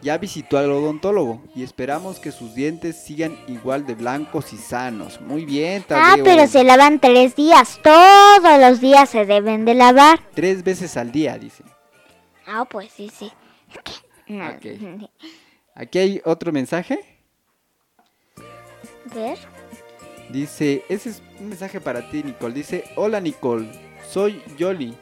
Ya 0.00 0.16
visitó 0.16 0.58
al 0.58 0.70
odontólogo 0.70 1.42
y 1.54 1.64
esperamos 1.64 2.20
que 2.20 2.30
sus 2.30 2.54
dientes 2.54 2.96
sigan 2.96 3.36
igual 3.48 3.84
de 3.86 3.94
blancos 3.94 4.52
y 4.52 4.56
sanos. 4.56 5.20
Muy 5.20 5.44
bien, 5.44 5.82
Tadeo. 5.82 6.04
Ah, 6.04 6.16
pero 6.22 6.46
se 6.46 6.62
lavan 6.62 7.00
tres 7.00 7.34
días. 7.34 7.80
Todos 7.82 8.60
los 8.60 8.80
días 8.80 9.10
se 9.10 9.26
deben 9.26 9.64
de 9.64 9.74
lavar. 9.74 10.20
Tres 10.34 10.62
veces 10.62 10.96
al 10.96 11.10
día, 11.10 11.36
dice. 11.36 11.64
Ah, 12.46 12.64
pues 12.64 12.92
sí, 12.92 13.10
sí. 13.10 13.32
No. 14.28 14.44
Aquí 15.74 15.98
hay 15.98 16.20
otro 16.24 16.52
mensaje. 16.52 17.00
A 19.10 19.14
ver. 19.14 19.38
Dice, 20.30 20.84
ese 20.88 21.10
es 21.10 21.22
un 21.40 21.48
mensaje 21.48 21.80
para 21.80 22.08
ti, 22.10 22.22
Nicole. 22.22 22.54
Dice, 22.54 22.84
hola 22.96 23.20
Nicole, 23.20 23.68
soy 24.10 24.42
Yoli. 24.58 24.94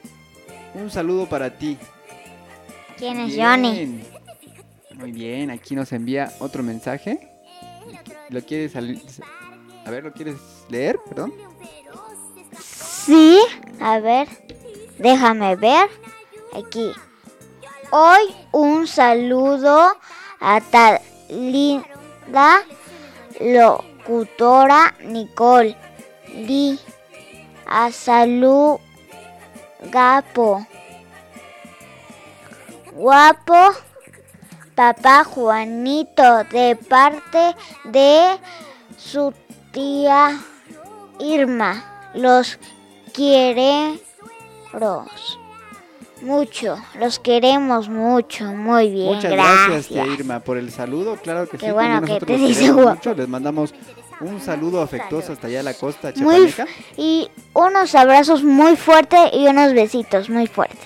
Un 0.75 0.91
saludo 0.91 1.27
para 1.29 1.59
ti. 1.59 1.77
¿Quién 2.97 3.21
es. 3.21 3.37
Johnny? 3.37 4.03
Muy 4.97 5.13
bien, 5.13 5.51
aquí 5.51 5.75
nos 5.75 5.93
envía 5.93 6.33
otro 6.39 6.63
mensaje. 6.63 7.29
¿Lo 8.31 8.41
quieres 8.41 8.75
A 8.77 9.91
ver, 9.91 10.05
¿lo 10.05 10.13
quieres 10.13 10.37
leer? 10.71 10.99
Perdón. 11.07 11.35
Sí, 12.59 13.39
a 13.79 13.99
ver. 13.99 14.27
Déjame 14.99 15.55
ver. 15.57 15.89
Aquí. 16.55 16.91
Hoy 17.91 18.35
un 18.53 18.87
saludo 18.87 19.93
a 20.41 20.61
tal 20.63 20.99
linda 21.29 22.63
locutora 23.39 24.95
Nicole. 25.05 25.77
Di. 26.47 26.81
A 27.67 27.93
salud 27.93 28.79
Gapo. 29.91 30.67
Guapo. 32.93 33.86
Papá 34.77 35.25
Juanito 35.25 36.45
de 36.53 36.77
parte 36.77 37.55
de 37.85 38.39
su 38.99 39.33
tía 39.73 40.39
Irma. 41.19 42.11
Los 42.15 42.59
queremos 43.15 43.99
mucho. 46.21 46.77
Los 47.01 47.19
queremos 47.19 47.89
mucho. 47.89 48.45
Muy 48.53 48.91
bien. 48.91 49.15
Muchas 49.15 49.33
gracias. 49.33 49.67
gracias, 49.67 49.89
tía 49.89 50.07
Irma, 50.07 50.41
por 50.41 50.59
el 50.59 50.71
saludo. 50.71 51.17
Claro 51.17 51.49
que 51.49 51.57
Qué 51.57 51.67
sí, 51.69 51.73
bueno 51.73 51.95
también 51.97 52.19
que 52.19 52.27
te 52.27 52.37
dice 52.37 52.71
mucho. 52.71 53.15
Les 53.15 53.29
mandamos 53.29 53.73
un 54.21 54.41
saludo 54.43 54.83
afectuoso 54.83 55.33
hasta 55.33 55.47
allá 55.47 55.61
a 55.61 55.63
la 55.63 55.75
costa 55.75 56.13
Muy 56.17 56.51
chapaneca. 56.51 56.67
y 56.99 57.31
unos 57.55 57.95
abrazos 57.95 58.45
muy 58.45 58.77
fuertes 58.77 59.31
y 59.33 59.47
unos 59.47 59.73
besitos 59.73 60.29
muy 60.29 60.47
fuertes. 60.47 60.79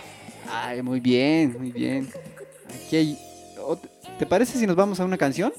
Ay, 0.48 0.80
muy 0.82 1.00
bien, 1.00 1.56
muy 1.58 1.72
bien. 1.72 2.08
Aquí 2.86 2.96
hay... 2.96 3.18
¿Te 4.20 4.26
parece 4.26 4.58
si 4.58 4.66
nos 4.66 4.76
vamos 4.76 5.00
a 5.00 5.04
una 5.06 5.16
canción? 5.16 5.50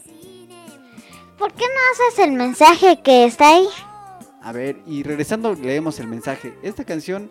¿Por 1.39 1.51
qué 1.53 1.66
no 1.66 2.07
haces 2.09 2.20
el 2.20 2.32
mensaje 2.34 3.01
que 3.01 3.26
está 3.26 3.49
ahí? 3.55 3.66
A 4.43 4.51
ver, 4.51 4.78
y 4.86 5.01
regresando 5.01 5.55
leemos 5.55 5.99
el 5.99 6.05
mensaje. 6.07 6.55
Esta 6.62 6.86
canción 6.86 7.30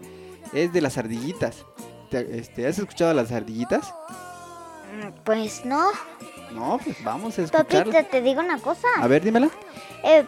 es 0.52 0.72
de 0.72 0.80
las 0.80 0.98
ardillitas. 0.98 1.64
¿Te- 2.10 2.36
este, 2.38 2.66
¿Has 2.66 2.80
escuchado 2.80 3.12
a 3.12 3.14
las 3.14 3.30
ardillitas? 3.30 3.94
Mm, 4.92 5.22
Pues 5.22 5.64
no. 5.64 5.86
No, 6.52 6.80
pues 6.84 6.96
vamos 7.04 7.38
a 7.38 7.42
escuchar. 7.42 7.84
Papita, 7.84 8.02
te 8.02 8.20
digo 8.22 8.40
una 8.40 8.58
cosa. 8.58 8.88
A 8.98 9.06
ver, 9.06 9.22
dímela. 9.22 9.48
Eh, 10.02 10.26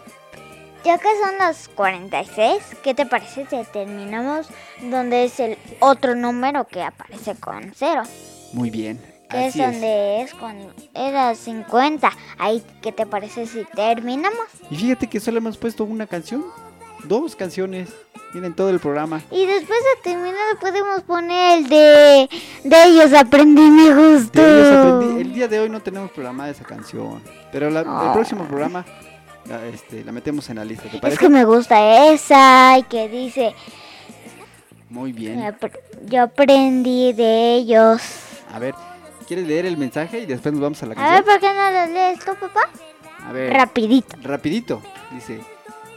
ya 0.85 0.97
que 0.97 1.09
son 1.21 1.37
las 1.37 1.67
46, 1.67 2.63
¿qué 2.81 2.93
te 2.93 3.05
parece 3.05 3.45
si 3.49 3.57
terminamos 3.73 4.47
donde 4.81 5.25
es 5.25 5.37
el 5.41 5.57
otro 5.81 6.15
número 6.15 6.65
que 6.65 6.81
aparece 6.81 7.35
con 7.35 7.73
cero? 7.75 8.03
Muy 8.53 8.69
bien. 8.69 9.12
Que 9.33 9.47
es 9.47 9.49
Así 9.49 9.61
es. 9.61 9.71
donde 9.71 10.21
es 10.21 10.33
cuando 10.33 10.71
era 10.93 11.35
50. 11.35 12.11
Ahí, 12.37 12.63
¿qué 12.81 12.91
te 12.91 13.05
parece 13.05 13.45
si 13.47 13.65
terminamos? 13.75 14.45
Y 14.69 14.75
fíjate 14.77 15.07
que 15.07 15.19
solo 15.19 15.37
hemos 15.39 15.57
puesto 15.57 15.83
una 15.83 16.07
canción. 16.07 16.43
Dos 17.03 17.35
canciones. 17.35 17.89
Miren 18.33 18.55
todo 18.55 18.69
el 18.69 18.79
programa. 18.79 19.21
Y 19.29 19.45
después 19.45 19.79
de 19.95 20.01
terminar 20.11 20.57
podemos 20.59 21.01
poner 21.03 21.59
el 21.59 21.69
de 21.69 22.29
de 22.63 22.83
ellos 22.85 23.13
aprendí 23.13 23.61
me 23.69 23.93
gustó. 23.93 24.41
De 24.41 24.59
ellos 24.61 24.95
aprendí. 24.95 25.21
El 25.21 25.33
día 25.33 25.47
de 25.47 25.59
hoy 25.59 25.69
no 25.69 25.81
tenemos 25.81 26.09
programada 26.11 26.49
esa 26.49 26.63
canción. 26.63 27.21
Pero 27.51 27.69
la- 27.69 27.81
el 27.81 27.87
Oh. 27.87 28.13
próximo 28.13 28.45
programa 28.45 28.85
la, 29.45 29.65
este, 29.67 30.03
la 30.03 30.11
metemos 30.13 30.49
en 30.49 30.55
la 30.55 30.65
lista. 30.65 30.89
¿Te 30.89 30.95
Es 30.95 31.01
parece? 31.01 31.19
que 31.19 31.29
me 31.29 31.43
gusta 31.45 32.07
esa 32.11 32.77
y 32.79 32.83
que 32.83 33.07
dice 33.09 33.53
Muy 34.89 35.11
bien. 35.11 35.41
"Apr- 35.41 35.79
yo 36.05 36.21
aprendí 36.23 37.13
de 37.13 37.55
ellos. 37.55 38.01
A 38.53 38.59
ver, 38.59 38.73
¿quieres 39.33 39.47
leer 39.47 39.65
el 39.65 39.77
mensaje 39.77 40.19
y 40.19 40.25
después 40.25 40.53
nos 40.53 40.61
vamos 40.61 40.83
a 40.83 40.85
la 40.85 40.93
A 40.93 40.95
ver, 40.95 41.23
canción? 41.23 41.25
¿por 41.25 41.39
qué 41.39 41.55
no 41.55 41.71
lo 41.71 41.93
lees 41.93 42.19
tú, 42.19 42.35
papá? 42.35 42.69
A 43.27 43.31
ver. 43.31 43.51
Rapidito. 43.53 44.15
Rapidito, 44.21 44.81
dice. 45.11 45.39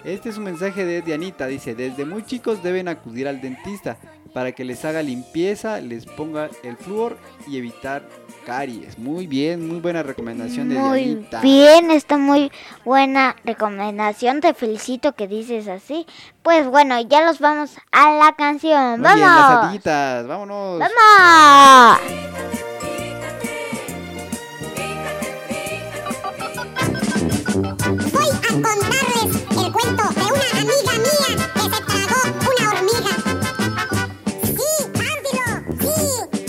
Este 0.05 0.29
es 0.29 0.39
un 0.39 0.45
mensaje 0.45 0.85
de 0.85 1.03
Dianita, 1.03 1.47
dice, 1.49 1.75
desde 1.75 2.05
muy 2.05 2.25
chicos 2.25 2.63
deben 2.63 2.87
acudir 2.87 3.27
al 3.27 3.41
dentista 3.41 3.97
para 4.33 4.53
que 4.53 4.65
les 4.65 4.85
haga 4.85 5.03
limpieza, 5.03 5.81
les 5.81 6.07
ponga 6.07 6.49
el 6.63 6.77
flúor 6.77 7.19
y 7.49 7.57
evitar 7.59 8.09
caries. 8.45 8.99
Muy 8.99 9.27
bien, 9.27 9.67
muy 9.67 9.81
buena 9.81 10.03
recomendación 10.05 10.69
de 10.69 10.77
Muy 10.77 11.05
Dianita. 11.07 11.41
bien, 11.41 11.91
está 11.91 12.19
muy 12.19 12.53
buena 12.85 13.35
recomendación. 13.45 14.41
Te 14.41 14.55
felicito 14.55 15.15
que 15.15 15.27
dices 15.27 15.67
así. 15.67 16.07
Pues 16.43 16.69
bueno, 16.69 17.01
ya 17.01 17.25
los 17.25 17.41
vamos 17.41 17.77
a 17.91 18.13
la 18.13 18.33
canción. 18.37 19.01
Muy 19.01 19.15
bien, 19.15 19.21
las 19.21 19.83
¡Vamos! 19.85 20.29
vámonos. 20.29 20.79
¡Vamos! 20.79 22.66
Contarles 28.67 29.31
el 29.51 29.69
cuento 29.73 30.05
de 30.17 30.25
una 30.35 30.49
amiga 30.63 30.95
mía 31.07 31.31
que 31.55 31.61
se 31.61 31.81
tragó 31.89 32.21
una 32.51 32.65
hormiga. 32.71 33.13
Sí, 34.43 34.71
Pánfilo, 34.99 35.49
sí, 35.81 35.97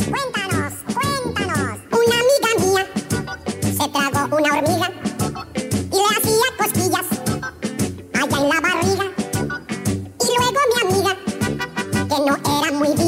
cuéntanos, 0.10 0.74
cuéntanos. 0.96 1.76
Una 2.02 2.16
amiga 2.24 2.50
mía 2.64 2.84
se 3.62 3.86
tragó 3.90 4.22
una 4.36 4.52
hormiga 4.58 4.88
y 5.92 5.98
le 5.98 6.10
hacía 6.18 6.48
cosquillas 6.58 7.08
allá 8.14 8.38
en 8.38 8.46
la 8.50 8.60
barriga. 8.62 9.06
Y 10.20 10.30
luego 10.38 10.60
mi 10.72 10.78
amiga, 10.86 11.14
que 12.10 12.18
no 12.26 12.34
era 12.62 12.70
muy 12.72 12.92
viva, 12.96 13.07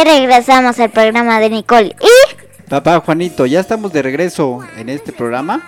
Ya 0.00 0.04
regresamos 0.04 0.80
al 0.80 0.88
programa 0.88 1.40
de 1.40 1.50
Nicole. 1.50 1.94
Y 2.00 2.70
Papá 2.70 3.00
Juanito, 3.00 3.44
ya 3.44 3.60
estamos 3.60 3.92
de 3.92 4.00
regreso 4.00 4.60
en 4.78 4.88
este 4.88 5.12
programa. 5.12 5.60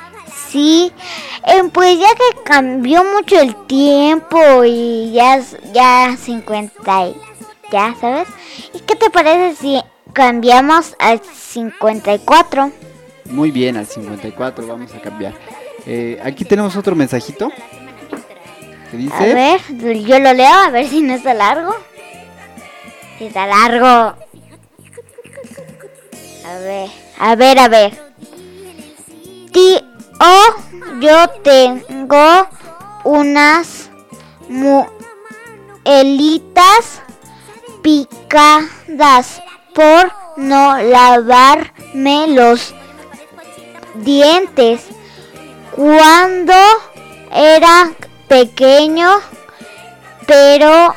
sí, 0.49 0.91
eh, 1.47 1.63
pues 1.71 1.99
ya 1.99 2.09
que 2.15 2.43
cambió 2.43 3.05
mucho 3.05 3.39
el 3.39 3.55
tiempo 3.67 4.65
y 4.65 5.13
ya, 5.13 5.39
ya 5.75 6.17
50 6.17 7.07
y 7.09 7.17
ya, 7.71 7.95
¿sabes? 8.01 8.27
¿Y 8.73 8.79
qué 8.81 8.97
te 8.97 9.11
parece 9.11 9.55
si 9.61 9.83
cambiamos 10.15 10.95
al 10.99 11.21
54? 11.23 12.73
Muy 13.27 13.51
bien, 13.51 13.77
al 13.77 13.87
54 13.87 14.67
vamos 14.67 14.95
a 14.95 15.01
cambiar. 15.01 15.35
Eh, 15.85 16.19
aquí 16.25 16.47
tenemos 16.47 16.75
otro 16.77 16.97
mensajito. 16.97 17.51
Que 18.91 18.97
A 18.97 18.99
dice, 18.99 19.35
ver, 19.35 19.61
yo 20.05 20.19
lo 20.21 20.33
leo, 20.33 20.55
a 20.55 20.71
ver 20.71 20.89
si 20.89 21.03
no 21.03 21.13
está 21.13 21.35
largo. 21.35 21.75
Está 23.23 23.47
largo. 23.47 24.17
A 26.45 26.59
ver, 26.59 26.91
a 27.21 27.37
ver, 27.37 27.59
a 27.61 27.69
ver. 27.69 28.13
Tío, 29.53 29.81
yo 31.01 31.29
tengo 31.45 32.49
unas 33.05 33.91
muelitas 34.49 35.13
picadas 37.81 39.41
por 39.73 40.11
no 40.37 40.83
lavarme 40.83 42.27
los 42.27 42.75
dientes. 43.95 44.89
Cuando 45.77 46.55
era 47.31 47.93
pequeño, 48.27 49.21
pero 50.27 50.93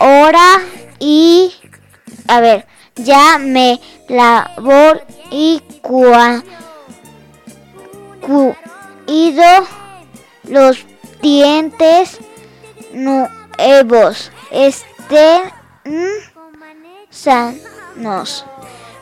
ahora 0.00 0.60
y 1.04 1.52
a 2.28 2.40
ver, 2.40 2.66
ya 2.94 3.36
me 3.36 3.78
lavo 4.08 4.72
y 5.30 5.60
cua, 5.82 6.42
cuido 8.22 9.66
los 10.44 10.78
dientes 11.20 12.18
nuevos 12.94 14.32
estén 14.50 15.42
sanos. 17.10 18.46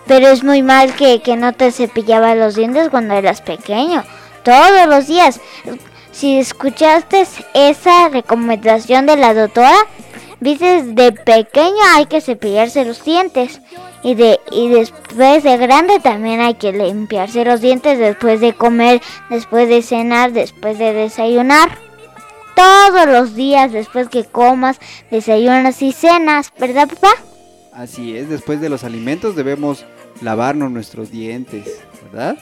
Pero 0.08 0.26
es 0.26 0.42
muy 0.42 0.62
mal 0.62 0.96
que, 0.96 1.22
que 1.22 1.36
no 1.36 1.52
te 1.52 1.70
cepillaba 1.70 2.34
los 2.34 2.56
dientes 2.56 2.88
cuando 2.90 3.14
eras 3.14 3.42
pequeño. 3.42 4.02
Todos 4.42 4.88
los 4.88 5.06
días. 5.06 5.40
Si 6.10 6.38
escuchaste 6.38 7.24
esa 7.54 8.08
recomendación 8.08 9.06
de 9.06 9.16
la 9.16 9.32
doctora, 9.34 9.76
viste 10.42 10.82
de 10.82 11.12
pequeño 11.12 11.78
hay 11.94 12.06
que 12.06 12.20
cepillarse 12.20 12.84
los 12.84 13.04
dientes. 13.04 13.60
Y, 14.04 14.14
de, 14.16 14.40
y 14.50 14.68
después 14.68 15.44
de 15.44 15.56
grande 15.56 16.00
también 16.00 16.40
hay 16.40 16.54
que 16.54 16.72
limpiarse 16.72 17.44
los 17.44 17.60
dientes 17.60 18.00
después 18.00 18.40
de 18.40 18.52
comer, 18.52 19.00
después 19.30 19.68
de 19.68 19.80
cenar, 19.80 20.32
después 20.32 20.76
de 20.78 20.92
desayunar. 20.92 21.78
Todos 22.56 23.06
los 23.06 23.34
días 23.36 23.72
después 23.72 24.08
que 24.08 24.24
comas, 24.24 24.78
desayunas 25.10 25.80
y 25.82 25.92
cenas, 25.92 26.52
¿verdad 26.58 26.88
papá? 26.88 27.12
Así 27.72 28.16
es, 28.16 28.28
después 28.28 28.60
de 28.60 28.68
los 28.68 28.84
alimentos 28.84 29.36
debemos 29.36 29.86
lavarnos 30.20 30.70
nuestros 30.70 31.10
dientes, 31.10 31.80
¿verdad? 32.04 32.36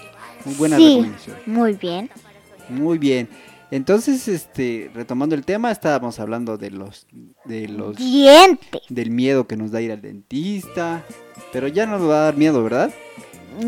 Muy 0.44 0.54
buena 0.54 0.76
sí, 0.76 0.88
recomendación. 0.88 1.36
muy 1.46 1.72
bien. 1.74 2.10
Muy 2.70 2.98
bien. 2.98 3.28
Entonces, 3.70 4.26
este, 4.26 4.90
retomando 4.94 5.34
el 5.34 5.44
tema, 5.44 5.70
estábamos 5.70 6.18
hablando 6.18 6.58
de 6.58 6.70
los, 6.70 7.06
de 7.44 7.68
los, 7.68 7.96
Dientes. 7.96 8.82
del 8.88 9.10
miedo 9.10 9.46
que 9.46 9.56
nos 9.56 9.70
da 9.70 9.80
ir 9.80 9.92
al 9.92 10.02
dentista, 10.02 11.04
pero 11.52 11.68
ya 11.68 11.86
no 11.86 11.98
nos 11.98 12.08
va 12.08 12.14
a 12.14 12.24
dar 12.24 12.36
miedo, 12.36 12.62
¿verdad? 12.64 12.90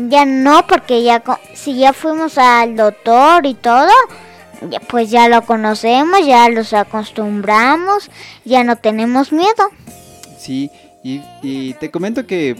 Ya 0.09 0.25
no, 0.25 0.65
porque 0.67 1.03
ya 1.03 1.23
si 1.53 1.77
ya 1.77 1.93
fuimos 1.93 2.37
al 2.37 2.75
doctor 2.75 3.45
y 3.45 3.53
todo, 3.53 3.91
pues 4.89 5.09
ya 5.09 5.29
lo 5.29 5.41
conocemos, 5.43 6.25
ya 6.25 6.49
los 6.49 6.73
acostumbramos, 6.73 8.09
ya 8.43 8.63
no 8.63 8.77
tenemos 8.77 9.31
miedo. 9.31 9.69
Sí, 10.37 10.69
y, 11.03 11.21
y 11.41 11.73
te 11.75 11.91
comento 11.91 12.25
que 12.25 12.57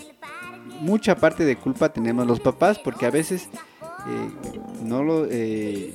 mucha 0.80 1.16
parte 1.16 1.46
de 1.46 1.56
culpa 1.56 1.90
tenemos 1.90 2.28
los 2.28 2.40
papás 2.40 2.80
porque 2.80 3.06
a 3.06 3.10
veces 3.10 3.50
eh, 4.08 4.30
no 4.84 5.02
lo 5.02 5.26
eh, 5.30 5.94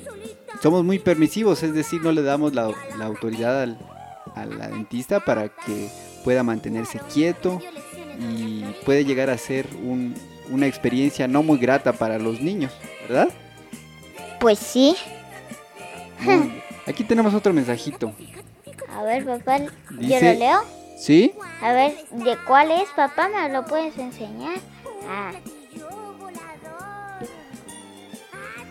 somos 0.63 0.85
muy 0.85 0.99
permisivos, 0.99 1.63
es 1.63 1.75
decir, 1.75 2.03
no 2.03 2.13
le 2.13 2.23
damos 2.23 2.55
la, 2.55 2.71
la 2.97 3.05
autoridad 3.07 3.63
al, 3.63 3.79
a 4.35 4.45
la 4.47 4.69
dentista 4.69 5.21
para 5.21 5.49
que 5.49 5.89
pueda 6.25 6.43
mantenerse 6.43 7.01
quieto 7.13 7.61
y 8.21 8.65
puede 8.85 9.05
llegar 9.05 9.31
a 9.31 9.39
ser 9.39 9.67
un- 9.83 10.15
una 10.51 10.67
experiencia 10.67 11.29
no 11.29 11.43
muy 11.43 11.59
grata 11.59 11.93
para 11.93 12.19
los 12.19 12.41
niños, 12.41 12.73
¿verdad? 13.07 13.29
Pues 14.41 14.59
sí. 14.59 14.97
Muy. 16.21 16.63
Aquí 16.87 17.05
tenemos 17.05 17.35
otro 17.35 17.53
mensajito. 17.53 18.13
A 18.97 19.03
ver, 19.03 19.25
papá, 19.25 19.59
¿yo 20.01 20.21
lo 20.21 20.33
leo? 20.33 20.61
¿Sí? 20.99 21.33
A 21.63 21.73
ver, 21.73 21.95
¿de 22.11 22.37
cuál 22.47 22.71
es, 22.73 22.89
papá? 22.97 23.29
¿Me 23.29 23.49
lo 23.53 23.65
puedes 23.65 23.97
enseñar? 23.99 24.57
Ah. 25.09 25.33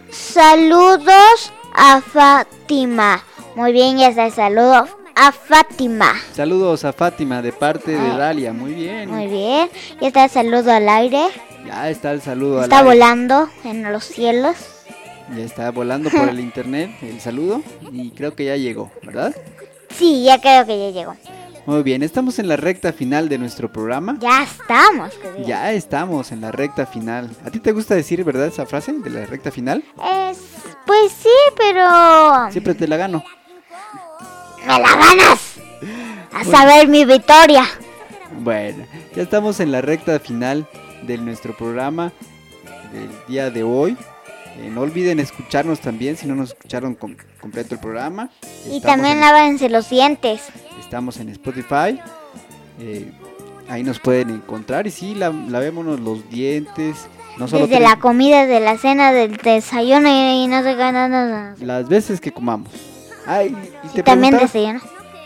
Saludos 0.09 1.53
a 1.77 2.01
Fátima. 2.01 3.23
Muy 3.55 3.71
bien, 3.71 3.97
ya 3.97 4.09
está 4.09 4.25
el 4.25 4.31
saludo 4.33 4.87
a 5.15 5.31
Fátima. 5.31 6.13
Saludos 6.33 6.83
a 6.85 6.91
Fátima 6.93 7.41
de 7.41 7.51
parte 7.53 7.91
de 7.91 7.97
Ah. 8.11 8.17
Dalia. 8.17 8.51
Muy 8.53 8.73
bien. 8.73 9.09
Muy 9.09 9.27
bien, 9.27 9.69
ya 10.01 10.07
está 10.07 10.25
el 10.25 10.29
saludo 10.29 10.71
al 10.71 10.89
aire. 10.89 11.27
Ya 11.65 11.89
está 11.89 12.11
el 12.11 12.21
saludo 12.21 12.57
al 12.59 12.63
Está 12.65 12.79
aire. 12.79 12.89
volando 12.89 13.49
en 13.63 13.91
los 13.91 14.03
cielos. 14.03 14.55
Ya 15.35 15.43
está 15.43 15.71
volando 15.71 16.09
por 16.09 16.29
el 16.29 16.39
internet 16.49 16.91
el 17.01 17.19
saludo 17.19 17.61
y 17.91 18.11
creo 18.11 18.33
que 18.35 18.45
ya 18.45 18.55
llegó, 18.55 18.91
¿verdad? 19.03 19.35
Sí, 19.89 20.23
ya 20.23 20.39
creo 20.39 20.65
que 20.65 20.77
ya 20.79 20.91
llegó. 20.91 21.15
Muy 21.65 21.83
bien, 21.83 22.01
estamos 22.01 22.39
en 22.39 22.47
la 22.47 22.55
recta 22.55 22.93
final 22.93 23.27
de 23.27 23.37
nuestro 23.37 23.69
programa. 23.69 24.17
Ya 24.21 24.43
estamos. 24.43 25.11
Ya 25.45 25.73
estamos 25.73 26.31
en 26.31 26.39
la 26.39 26.51
recta 26.53 26.85
final. 26.85 27.29
¿A 27.43 27.51
ti 27.51 27.59
te 27.59 27.73
gusta 27.73 27.93
decir, 27.93 28.23
verdad, 28.23 28.47
esa 28.47 28.65
frase 28.65 28.93
de 28.93 29.09
la 29.09 29.25
recta 29.25 29.51
final? 29.51 29.83
Es, 30.29 30.37
pues 31.01 31.13
sí, 31.21 31.29
pero... 31.57 32.51
Siempre 32.51 32.73
te 32.75 32.87
la 32.87 32.97
gano. 32.97 33.23
¡Me 34.65 34.79
la 34.79 34.95
ganas! 34.95 35.53
A 36.33 36.43
saber 36.43 36.87
mi 36.87 37.05
victoria. 37.05 37.63
Bueno, 38.39 38.85
ya 39.15 39.23
estamos 39.23 39.59
en 39.59 39.71
la 39.71 39.81
recta 39.81 40.19
final 40.19 40.67
de 41.03 41.17
nuestro 41.17 41.55
programa 41.55 42.11
del 42.91 43.09
día 43.27 43.49
de 43.49 43.63
hoy. 43.63 43.97
Eh, 44.59 44.69
no 44.71 44.81
olviden 44.81 45.19
escucharnos 45.19 45.79
también 45.79 46.17
si 46.17 46.27
no 46.27 46.35
nos 46.35 46.49
escucharon 46.49 46.95
com- 46.95 47.15
completo 47.39 47.75
el 47.75 47.79
programa. 47.81 48.29
Y 48.69 48.81
también 48.81 49.17
en- 49.17 49.21
lávense 49.21 49.69
los 49.69 49.89
dientes. 49.89 50.41
Estamos 50.79 51.17
en 51.17 51.29
Spotify. 51.29 51.99
eh, 52.79 53.11
ahí 53.69 53.83
nos 53.83 53.99
pueden 53.99 54.29
encontrar. 54.29 54.85
Y 54.87 54.91
sí, 54.91 55.15
la, 55.15 55.29
lavémonos 55.31 55.99
los 55.99 56.29
dientes. 56.29 57.07
No 57.37 57.47
solo 57.47 57.67
Desde 57.67 57.79
la 57.79 57.99
comida, 57.99 58.45
de 58.45 58.59
la 58.59 58.77
cena, 58.77 59.11
del 59.11 59.37
desayuno 59.37 60.09
y, 60.09 60.47
no 60.47 60.61
no, 60.61 61.07
no, 61.07 61.25
no. 61.27 61.55
las 61.59 61.87
veces 61.87 62.19
que 62.19 62.31
comamos. 62.31 62.69
Ay, 63.25 63.55
y 63.83 63.87
te 63.89 64.03
también 64.03 64.37
desayuno. 64.37 64.79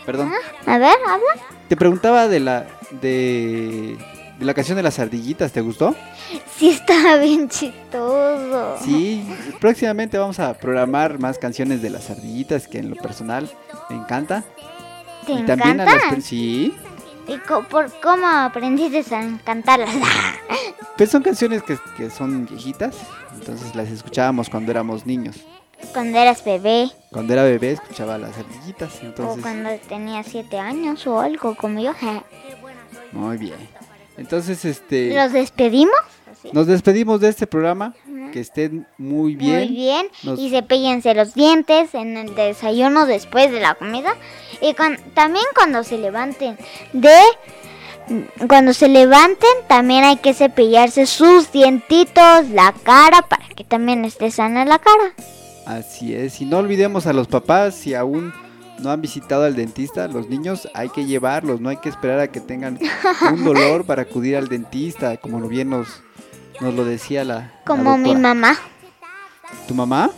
Perdón. 0.04 0.32
A 0.66 0.78
ver, 0.78 0.96
habla. 1.06 1.42
Te 1.68 1.76
preguntaba 1.76 2.28
de 2.28 2.40
la 2.40 2.66
de, 3.00 3.96
de 4.38 4.44
la 4.44 4.54
canción 4.54 4.76
de 4.76 4.82
las 4.82 4.98
ardillitas, 4.98 5.52
¿te 5.52 5.60
gustó? 5.60 5.94
Sí, 6.56 6.70
está 6.70 7.16
bien 7.22 7.48
chistoso. 7.48 8.76
Sí, 8.84 9.24
próximamente 9.60 10.18
vamos 10.18 10.38
a 10.38 10.54
programar 10.54 11.18
más 11.18 11.38
canciones 11.38 11.82
de 11.82 11.90
las 11.90 12.10
ardillitas 12.10 12.68
que 12.68 12.78
en 12.78 12.90
lo 12.90 12.96
personal 12.96 13.50
me 13.88 13.96
encanta. 13.96 14.44
¿Te 15.26 15.32
y 15.32 15.42
también 15.44 15.80
a 15.80 15.84
las 15.84 16.24
sí, 16.24 16.74
¿Y 17.28 17.38
co- 17.38 17.62
por 17.64 17.90
cómo 18.00 18.26
aprendiste 18.26 19.14
a 19.14 19.38
cantarlas? 19.44 19.90
pues 20.96 21.10
son 21.10 21.22
canciones 21.22 21.62
que, 21.62 21.78
que 21.96 22.10
son 22.10 22.46
viejitas, 22.46 22.96
entonces 23.34 23.74
las 23.74 23.88
escuchábamos 23.90 24.48
cuando 24.48 24.70
éramos 24.72 25.06
niños. 25.06 25.36
cuando 25.92 26.18
eras 26.18 26.44
bebé 26.44 26.90
Cuando 27.10 27.32
era 27.32 27.42
bebé 27.44 27.72
escuchaba 27.72 28.18
las 28.18 28.36
ardillitas, 28.36 29.00
o 29.18 29.36
cuando 29.40 29.70
tenía 29.88 30.22
siete 30.24 30.58
años 30.58 31.06
o 31.06 31.20
algo 31.20 31.54
como 31.54 31.80
yo. 31.80 31.92
muy 33.12 33.36
bien. 33.36 33.56
Entonces, 34.18 34.64
este 34.64 35.14
¿Los 35.14 35.32
despedimos? 35.32 35.94
Nos 36.52 36.66
despedimos 36.66 37.20
de 37.20 37.28
este 37.28 37.46
programa, 37.46 37.94
que 38.32 38.40
estén 38.40 38.86
muy 38.98 39.36
bien. 39.36 39.58
Muy 39.58 39.68
bien. 39.68 40.06
Nos- 40.22 40.38
Y 40.40 40.50
cepéllense 40.50 41.14
los 41.14 41.34
dientes 41.34 41.94
en 41.94 42.16
el 42.16 42.34
desayuno 42.34 43.06
después 43.06 43.50
de 43.52 43.60
la 43.60 43.74
comida. 43.74 44.14
Y 44.60 44.74
con- 44.74 44.96
también 45.14 45.44
cuando 45.54 45.84
se 45.84 45.98
levanten 45.98 46.56
de... 46.92 47.14
Cuando 48.48 48.74
se 48.74 48.88
levanten 48.88 49.48
también 49.68 50.02
hay 50.04 50.16
que 50.16 50.34
cepillarse 50.34 51.06
sus 51.06 51.52
dientitos, 51.52 52.48
la 52.50 52.74
cara, 52.82 53.22
para 53.22 53.46
que 53.54 53.62
también 53.64 54.04
esté 54.04 54.30
sana 54.30 54.64
la 54.64 54.78
cara. 54.80 55.14
Así 55.66 56.12
es, 56.14 56.40
y 56.40 56.44
no 56.44 56.58
olvidemos 56.58 57.06
a 57.06 57.12
los 57.12 57.28
papás 57.28 57.76
si 57.76 57.94
aún 57.94 58.32
no 58.80 58.90
han 58.90 59.00
visitado 59.00 59.44
al 59.44 59.54
dentista, 59.54 60.08
los 60.08 60.28
niños 60.28 60.68
hay 60.74 60.88
que 60.88 61.04
llevarlos, 61.06 61.60
no 61.60 61.68
hay 61.68 61.76
que 61.76 61.88
esperar 61.88 62.18
a 62.18 62.26
que 62.32 62.40
tengan 62.40 62.80
un 63.32 63.44
dolor 63.44 63.84
para 63.86 64.02
acudir 64.02 64.36
al 64.36 64.48
dentista, 64.48 65.16
como 65.18 65.38
lo 65.38 65.46
bien 65.46 65.70
nos, 65.70 66.02
nos 66.60 66.74
lo 66.74 66.84
decía 66.84 67.24
la, 67.24 67.34
la 67.34 67.52
Como 67.64 67.96
mi 67.98 68.14
mamá. 68.14 68.56
¿Tu 69.68 69.74
mamá? 69.74 70.10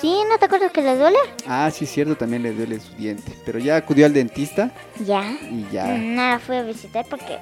¿Sí? 0.00 0.16
¿No 0.30 0.38
te 0.38 0.44
acuerdas 0.44 0.70
que 0.72 0.82
le 0.82 0.96
duele? 0.96 1.18
Ah, 1.46 1.70
sí, 1.72 1.84
es 1.84 1.90
cierto, 1.90 2.16
también 2.16 2.42
le 2.42 2.52
duele 2.52 2.78
su 2.78 2.94
diente, 2.94 3.32
pero 3.44 3.58
ya 3.58 3.76
acudió 3.76 4.06
al 4.06 4.12
dentista 4.12 4.70
Ya. 5.04 5.22
y 5.50 5.66
ya. 5.72 5.86
No 5.96 6.22
la 6.30 6.38
fui 6.38 6.56
a 6.56 6.62
visitar 6.62 7.04
porque 7.08 7.38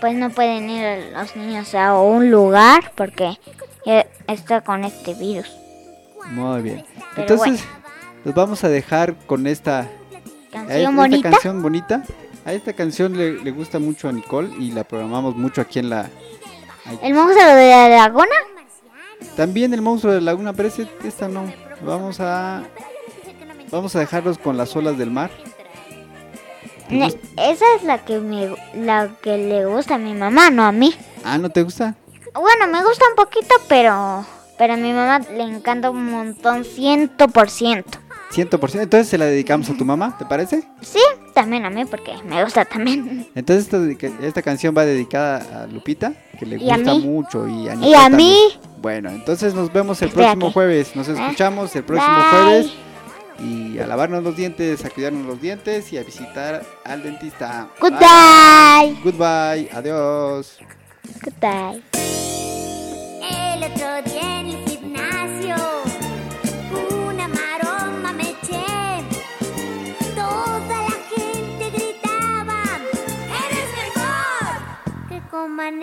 pues 0.00 0.14
no 0.14 0.30
pueden 0.30 0.70
ir 0.70 1.12
los 1.12 1.36
niños 1.36 1.74
a 1.74 1.98
un 1.98 2.30
lugar 2.30 2.92
porque 2.94 3.38
está 4.26 4.60
con 4.62 4.84
este 4.84 5.14
virus. 5.14 5.50
Muy 6.30 6.62
bien. 6.62 6.84
Pero 7.14 7.34
Entonces, 7.34 7.64
los 8.24 8.34
vamos 8.34 8.64
a 8.64 8.68
dejar 8.68 9.14
con 9.26 9.46
esta, 9.46 9.88
Canción 10.52 10.78
esta 10.80 10.90
bonita. 10.90 11.30
canción 11.30 11.62
bonita. 11.62 12.02
A 12.44 12.52
esta 12.52 12.72
canción 12.72 13.16
le, 13.18 13.42
le 13.42 13.50
gusta 13.50 13.78
mucho 13.78 14.08
a 14.08 14.12
Nicole 14.12 14.50
y 14.58 14.70
la 14.70 14.84
programamos 14.84 15.36
mucho 15.36 15.60
aquí 15.60 15.78
en 15.80 15.90
la... 15.90 16.08
El 17.02 17.14
monstruo 17.14 17.44
de 17.54 17.70
la 17.70 17.88
laguna. 17.88 18.34
También 19.36 19.72
el 19.74 19.82
monstruo 19.82 20.12
de 20.12 20.20
la 20.20 20.26
laguna, 20.32 20.52
pero 20.52 20.68
ese- 20.68 20.88
esta 21.04 21.28
no. 21.28 21.52
Vamos 21.82 22.20
a 22.20 22.62
vamos 23.70 23.94
a 23.96 23.98
dejarlos 24.00 24.38
con 24.38 24.56
las 24.56 24.74
olas 24.76 24.96
del 24.96 25.10
mar. 25.10 25.30
¿Te 26.88 26.94
Ne- 26.94 27.04
gusta? 27.06 27.20
Esa 27.50 27.64
es 27.76 27.82
la 27.82 27.98
que 28.04 28.18
me 28.18 28.54
la 28.74 29.08
que 29.22 29.36
le 29.36 29.66
gusta 29.66 29.96
a 29.96 29.98
mi 29.98 30.14
mamá, 30.14 30.50
no 30.50 30.64
a 30.64 30.72
mí. 30.72 30.94
Ah, 31.24 31.36
¿no 31.38 31.50
te 31.50 31.62
gusta? 31.62 31.94
Bueno, 32.34 32.66
me 32.68 32.82
gusta 32.84 33.04
un 33.10 33.16
poquito, 33.16 33.54
pero 33.68 34.24
pero 34.58 34.74
a 34.74 34.76
mi 34.76 34.92
mamá 34.92 35.18
le 35.18 35.42
encanta 35.42 35.90
un 35.90 36.10
montón, 36.10 36.64
ciento 36.64 37.28
por 37.28 37.50
ciento. 37.50 37.98
100%. 38.36 38.80
Entonces 38.82 39.08
se 39.08 39.18
la 39.18 39.24
dedicamos 39.26 39.68
a 39.70 39.74
tu 39.76 39.84
mamá, 39.84 40.16
¿te 40.18 40.24
parece? 40.26 40.62
Sí, 40.82 40.98
también 41.34 41.64
a 41.64 41.70
mí 41.70 41.84
porque 41.84 42.12
me 42.24 42.42
gusta 42.44 42.64
también. 42.64 43.26
Entonces 43.34 43.64
esta, 43.72 44.06
esta 44.26 44.42
canción 44.42 44.74
va 44.76 44.84
dedicada 44.84 45.62
a 45.62 45.66
Lupita, 45.66 46.12
que 46.38 46.44
le 46.46 46.56
Y 46.56 46.70
a 46.70 46.76
gusta 46.76 46.94
mí. 46.94 47.00
mucho. 47.00 47.48
Y 47.48 47.68
a, 47.68 47.74
Y 47.74 47.94
a 47.94 48.08
mí. 48.08 48.36
Bueno, 48.82 49.08
entonces 49.10 49.54
nos 49.54 49.72
vemos 49.72 50.00
el 50.02 50.08
Espérate. 50.08 50.32
próximo 50.36 50.52
jueves. 50.52 50.94
Nos 50.94 51.08
escuchamos 51.08 51.74
el 51.74 51.84
próximo 51.84 52.14
Bye. 52.16 52.30
jueves. 52.30 52.72
Y 53.38 53.78
a 53.78 53.86
lavarnos 53.86 54.22
los 54.22 54.34
dientes, 54.36 54.82
a 54.84 54.90
cuidarnos 54.90 55.26
los 55.26 55.40
dientes 55.40 55.92
y 55.92 55.98
a 55.98 56.02
visitar 56.02 56.62
al 56.84 57.02
dentista. 57.02 57.68
Goodbye. 57.80 57.98
Bye. 57.98 59.00
Goodbye. 59.04 59.68
Adiós. 59.74 60.58
Goodbye. 61.22 61.82
El 63.22 63.64
otro 63.64 64.02
día 64.10 64.25
Suben 75.66 75.82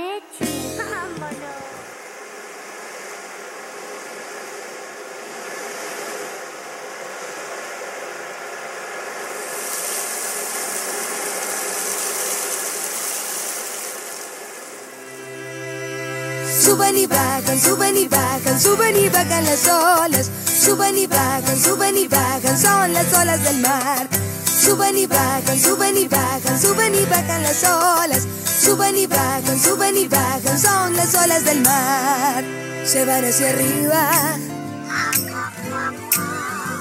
y 16.97 17.05
bajan, 17.05 17.59
suben 17.59 17.97
y 17.97 18.07
bajan, 18.07 18.61
suben 18.61 18.95
y 18.95 19.09
bajan 19.09 19.43
las 19.43 19.67
olas. 19.67 20.31
Suben 20.45 20.97
y 20.97 21.07
bajan, 21.07 21.61
suben 21.61 21.97
y 21.97 22.07
bajan, 22.07 22.57
son 22.57 22.93
las 22.93 23.13
olas 23.13 23.43
del 23.43 23.57
mar. 23.57 24.07
Suben 24.45 24.97
y 24.97 25.07
bajan, 25.07 25.59
suben 25.59 25.97
y 25.97 26.07
bajan, 26.07 26.61
suben 26.61 26.95
y 26.95 27.05
bajan 27.05 27.43
las 27.43 27.65
olas 27.65 28.27
Suben 28.63 28.97
y 28.97 29.07
bajan, 29.07 29.59
suben 29.59 29.97
y 29.97 30.07
bajan, 30.07 30.57
son 30.57 30.95
las 30.95 31.13
olas 31.15 31.43
del 31.43 31.59
mar. 31.63 32.45
Se 32.85 33.03
van 33.03 33.25
hacia 33.25 33.49
arriba, 33.49 34.37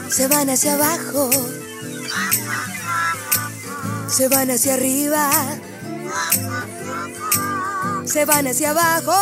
se 0.08 0.28
van 0.28 0.48
hacia 0.50 0.74
abajo, 0.74 1.28
se 4.06 4.28
van 4.28 4.52
hacia 4.52 4.74
arriba, 4.74 5.28
se 8.04 8.24
van 8.26 8.46
hacia 8.46 8.70
abajo. 8.70 9.12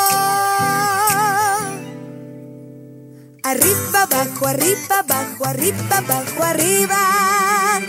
Arriba, 3.43 4.03
abajo, 4.03 4.47
arriba, 4.47 4.99
abajo, 4.99 5.45
arriba, 5.47 5.97
abajo, 5.97 6.43
arriba. 6.43 7.81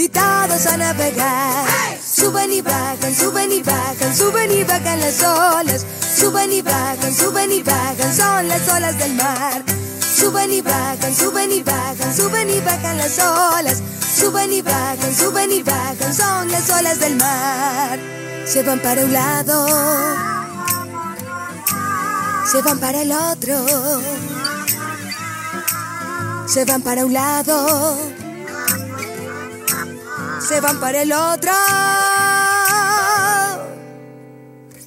Y 0.00 0.08
todos 0.08 0.64
a 0.66 0.76
navegar. 0.76 1.66
Suben 2.00 2.52
y 2.52 2.60
bajan, 2.62 3.12
suben 3.12 3.50
y 3.50 3.62
bajan, 3.62 4.16
suben 4.16 4.52
y 4.52 4.62
bajan 4.62 5.00
las 5.00 5.20
olas. 5.24 5.84
Suben 6.16 6.52
y 6.52 6.62
bajan, 6.62 7.12
suben 7.12 7.50
y 7.50 7.62
bajan, 7.64 8.14
son 8.14 8.46
las 8.46 8.68
olas 8.68 8.96
del 8.96 9.14
mar. 9.14 9.64
Suben 10.00 10.52
y 10.52 10.60
bajan, 10.60 11.12
suben 11.12 11.50
y 11.50 11.62
bajan, 11.64 12.16
suben 12.16 12.48
y 12.48 12.60
bajan 12.60 12.96
las 12.96 13.18
olas. 13.18 13.82
Suben 14.16 14.52
y 14.52 14.62
bajan, 14.62 15.16
suben 15.16 15.50
y 15.50 15.62
bajan, 15.64 16.14
son 16.14 16.48
las 16.48 16.70
olas 16.70 17.00
del 17.00 17.16
mar. 17.16 17.98
Se 18.46 18.62
van 18.62 18.78
para 18.78 19.04
un 19.04 19.12
lado, 19.12 19.66
se 22.52 22.62
van 22.62 22.78
para 22.78 23.02
el 23.02 23.10
otro 23.10 23.66
se 26.48 26.64
van 26.64 26.80
para 26.80 27.04
un 27.04 27.12
lado, 27.12 27.98
se 30.40 30.60
van 30.60 30.78
para 30.80 31.02
el 31.02 31.12
otro. 31.12 31.50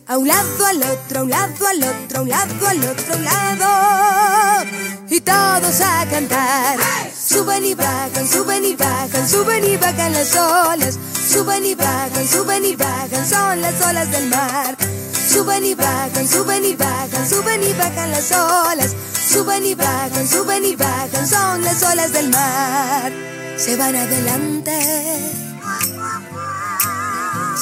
A 0.07 0.17
un 0.17 0.27
lado, 0.27 0.65
al 0.65 0.83
otro, 0.83 1.19
a 1.19 1.23
un 1.23 1.29
lado, 1.29 1.67
al 1.67 1.83
otro, 1.83 2.19
a 2.19 2.21
un 2.21 2.29
lado, 2.29 2.67
al 2.67 2.83
otro 2.83 3.19
lado. 3.19 4.65
Y 5.09 5.21
todos 5.21 5.81
a 5.81 6.05
cantar. 6.09 6.77
Suben 7.13 7.65
y 7.65 7.73
bajan, 7.73 8.27
suben 8.27 8.65
y 8.65 8.75
bajan, 8.75 9.29
suben 9.29 9.63
y 9.63 9.77
bajan 9.77 10.13
las 10.13 10.35
olas. 10.35 10.99
Suben 11.29 11.65
y 11.65 11.75
bajan, 11.75 12.27
suben 12.27 12.65
y 12.65 12.75
bajan, 12.75 13.25
son 13.25 13.61
las 13.61 13.81
olas 13.85 14.11
del 14.11 14.27
mar. 14.29 14.75
Suben 15.13 15.63
y 15.65 15.75
bajan, 15.75 16.27
suben 16.27 16.65
y 16.65 16.75
bajan, 16.75 17.29
suben 17.29 17.63
y 17.63 17.73
bajan 17.73 18.11
las 18.11 18.31
olas. 18.31 18.95
Suben 19.13 19.65
y 19.65 19.75
bajan, 19.75 20.27
suben 20.27 20.65
y 20.65 20.75
bajan, 20.75 21.27
son 21.27 21.63
las 21.63 21.81
olas 21.83 22.11
del 22.11 22.29
mar. 22.29 23.40
Se 23.63 23.75
van 23.75 23.95
adelante, 23.95 24.75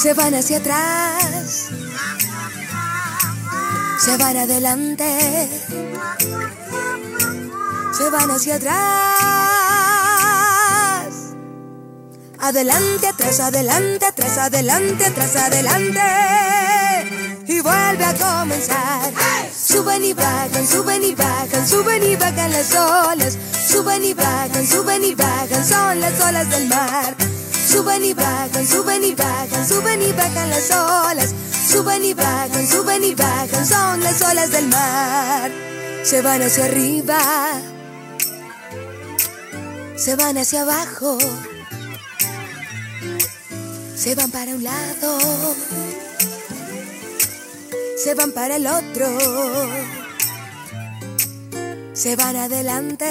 se 0.00 0.14
van 0.14 0.34
hacia 0.34 0.56
atrás, 0.56 1.68
se 4.02 4.16
van 4.16 4.36
adelante, 4.38 5.48
se 7.98 8.08
van 8.08 8.30
hacia 8.30 8.54
atrás. 8.54 8.80
Adelante, 12.38 13.06
atrás, 13.06 13.40
adelante, 13.40 14.06
atrás, 14.06 14.38
adelante, 14.38 15.04
atrás, 15.04 15.36
adelante. 15.36 16.79
Y 17.50 17.60
vuelve 17.60 18.04
a 18.04 18.14
comenzar. 18.14 19.12
Suben 19.52 20.04
y 20.04 20.12
bajan, 20.12 20.64
suben 20.68 21.02
y 21.02 21.14
bajan, 21.16 21.68
suben 21.68 22.00
y 22.04 22.14
bajan 22.14 22.52
las 22.52 22.72
olas. 22.76 23.36
Suben 23.68 24.04
y 24.04 24.14
bajan, 24.14 24.64
suben 24.64 25.02
y 25.02 25.14
bajan, 25.16 25.64
son 25.66 26.00
las 26.00 26.20
olas 26.20 26.48
del 26.48 26.68
mar. 26.68 27.16
Suben 27.68 28.04
y 28.04 28.14
bajan, 28.14 28.64
suben 28.64 29.02
y 29.02 29.14
bajan, 29.16 29.68
suben 29.68 30.00
y 30.00 30.12
bajan 30.12 30.48
las 30.48 30.70
olas. 30.70 31.34
Suben 31.68 32.04
y 32.04 32.14
bajan, 32.14 32.68
suben 32.68 33.02
y 33.02 33.14
bajan, 33.16 33.66
son 33.66 34.00
las 34.00 34.22
olas 34.22 34.52
del 34.52 34.68
mar. 34.68 35.50
Se 36.04 36.22
van 36.22 36.42
hacia 36.42 36.66
arriba, 36.66 37.18
se 39.96 40.14
van 40.14 40.38
hacia 40.38 40.62
abajo, 40.62 41.18
se 43.96 44.14
van 44.14 44.30
para 44.30 44.54
un 44.54 44.64
lado, 44.64 45.54
se 48.02 48.14
van 48.14 48.32
para 48.32 48.56
el 48.56 48.66
otro, 48.66 49.06
se 51.92 52.16
van 52.16 52.34
adelante, 52.34 53.04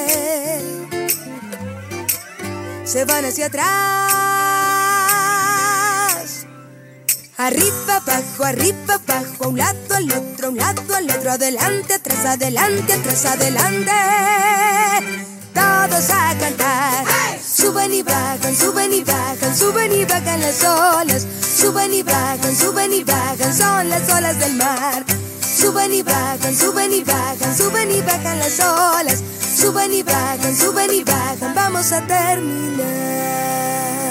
se 2.86 3.06
van 3.06 3.24
hacia 3.26 3.46
atrás. 3.46 3.68
Arriba, 7.38 7.98
abajo, 7.98 8.44
arriba, 8.44 8.96
abajo, 8.96 9.44
a 9.44 9.48
un 9.50 9.60
lado, 9.60 9.96
al 9.96 10.12
otro, 10.12 10.48
a 10.48 10.50
un 10.50 10.58
lado, 10.58 10.96
al 10.96 11.12
otro, 11.12 11.34
adelante, 11.34 11.94
atrás, 11.94 12.26
adelante, 12.26 12.94
atrás, 12.94 13.26
adelante. 13.26 13.92
Todos 15.60 16.10
a 16.12 16.36
cantar. 16.40 17.06
Suben 17.44 17.94
y 17.94 18.02
bajan, 18.02 18.56
suben 18.56 18.94
y 18.94 19.04
bajan, 19.04 19.56
suben 19.56 19.92
y 19.92 20.06
bajan 20.06 20.40
las 20.40 20.64
olas. 20.64 21.28
Suben 21.42 21.94
y 21.94 22.04
bajan, 22.04 22.56
suben 22.56 22.94
y 22.94 23.04
bajan, 23.04 23.54
son 23.54 23.90
las 23.90 24.10
olas 24.10 24.40
del 24.40 24.56
mar. 24.56 25.04
Suben 25.42 25.94
y 25.94 26.02
bajan, 26.02 26.56
suben 26.56 26.94
y 26.94 27.04
bajan, 27.04 27.58
suben 27.58 27.92
y 27.92 28.02
bajan 28.02 28.40
las 28.40 28.60
olas. 28.60 29.22
Suben 29.60 29.94
y 29.94 30.04
bajan, 30.04 30.56
suben 30.56 30.94
y 30.94 31.04
bajan, 31.04 31.54
vamos 31.54 31.92
a 31.92 32.00
terminar. 32.08 34.09